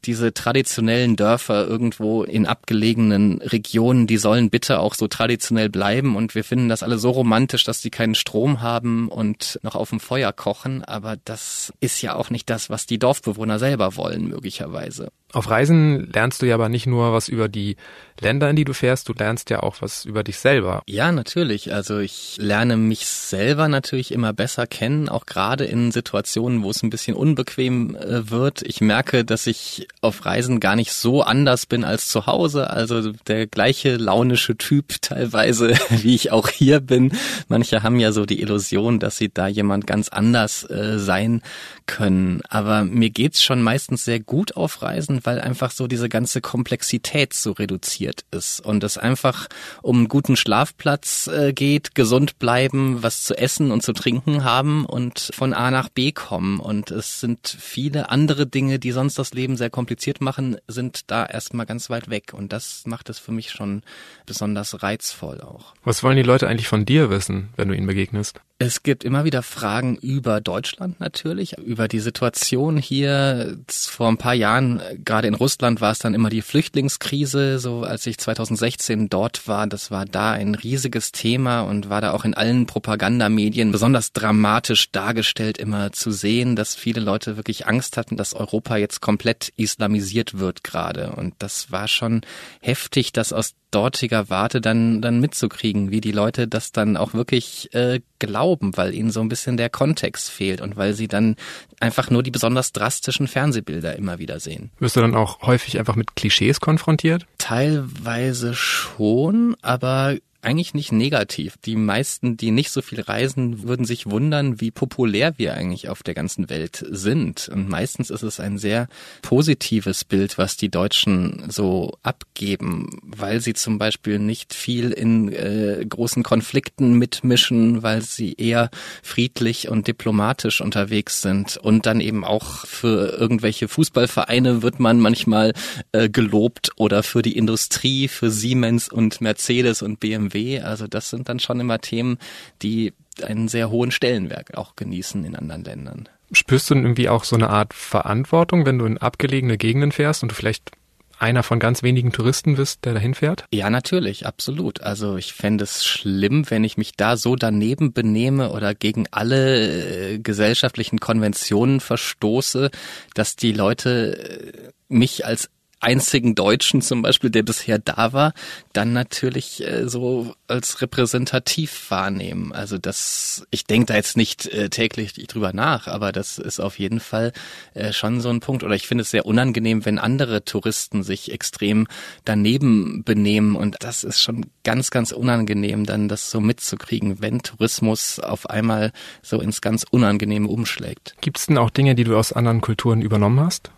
diese 0.05 0.33
traditionellen 0.33 1.15
Dörfer 1.15 1.67
irgendwo 1.67 2.23
in 2.23 2.45
abgelegenen 2.45 3.41
Regionen, 3.41 4.07
die 4.07 4.17
sollen 4.17 4.49
bitte 4.49 4.79
auch 4.79 4.95
so 4.95 5.07
traditionell 5.07 5.69
bleiben 5.69 6.15
und 6.15 6.35
wir 6.35 6.43
finden 6.43 6.69
das 6.69 6.83
alle 6.83 6.97
so 6.97 7.11
romantisch, 7.11 7.63
dass 7.63 7.81
die 7.81 7.89
keinen 7.89 8.15
Strom 8.15 8.61
haben 8.61 9.09
und 9.09 9.59
noch 9.63 9.75
auf 9.75 9.89
dem 9.89 9.99
Feuer 9.99 10.31
kochen, 10.33 10.83
aber 10.83 11.17
das 11.25 11.73
ist 11.79 12.01
ja 12.01 12.15
auch 12.15 12.29
nicht 12.29 12.49
das, 12.49 12.69
was 12.69 12.85
die 12.85 12.99
Dorfbewohner 12.99 13.59
selber 13.59 13.95
wollen, 13.95 14.27
möglicherweise. 14.27 15.09
Auf 15.31 15.49
Reisen 15.49 16.11
lernst 16.11 16.41
du 16.41 16.47
ja 16.47 16.55
aber 16.55 16.69
nicht 16.69 16.87
nur 16.87 17.13
was 17.13 17.27
über 17.27 17.47
die 17.47 17.75
Länder, 18.19 18.49
in 18.49 18.55
die 18.55 18.65
du 18.65 18.73
fährst, 18.73 19.07
du 19.09 19.13
lernst 19.13 19.51
ja 19.51 19.61
auch 19.61 19.81
was 19.81 20.03
über 20.05 20.23
dich 20.23 20.39
selber. 20.39 20.81
Ja, 20.87 21.11
natürlich. 21.11 21.71
Also 21.71 21.99
ich 21.99 22.37
lerne 22.39 22.77
mich 22.77 23.05
selber 23.05 23.67
natürlich 23.67 24.11
immer 24.11 24.33
besser 24.33 24.65
kennen, 24.65 25.07
auch 25.07 25.27
gerade 25.27 25.65
in 25.65 25.91
Situationen, 25.91 26.63
wo 26.63 26.71
es 26.71 26.81
ein 26.81 26.89
bisschen 26.89 27.15
unbequem 27.15 27.95
äh, 27.95 28.31
wird. 28.31 28.63
Ich 28.63 28.81
merke, 28.81 29.23
dass 29.23 29.45
ich 29.45 29.87
auf 30.01 30.25
Reisen 30.25 30.59
gar 30.59 30.75
nicht 30.75 30.93
so 30.93 31.21
anders 31.21 31.65
bin 31.65 31.83
als 31.83 32.07
zu 32.07 32.25
Hause. 32.25 32.69
Also 32.69 33.11
der 33.27 33.47
gleiche 33.47 33.97
launische 33.97 34.57
Typ 34.57 34.95
teilweise, 35.01 35.73
wie 35.89 36.15
ich 36.15 36.31
auch 36.31 36.47
hier 36.49 36.79
bin. 36.79 37.11
Manche 37.47 37.83
haben 37.83 37.99
ja 37.99 38.11
so 38.11 38.25
die 38.25 38.41
Illusion, 38.41 38.99
dass 38.99 39.17
sie 39.17 39.29
da 39.29 39.47
jemand 39.47 39.87
ganz 39.87 40.09
anders 40.09 40.63
äh, 40.69 40.99
sein 40.99 41.41
können. 41.85 42.41
Aber 42.47 42.85
mir 42.85 43.09
geht's 43.09 43.43
schon 43.43 43.61
meistens 43.61 44.05
sehr 44.05 44.19
gut 44.19 44.55
auf 44.55 44.81
Reisen, 44.81 45.21
weil 45.23 45.41
einfach 45.41 45.71
so 45.71 45.87
diese 45.87 46.07
ganze 46.07 46.39
Komplexität 46.39 47.33
so 47.33 47.51
reduziert 47.51 48.25
ist 48.31 48.63
und 48.63 48.83
es 48.83 48.97
einfach 48.97 49.47
um 49.81 49.97
einen 49.97 50.07
guten 50.07 50.35
Schlafplatz 50.35 51.27
äh, 51.27 51.51
geht, 51.51 51.95
gesund 51.95 52.39
bleiben, 52.39 53.01
was 53.01 53.23
zu 53.23 53.37
essen 53.37 53.71
und 53.71 53.81
zu 53.81 53.93
trinken 53.93 54.43
haben 54.43 54.85
und 54.85 55.31
von 55.33 55.53
A 55.53 55.71
nach 55.71 55.89
B 55.89 56.11
kommen. 56.11 56.59
Und 56.59 56.91
es 56.91 57.19
sind 57.19 57.57
viele 57.59 58.09
andere 58.09 58.45
Dinge, 58.45 58.79
die 58.79 58.91
sonst 58.91 59.17
das 59.17 59.33
Leben 59.33 59.57
sehr 59.57 59.69
kompliziert 59.89 60.21
machen, 60.21 60.57
sind 60.67 61.09
da 61.09 61.25
erstmal 61.25 61.65
ganz 61.65 61.89
weit 61.89 62.11
weg. 62.11 62.33
Und 62.35 62.53
das 62.53 62.83
macht 62.85 63.09
es 63.09 63.17
für 63.17 63.31
mich 63.31 63.49
schon 63.49 63.81
besonders 64.27 64.83
reizvoll 64.83 65.41
auch. 65.41 65.73
Was 65.83 66.03
wollen 66.03 66.15
die 66.15 66.21
Leute 66.21 66.47
eigentlich 66.47 66.67
von 66.67 66.85
dir 66.85 67.09
wissen, 67.09 67.49
wenn 67.55 67.69
du 67.69 67.73
ihnen 67.75 67.87
begegnest? 67.87 68.39
Es 68.61 68.83
gibt 68.83 69.05
immer 69.05 69.23
wieder 69.23 69.41
Fragen 69.41 69.95
über 69.95 70.41
Deutschland 70.41 70.99
natürlich, 70.99 71.57
über 71.59 71.87
die 71.87 72.01
Situation 72.01 72.75
hier. 72.75 73.57
Vor 73.69 74.09
ein 74.09 74.17
paar 74.17 74.33
Jahren, 74.33 74.81
gerade 75.05 75.29
in 75.29 75.33
Russland, 75.33 75.79
war 75.79 75.93
es 75.93 75.99
dann 75.99 76.13
immer 76.13 76.29
die 76.29 76.41
Flüchtlingskrise. 76.41 77.57
So 77.59 77.83
als 77.83 78.05
ich 78.05 78.17
2016 78.17 79.07
dort 79.07 79.47
war, 79.47 79.65
das 79.65 79.91
war 79.91 80.03
da 80.03 80.33
ein 80.33 80.55
riesiges 80.55 81.13
Thema 81.13 81.61
und 81.61 81.89
war 81.89 82.01
da 82.01 82.11
auch 82.11 82.25
in 82.25 82.33
allen 82.33 82.65
Propagandamedien 82.65 83.71
besonders 83.71 84.11
dramatisch 84.11 84.91
dargestellt, 84.91 85.57
immer 85.57 85.93
zu 85.93 86.11
sehen, 86.11 86.57
dass 86.57 86.75
viele 86.75 86.99
Leute 86.99 87.37
wirklich 87.37 87.65
Angst 87.65 87.95
hatten, 87.95 88.17
dass 88.17 88.33
Europa 88.33 88.75
jetzt 88.75 88.99
komplett 88.99 89.53
islamisiert 89.55 90.37
wird 90.37 90.65
gerade. 90.65 91.13
Und 91.13 91.33
das 91.39 91.71
war 91.71 91.87
schon 91.87 92.23
heftig, 92.59 93.13
das 93.13 93.31
aus 93.31 93.53
dortiger 93.71 94.29
Warte 94.29 94.59
dann, 94.59 95.01
dann 95.01 95.21
mitzukriegen, 95.21 95.91
wie 95.91 96.01
die 96.01 96.11
Leute 96.11 96.49
das 96.49 96.73
dann 96.73 96.97
auch 96.97 97.13
wirklich 97.13 97.73
äh, 97.73 98.01
glauben, 98.19 98.75
weil 98.77 98.93
ihnen 98.93 99.11
so 99.11 99.21
ein 99.21 99.29
bisschen 99.29 99.57
der 99.57 99.69
Kontext 99.69 100.29
fehlt 100.29 100.61
und 100.61 100.77
weil 100.77 100.93
sie 100.93 101.07
dann 101.07 101.35
einfach 101.79 102.09
nur 102.09 102.23
die 102.23 102.31
besonders 102.31 102.71
drastischen 102.71 103.27
Fernsehbilder 103.27 103.95
immer 103.95 104.19
wieder 104.19 104.39
sehen. 104.39 104.71
Wirst 104.79 104.95
du 104.95 105.01
dann 105.01 105.15
auch 105.15 105.41
häufig 105.41 105.79
einfach 105.79 105.95
mit 105.95 106.15
Klischees 106.15 106.59
konfrontiert? 106.59 107.25
Teilweise 107.37 108.53
schon, 108.53 109.55
aber 109.61 110.17
eigentlich 110.41 110.73
nicht 110.73 110.91
negativ. 110.91 111.55
Die 111.65 111.75
meisten, 111.75 112.37
die 112.37 112.51
nicht 112.51 112.71
so 112.71 112.81
viel 112.81 113.01
reisen, 113.01 113.63
würden 113.63 113.85
sich 113.85 114.05
wundern, 114.05 114.61
wie 114.61 114.71
populär 114.71 115.33
wir 115.37 115.53
eigentlich 115.53 115.89
auf 115.89 116.01
der 116.01 116.13
ganzen 116.13 116.49
Welt 116.49 116.85
sind. 116.89 117.49
Und 117.49 117.67
meistens 117.67 118.09
ist 118.09 118.23
es 118.23 118.39
ein 118.39 118.57
sehr 118.57 118.87
positives 119.21 120.05
Bild, 120.05 120.37
was 120.37 120.55
die 120.55 120.69
Deutschen 120.69 121.43
so 121.49 121.97
abgeben, 122.03 122.99
weil 123.03 123.41
sie 123.41 123.53
zum 123.53 123.79
Beispiel 123.79 124.17
nicht 124.19 124.53
viel 124.53 124.91
in 124.91 125.31
äh, 125.33 125.85
großen 125.87 126.23
Konflikten 126.23 126.93
mitmischen, 126.93 127.83
weil 127.83 128.01
sie 128.01 128.33
eher 128.33 128.69
friedlich 129.03 129.67
und 129.67 129.87
diplomatisch 129.87 130.61
unterwegs 130.61 131.21
sind. 131.21 131.57
Und 131.57 131.85
dann 131.85 131.99
eben 131.99 132.23
auch 132.23 132.65
für 132.65 133.17
irgendwelche 133.17 133.67
Fußballvereine 133.67 134.61
wird 134.61 134.79
man 134.79 135.01
manchmal 135.01 135.53
äh, 135.91 136.07
gelobt 136.07 136.71
oder 136.77 137.03
für 137.03 137.21
die 137.21 137.35
Industrie, 137.35 138.07
für 138.07 138.31
Siemens 138.31 138.87
und 138.87 139.19
Mercedes 139.19 139.81
und 139.81 139.99
BMW 139.99 140.28
BMW. 140.29 140.61
Also 140.61 140.87
das 140.87 141.09
sind 141.09 141.29
dann 141.29 141.39
schon 141.39 141.59
immer 141.59 141.79
Themen, 141.79 142.17
die 142.61 142.93
einen 143.23 143.47
sehr 143.47 143.69
hohen 143.69 143.91
Stellenwert 143.91 144.55
auch 144.55 144.75
genießen 144.75 145.23
in 145.23 145.35
anderen 145.35 145.63
Ländern. 145.63 146.09
Spürst 146.31 146.69
du 146.69 146.75
denn 146.75 146.83
irgendwie 146.83 147.09
auch 147.09 147.23
so 147.23 147.35
eine 147.35 147.49
Art 147.49 147.73
Verantwortung, 147.73 148.65
wenn 148.65 148.79
du 148.79 148.85
in 148.85 148.97
abgelegene 148.97 149.57
Gegenden 149.57 149.91
fährst 149.91 150.23
und 150.23 150.31
du 150.31 150.35
vielleicht 150.35 150.71
einer 151.17 151.43
von 151.43 151.59
ganz 151.59 151.83
wenigen 151.83 152.11
Touristen 152.11 152.55
bist, 152.55 152.85
der 152.85 152.93
dahin 152.93 153.13
fährt? 153.13 153.45
Ja, 153.51 153.69
natürlich, 153.69 154.25
absolut. 154.25 154.81
Also 154.81 155.17
ich 155.17 155.33
fände 155.33 155.65
es 155.65 155.83
schlimm, 155.83 156.49
wenn 156.49 156.63
ich 156.63 156.77
mich 156.77 156.93
da 156.95 157.17
so 157.17 157.35
daneben 157.35 157.91
benehme 157.91 158.51
oder 158.51 158.73
gegen 158.73 159.05
alle 159.11 160.13
äh, 160.13 160.19
gesellschaftlichen 160.19 160.99
Konventionen 160.99 161.81
verstoße, 161.81 162.71
dass 163.15 163.35
die 163.35 163.51
Leute 163.51 164.17
äh, 164.17 164.71
mich 164.87 165.25
als 165.25 165.49
einzigen 165.79 166.35
Deutschen 166.35 166.81
zum 166.81 167.01
Beispiel, 167.01 167.29
der 167.29 167.43
bisher 167.43 167.79
da 167.79 168.13
war, 168.13 168.33
dann 168.73 168.93
natürlich 168.93 169.65
äh, 169.65 169.87
so 169.87 170.35
als 170.47 170.81
repräsentativ 170.81 171.89
wahrnehmen. 171.89 172.51
Also 172.51 172.77
das, 172.77 173.45
ich 173.51 173.65
denke 173.65 173.87
da 173.87 173.95
jetzt 173.95 174.17
nicht 174.17 174.47
äh, 174.47 174.69
täglich 174.69 175.13
drüber 175.13 175.53
nach, 175.53 175.87
aber 175.87 176.11
das 176.11 176.37
ist 176.37 176.59
auf 176.59 176.79
jeden 176.79 176.99
Fall 176.99 177.31
äh, 177.73 177.93
schon 177.93 178.19
so 178.19 178.29
ein 178.29 178.41
Punkt. 178.41 178.63
Oder 178.63 178.75
ich 178.75 178.87
finde 178.87 179.03
es 179.03 179.11
sehr 179.11 179.25
unangenehm, 179.25 179.85
wenn 179.85 179.99
andere 179.99 180.43
Touristen 180.43 181.03
sich 181.03 181.31
extrem 181.31 181.87
daneben 182.25 183.03
benehmen 183.03 183.55
und 183.55 183.77
das 183.79 184.03
ist 184.03 184.21
schon 184.21 184.47
ganz, 184.63 184.91
ganz 184.91 185.11
unangenehm, 185.11 185.85
dann 185.85 186.09
das 186.09 186.29
so 186.29 186.41
mitzukriegen, 186.41 187.21
wenn 187.21 187.41
Tourismus 187.41 188.19
auf 188.19 188.49
einmal 188.49 188.91
so 189.21 189.39
ins 189.39 189.61
ganz 189.61 189.85
Unangenehme 189.89 190.47
umschlägt. 190.47 191.15
Gibt 191.21 191.39
es 191.39 191.45
denn 191.45 191.57
auch 191.57 191.69
Dinge, 191.69 191.95
die 191.95 192.03
du 192.03 192.17
aus 192.17 192.33
anderen 192.33 192.61
Kulturen 192.61 193.01
übernommen 193.01 193.39
hast? 193.39 193.71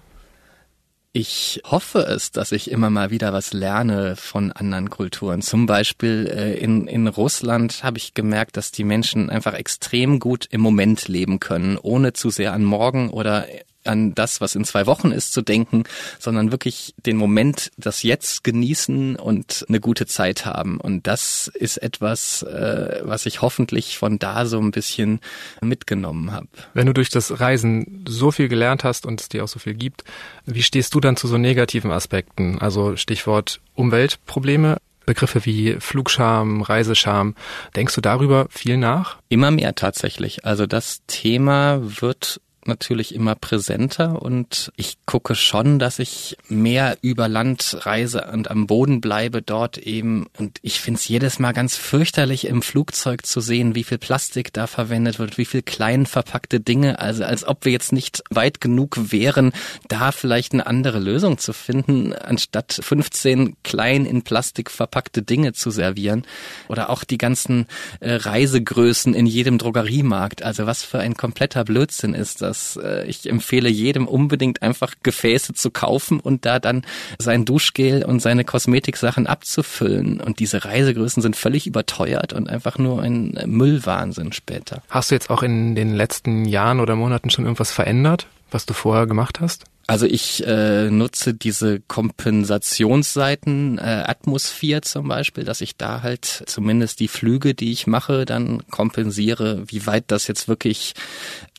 Ich 1.14 1.62
hoffe 1.66 2.00
es, 2.00 2.32
dass 2.32 2.54
ich 2.54 2.72
immer 2.72 2.90
mal 2.90 3.12
wieder 3.12 3.34
was 3.34 3.52
lerne 3.52 4.16
von 4.16 4.54
anderen 4.54 4.90
Kulturen. 4.90 5.42
Zum 5.42 5.66
Beispiel 5.66 6.32
äh, 6.34 6.58
in, 6.58 6.88
in 6.88 7.06
Russland 7.08 7.84
habe 7.84 7.98
ich 7.98 8.14
gemerkt, 8.14 8.56
dass 8.56 8.72
die 8.72 8.86
Menschen 8.86 9.30
einfach 9.30 9.54
extrem 9.54 10.20
gut 10.20 10.48
im 10.52 10.62
Moment 10.62 11.10
leben 11.10 11.42
können, 11.42 11.78
ohne 11.78 12.14
zu 12.14 12.30
sehr 12.30 12.54
an 12.54 12.64
morgen 12.64 13.10
oder 13.10 13.46
an 13.84 14.14
das, 14.14 14.42
was 14.42 14.56
in 14.56 14.66
zwei 14.66 14.86
Wochen 14.86 15.12
ist, 15.12 15.34
zu 15.34 15.42
denken, 15.42 15.84
sondern 16.20 16.52
wirklich 16.52 16.94
den 17.06 17.18
Moment, 17.18 17.72
das 17.78 18.04
Jetzt 18.04 18.44
genießen 18.44 19.16
und 19.16 19.66
eine 19.68 19.80
gute 19.80 20.06
Zeit 20.06 20.46
haben. 20.46 20.80
Und 20.80 21.08
das 21.08 21.48
ist 21.54 21.78
etwas, 21.78 22.44
äh, 22.44 23.02
was 23.04 23.26
ich 23.26 23.42
hoffentlich 23.42 23.98
von 23.98 24.20
da 24.20 24.46
so 24.46 24.60
ein 24.60 24.72
bisschen 24.72 25.20
mitgenommen 25.62 26.32
habe. 26.32 26.48
Wenn 26.74 26.88
du 26.88 26.94
durch 26.94 27.10
das 27.10 27.40
Reisen 27.40 28.06
so 28.08 28.32
viel 28.32 28.48
gelernt 28.48 28.84
hast 28.84 29.06
und 29.06 29.22
es 29.22 29.30
dir 29.30 29.44
auch 29.44 29.48
so 29.48 29.60
viel 29.60 29.74
gibt, 29.74 30.04
wie 30.46 30.64
stehst 30.64 30.94
du 30.94 31.00
dann 31.00 31.18
zu 31.18 31.28
so 31.28 31.38
negativen 31.38 31.92
Aspekten? 31.92 32.60
Also 32.60 32.96
Stichwort 32.96 33.62
Umweltprobleme. 33.76 34.78
Begriffe 35.06 35.46
wie 35.46 35.78
Flugscham, 35.80 36.62
Reisescham. 36.62 37.36
Denkst 37.76 37.96
du 37.96 38.02
darüber 38.02 38.46
viel 38.50 38.78
nach? 38.78 39.18
Immer 39.30 39.50
mehr 39.52 39.74
tatsächlich. 39.74 40.46
Also 40.46 40.68
das 40.68 41.02
Thema 41.08 41.80
wird 41.82 42.40
natürlich 42.66 43.16
immer 43.16 43.36
präsenter 43.36 44.22
und 44.22 44.72
ich 44.76 44.98
gucke 45.06 45.36
schon, 45.36 45.80
dass 45.80 46.00
ich 46.00 46.38
mehr 46.48 46.98
über 47.02 47.28
Land 47.28 47.78
reise 47.86 48.30
und 48.32 48.52
am 48.52 48.68
Boden 48.68 49.02
bleibe 49.02 49.42
dort 49.42 49.78
eben. 49.78 50.28
Und 50.38 50.60
ich 50.62 50.80
finde 50.80 51.00
es 51.00 51.08
jedes 51.08 51.40
Mal 51.40 51.54
ganz 51.54 51.76
fürchterlich 51.76 52.46
im 52.46 52.62
Flugzeug 52.62 53.26
zu 53.26 53.42
sehen, 53.42 53.74
wie 53.74 53.84
viel 53.84 53.98
Plastik 53.98 54.54
da 54.54 54.68
verwendet 54.68 55.18
wird, 55.18 55.38
wie 55.38 55.46
viel 55.46 55.64
klein 55.64 56.06
verpackte 56.06 56.60
Dinge. 56.60 57.00
Also 57.00 57.24
als 57.24 57.44
ob 57.44 57.66
wir 57.66 57.72
jetzt 57.72 57.94
nicht 57.94 58.24
weit 58.30 58.62
genug 58.62 59.12
wären, 59.12 59.54
da 59.88 60.12
vielleicht 60.12 60.54
eine 60.54 60.68
andere 60.68 61.00
Lösung 61.00 61.40
zu 61.40 61.54
finden, 61.54 62.14
anstatt 62.14 62.80
15 62.82 63.56
klein 63.64 64.06
in 64.06 64.22
Plastik 64.22 64.70
verpackte 64.70 65.24
Dinge 65.24 65.54
zu 65.54 65.72
servieren. 65.72 66.24
Oder 66.68 66.92
auch 66.92 67.04
die 67.04 67.18
ganzen 67.18 67.66
äh, 68.02 68.14
Reisegrößen 68.14 69.16
in 69.16 69.26
jedem 69.26 69.58
Drogeriemarkt. 69.58 70.44
Also 70.44 70.68
was 70.68 70.84
für 70.84 71.00
ein 71.00 71.16
kompletter 71.16 71.64
Blödsinn 71.64 72.14
ist 72.14 72.42
das 72.42 72.51
dass 72.52 72.76
äh, 72.76 73.06
ich 73.06 73.30
empfehle 73.30 73.70
jedem 73.70 74.08
unbedingt 74.08 74.62
einfach 74.62 74.96
Gefäße 75.04 75.54
zu 75.54 75.72
kaufen 75.72 76.20
und 76.20 76.46
da 76.46 76.60
dann 76.60 76.84
sein 77.18 77.46
Duschgel 77.46 78.04
und 78.04 78.22
seine 78.22 78.44
Kosmetiksachen 78.44 79.26
abzufüllen. 79.26 80.20
Und 80.20 80.40
diese 80.40 80.66
Reisegrößen 80.66 81.24
sind 81.24 81.38
völlig 81.38 81.66
überteuert 81.66 82.34
und 82.34 82.50
einfach 82.50 82.78
nur 82.78 83.02
ein 83.02 83.40
Müllwahnsinn 83.46 84.34
später. 84.34 84.84
Hast 84.90 85.12
du 85.12 85.16
jetzt 85.16 85.30
auch 85.30 85.44
in 85.44 85.76
den 85.76 85.96
letzten 85.96 86.44
Jahren 86.44 86.82
oder 86.82 86.98
Monaten 86.98 87.30
schon 87.30 87.46
irgendwas 87.46 87.72
verändert, 87.72 88.28
was 88.52 88.66
du 88.66 88.74
vorher 88.74 89.08
gemacht 89.08 89.40
hast? 89.40 89.64
Also 89.92 90.06
ich 90.06 90.48
äh, 90.48 90.90
nutze 90.90 91.34
diese 91.34 91.82
Kompensationsseiten, 91.82 93.78
äh, 93.78 94.06
Atmosphere 94.08 94.80
zum 94.80 95.10
Beispiel, 95.10 95.44
dass 95.44 95.60
ich 95.60 95.76
da 95.76 96.02
halt 96.02 96.44
zumindest 96.46 97.02
die 97.02 97.10
Flüge, 97.10 97.54
die 97.54 97.74
ich 97.74 97.88
mache, 97.88 98.24
dann 98.24 98.64
kompensiere. 98.72 99.66
Wie 99.68 99.86
weit 99.88 100.06
das 100.08 100.30
jetzt 100.30 100.48
wirklich 100.48 100.94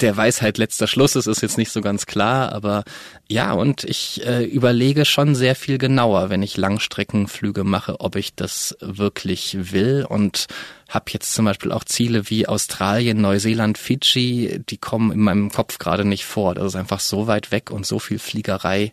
der 0.01 0.17
Weisheit 0.17 0.57
letzter 0.57 0.87
Schluss 0.87 1.15
ist, 1.15 1.27
ist 1.27 1.43
jetzt 1.43 1.59
nicht 1.59 1.73
so 1.73 1.83
ganz 1.83 2.07
klar. 2.07 2.53
Aber 2.55 2.85
ja, 3.33 3.53
und 3.53 3.83
ich 3.85 4.27
äh, 4.27 4.45
überlege 4.45 5.07
schon 5.07 5.35
sehr 5.35 5.55
viel 5.55 5.79
genauer, 5.79 6.29
wenn 6.29 6.43
ich 6.43 6.59
Langstreckenflüge 6.59 7.65
mache, 7.65 7.99
ob 8.01 8.17
ich 8.17 8.35
das 8.35 8.77
wirklich 8.81 9.73
will 9.73 10.05
und 10.07 10.49
habe 10.91 11.07
jetzt 11.09 11.33
zum 11.33 11.47
Beispiel 11.47 11.73
auch 11.73 11.85
Ziele 11.85 12.29
wie 12.29 12.47
Australien, 12.47 13.23
Neuseeland, 13.23 13.79
Fidschi, 13.79 14.61
die 14.69 14.77
kommen 14.77 15.13
in 15.13 15.21
meinem 15.21 15.51
Kopf 15.51 15.79
gerade 15.79 16.05
nicht 16.05 16.27
vor. 16.27 16.55
Das 16.55 16.67
ist 16.67 16.77
einfach 16.77 17.01
so 17.01 17.27
weit 17.27 17.51
weg 17.53 17.71
und 17.71 17.87
so 17.87 17.99
viel 17.99 18.19
Fliegerei, 18.19 18.93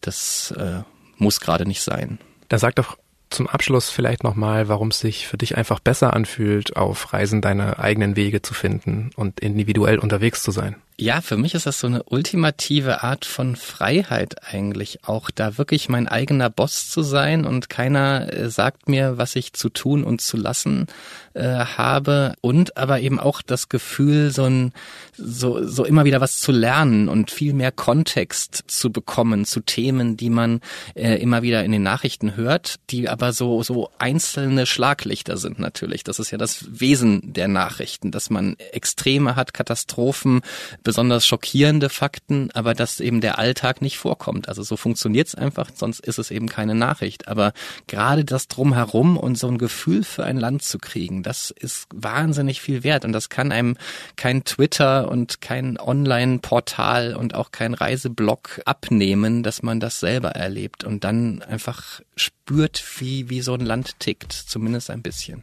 das 0.00 0.50
äh, 0.58 0.82
muss 1.16 1.38
gerade 1.38 1.64
nicht 1.64 1.82
sein. 1.82 2.18
Da 2.48 2.58
sagt 2.58 2.80
doch 2.80 2.98
zum 3.30 3.46
Abschluss 3.46 3.88
vielleicht 3.90 4.24
nochmal, 4.24 4.66
warum 4.66 4.88
es 4.88 4.98
sich 4.98 5.28
für 5.28 5.38
dich 5.38 5.56
einfach 5.56 5.78
besser 5.78 6.12
anfühlt, 6.12 6.76
auf 6.76 7.12
Reisen 7.12 7.40
deine 7.40 7.78
eigenen 7.78 8.16
Wege 8.16 8.42
zu 8.42 8.52
finden 8.52 9.10
und 9.14 9.38
individuell 9.38 10.00
unterwegs 10.00 10.42
zu 10.42 10.50
sein. 10.50 10.74
Ja, 10.98 11.20
für 11.20 11.36
mich 11.36 11.52
ist 11.52 11.66
das 11.66 11.78
so 11.78 11.88
eine 11.88 12.04
ultimative 12.04 13.02
Art 13.02 13.26
von 13.26 13.54
Freiheit 13.54 14.36
eigentlich, 14.50 15.00
auch 15.04 15.30
da 15.30 15.58
wirklich 15.58 15.90
mein 15.90 16.08
eigener 16.08 16.48
Boss 16.48 16.88
zu 16.88 17.02
sein 17.02 17.44
und 17.44 17.68
keiner 17.68 18.32
äh, 18.32 18.48
sagt 18.48 18.88
mir, 18.88 19.18
was 19.18 19.36
ich 19.36 19.52
zu 19.52 19.68
tun 19.68 20.04
und 20.04 20.22
zu 20.22 20.38
lassen 20.38 20.86
äh, 21.34 21.42
habe 21.42 22.34
und 22.40 22.78
aber 22.78 23.00
eben 23.00 23.20
auch 23.20 23.42
das 23.42 23.68
Gefühl, 23.68 24.30
so 24.30 24.44
ein 24.44 24.72
so 25.18 25.66
so 25.66 25.84
immer 25.84 26.06
wieder 26.06 26.22
was 26.22 26.40
zu 26.40 26.50
lernen 26.50 27.10
und 27.10 27.30
viel 27.30 27.52
mehr 27.52 27.72
Kontext 27.72 28.64
zu 28.66 28.90
bekommen 28.90 29.44
zu 29.44 29.60
Themen, 29.60 30.16
die 30.16 30.30
man 30.30 30.62
äh, 30.94 31.16
immer 31.16 31.42
wieder 31.42 31.62
in 31.62 31.72
den 31.72 31.82
Nachrichten 31.82 32.36
hört, 32.36 32.76
die 32.88 33.10
aber 33.10 33.34
so 33.34 33.62
so 33.62 33.90
einzelne 33.98 34.64
Schlaglichter 34.64 35.36
sind 35.36 35.58
natürlich. 35.58 36.04
Das 36.04 36.18
ist 36.18 36.30
ja 36.30 36.38
das 36.38 36.64
Wesen 36.70 37.34
der 37.34 37.48
Nachrichten, 37.48 38.12
dass 38.12 38.30
man 38.30 38.56
Extreme 38.72 39.36
hat, 39.36 39.52
Katastrophen 39.52 40.40
besonders 40.86 41.26
schockierende 41.26 41.88
Fakten, 41.88 42.52
aber 42.52 42.72
dass 42.72 43.00
eben 43.00 43.20
der 43.20 43.40
Alltag 43.40 43.82
nicht 43.82 43.98
vorkommt. 43.98 44.48
Also 44.48 44.62
so 44.62 44.76
funktioniert's 44.76 45.34
einfach, 45.34 45.68
sonst 45.74 45.98
ist 45.98 46.20
es 46.20 46.30
eben 46.30 46.48
keine 46.48 46.76
Nachricht. 46.76 47.26
Aber 47.26 47.52
gerade 47.88 48.24
das 48.24 48.46
drumherum 48.46 49.16
und 49.16 49.36
so 49.36 49.48
ein 49.48 49.58
Gefühl 49.58 50.04
für 50.04 50.22
ein 50.22 50.36
Land 50.36 50.62
zu 50.62 50.78
kriegen, 50.78 51.24
das 51.24 51.50
ist 51.50 51.88
wahnsinnig 51.92 52.60
viel 52.60 52.84
wert. 52.84 53.04
Und 53.04 53.12
das 53.12 53.28
kann 53.30 53.50
einem 53.50 53.76
kein 54.14 54.44
Twitter 54.44 55.10
und 55.10 55.40
kein 55.40 55.76
Online-Portal 55.76 57.16
und 57.16 57.34
auch 57.34 57.50
kein 57.50 57.74
Reiseblog 57.74 58.60
abnehmen, 58.64 59.42
dass 59.42 59.64
man 59.64 59.80
das 59.80 59.98
selber 59.98 60.30
erlebt 60.36 60.84
und 60.84 61.02
dann 61.02 61.42
einfach 61.42 62.00
spürt, 62.14 62.80
wie, 63.00 63.28
wie 63.28 63.40
so 63.40 63.54
ein 63.54 63.60
Land 63.60 63.98
tickt, 63.98 64.32
zumindest 64.32 64.90
ein 64.90 65.02
bisschen. 65.02 65.42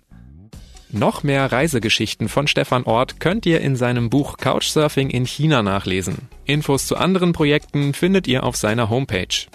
Noch 0.95 1.23
mehr 1.23 1.51
Reisegeschichten 1.51 2.29
von 2.29 2.45
Stefan 2.45 2.83
Ort 2.83 3.19
könnt 3.19 3.47
ihr 3.47 3.61
in 3.61 3.75
seinem 3.75 4.11
Buch 4.11 4.37
Couchsurfing 4.37 5.09
in 5.09 5.25
China 5.25 5.63
nachlesen. 5.63 6.29
Infos 6.45 6.85
zu 6.85 6.97
anderen 6.97 7.33
Projekten 7.33 7.95
findet 7.95 8.27
ihr 8.27 8.43
auf 8.43 8.55
seiner 8.55 8.91
Homepage. 8.91 9.47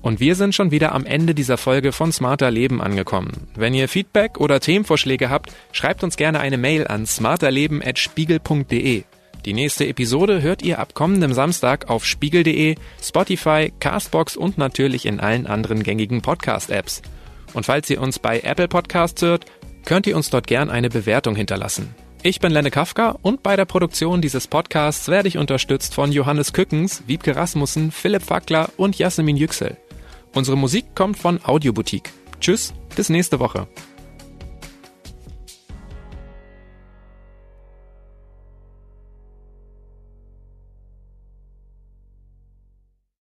Und 0.00 0.18
wir 0.18 0.34
sind 0.34 0.54
schon 0.54 0.70
wieder 0.70 0.92
am 0.92 1.04
Ende 1.04 1.34
dieser 1.34 1.58
Folge 1.58 1.92
von 1.92 2.10
Smarter 2.10 2.50
Leben 2.50 2.80
angekommen. 2.80 3.48
Wenn 3.54 3.74
ihr 3.74 3.86
Feedback 3.86 4.40
oder 4.40 4.60
Themenvorschläge 4.60 5.28
habt, 5.28 5.52
schreibt 5.72 6.02
uns 6.02 6.16
gerne 6.16 6.40
eine 6.40 6.56
Mail 6.56 6.86
an 6.86 7.04
smarterleben.spiegel.de. 7.04 9.02
Die 9.44 9.52
nächste 9.52 9.86
Episode 9.86 10.40
hört 10.40 10.62
ihr 10.62 10.78
ab 10.78 10.94
kommendem 10.94 11.34
Samstag 11.34 11.90
auf 11.90 12.06
spiegel.de, 12.06 12.76
Spotify, 13.02 13.74
Castbox 13.78 14.38
und 14.38 14.56
natürlich 14.56 15.04
in 15.04 15.20
allen 15.20 15.46
anderen 15.46 15.82
gängigen 15.82 16.22
Podcast-Apps. 16.22 17.02
Und 17.54 17.64
falls 17.66 17.88
ihr 17.90 18.00
uns 18.00 18.18
bei 18.18 18.40
Apple 18.40 18.68
Podcasts 18.68 19.22
hört, 19.22 19.46
könnt 19.84 20.06
ihr 20.06 20.16
uns 20.16 20.30
dort 20.30 20.46
gern 20.46 20.70
eine 20.70 20.88
Bewertung 20.88 21.36
hinterlassen. 21.36 21.94
Ich 22.22 22.40
bin 22.40 22.50
Lenne 22.50 22.70
Kafka 22.70 23.16
und 23.22 23.42
bei 23.42 23.54
der 23.54 23.64
Produktion 23.64 24.20
dieses 24.20 24.48
Podcasts 24.48 25.08
werde 25.08 25.28
ich 25.28 25.38
unterstützt 25.38 25.94
von 25.94 26.10
Johannes 26.10 26.52
Kückens, 26.52 27.04
Wiebke 27.06 27.36
Rasmussen, 27.36 27.92
Philipp 27.92 28.22
Fackler 28.22 28.70
und 28.76 28.98
Jasmin 28.98 29.36
Yüksel. 29.36 29.76
Unsere 30.34 30.56
Musik 30.56 30.94
kommt 30.94 31.16
von 31.16 31.40
Audioboutique. 31.44 32.10
Tschüss, 32.40 32.74
bis 32.96 33.08
nächste 33.08 33.38
Woche. 33.38 33.68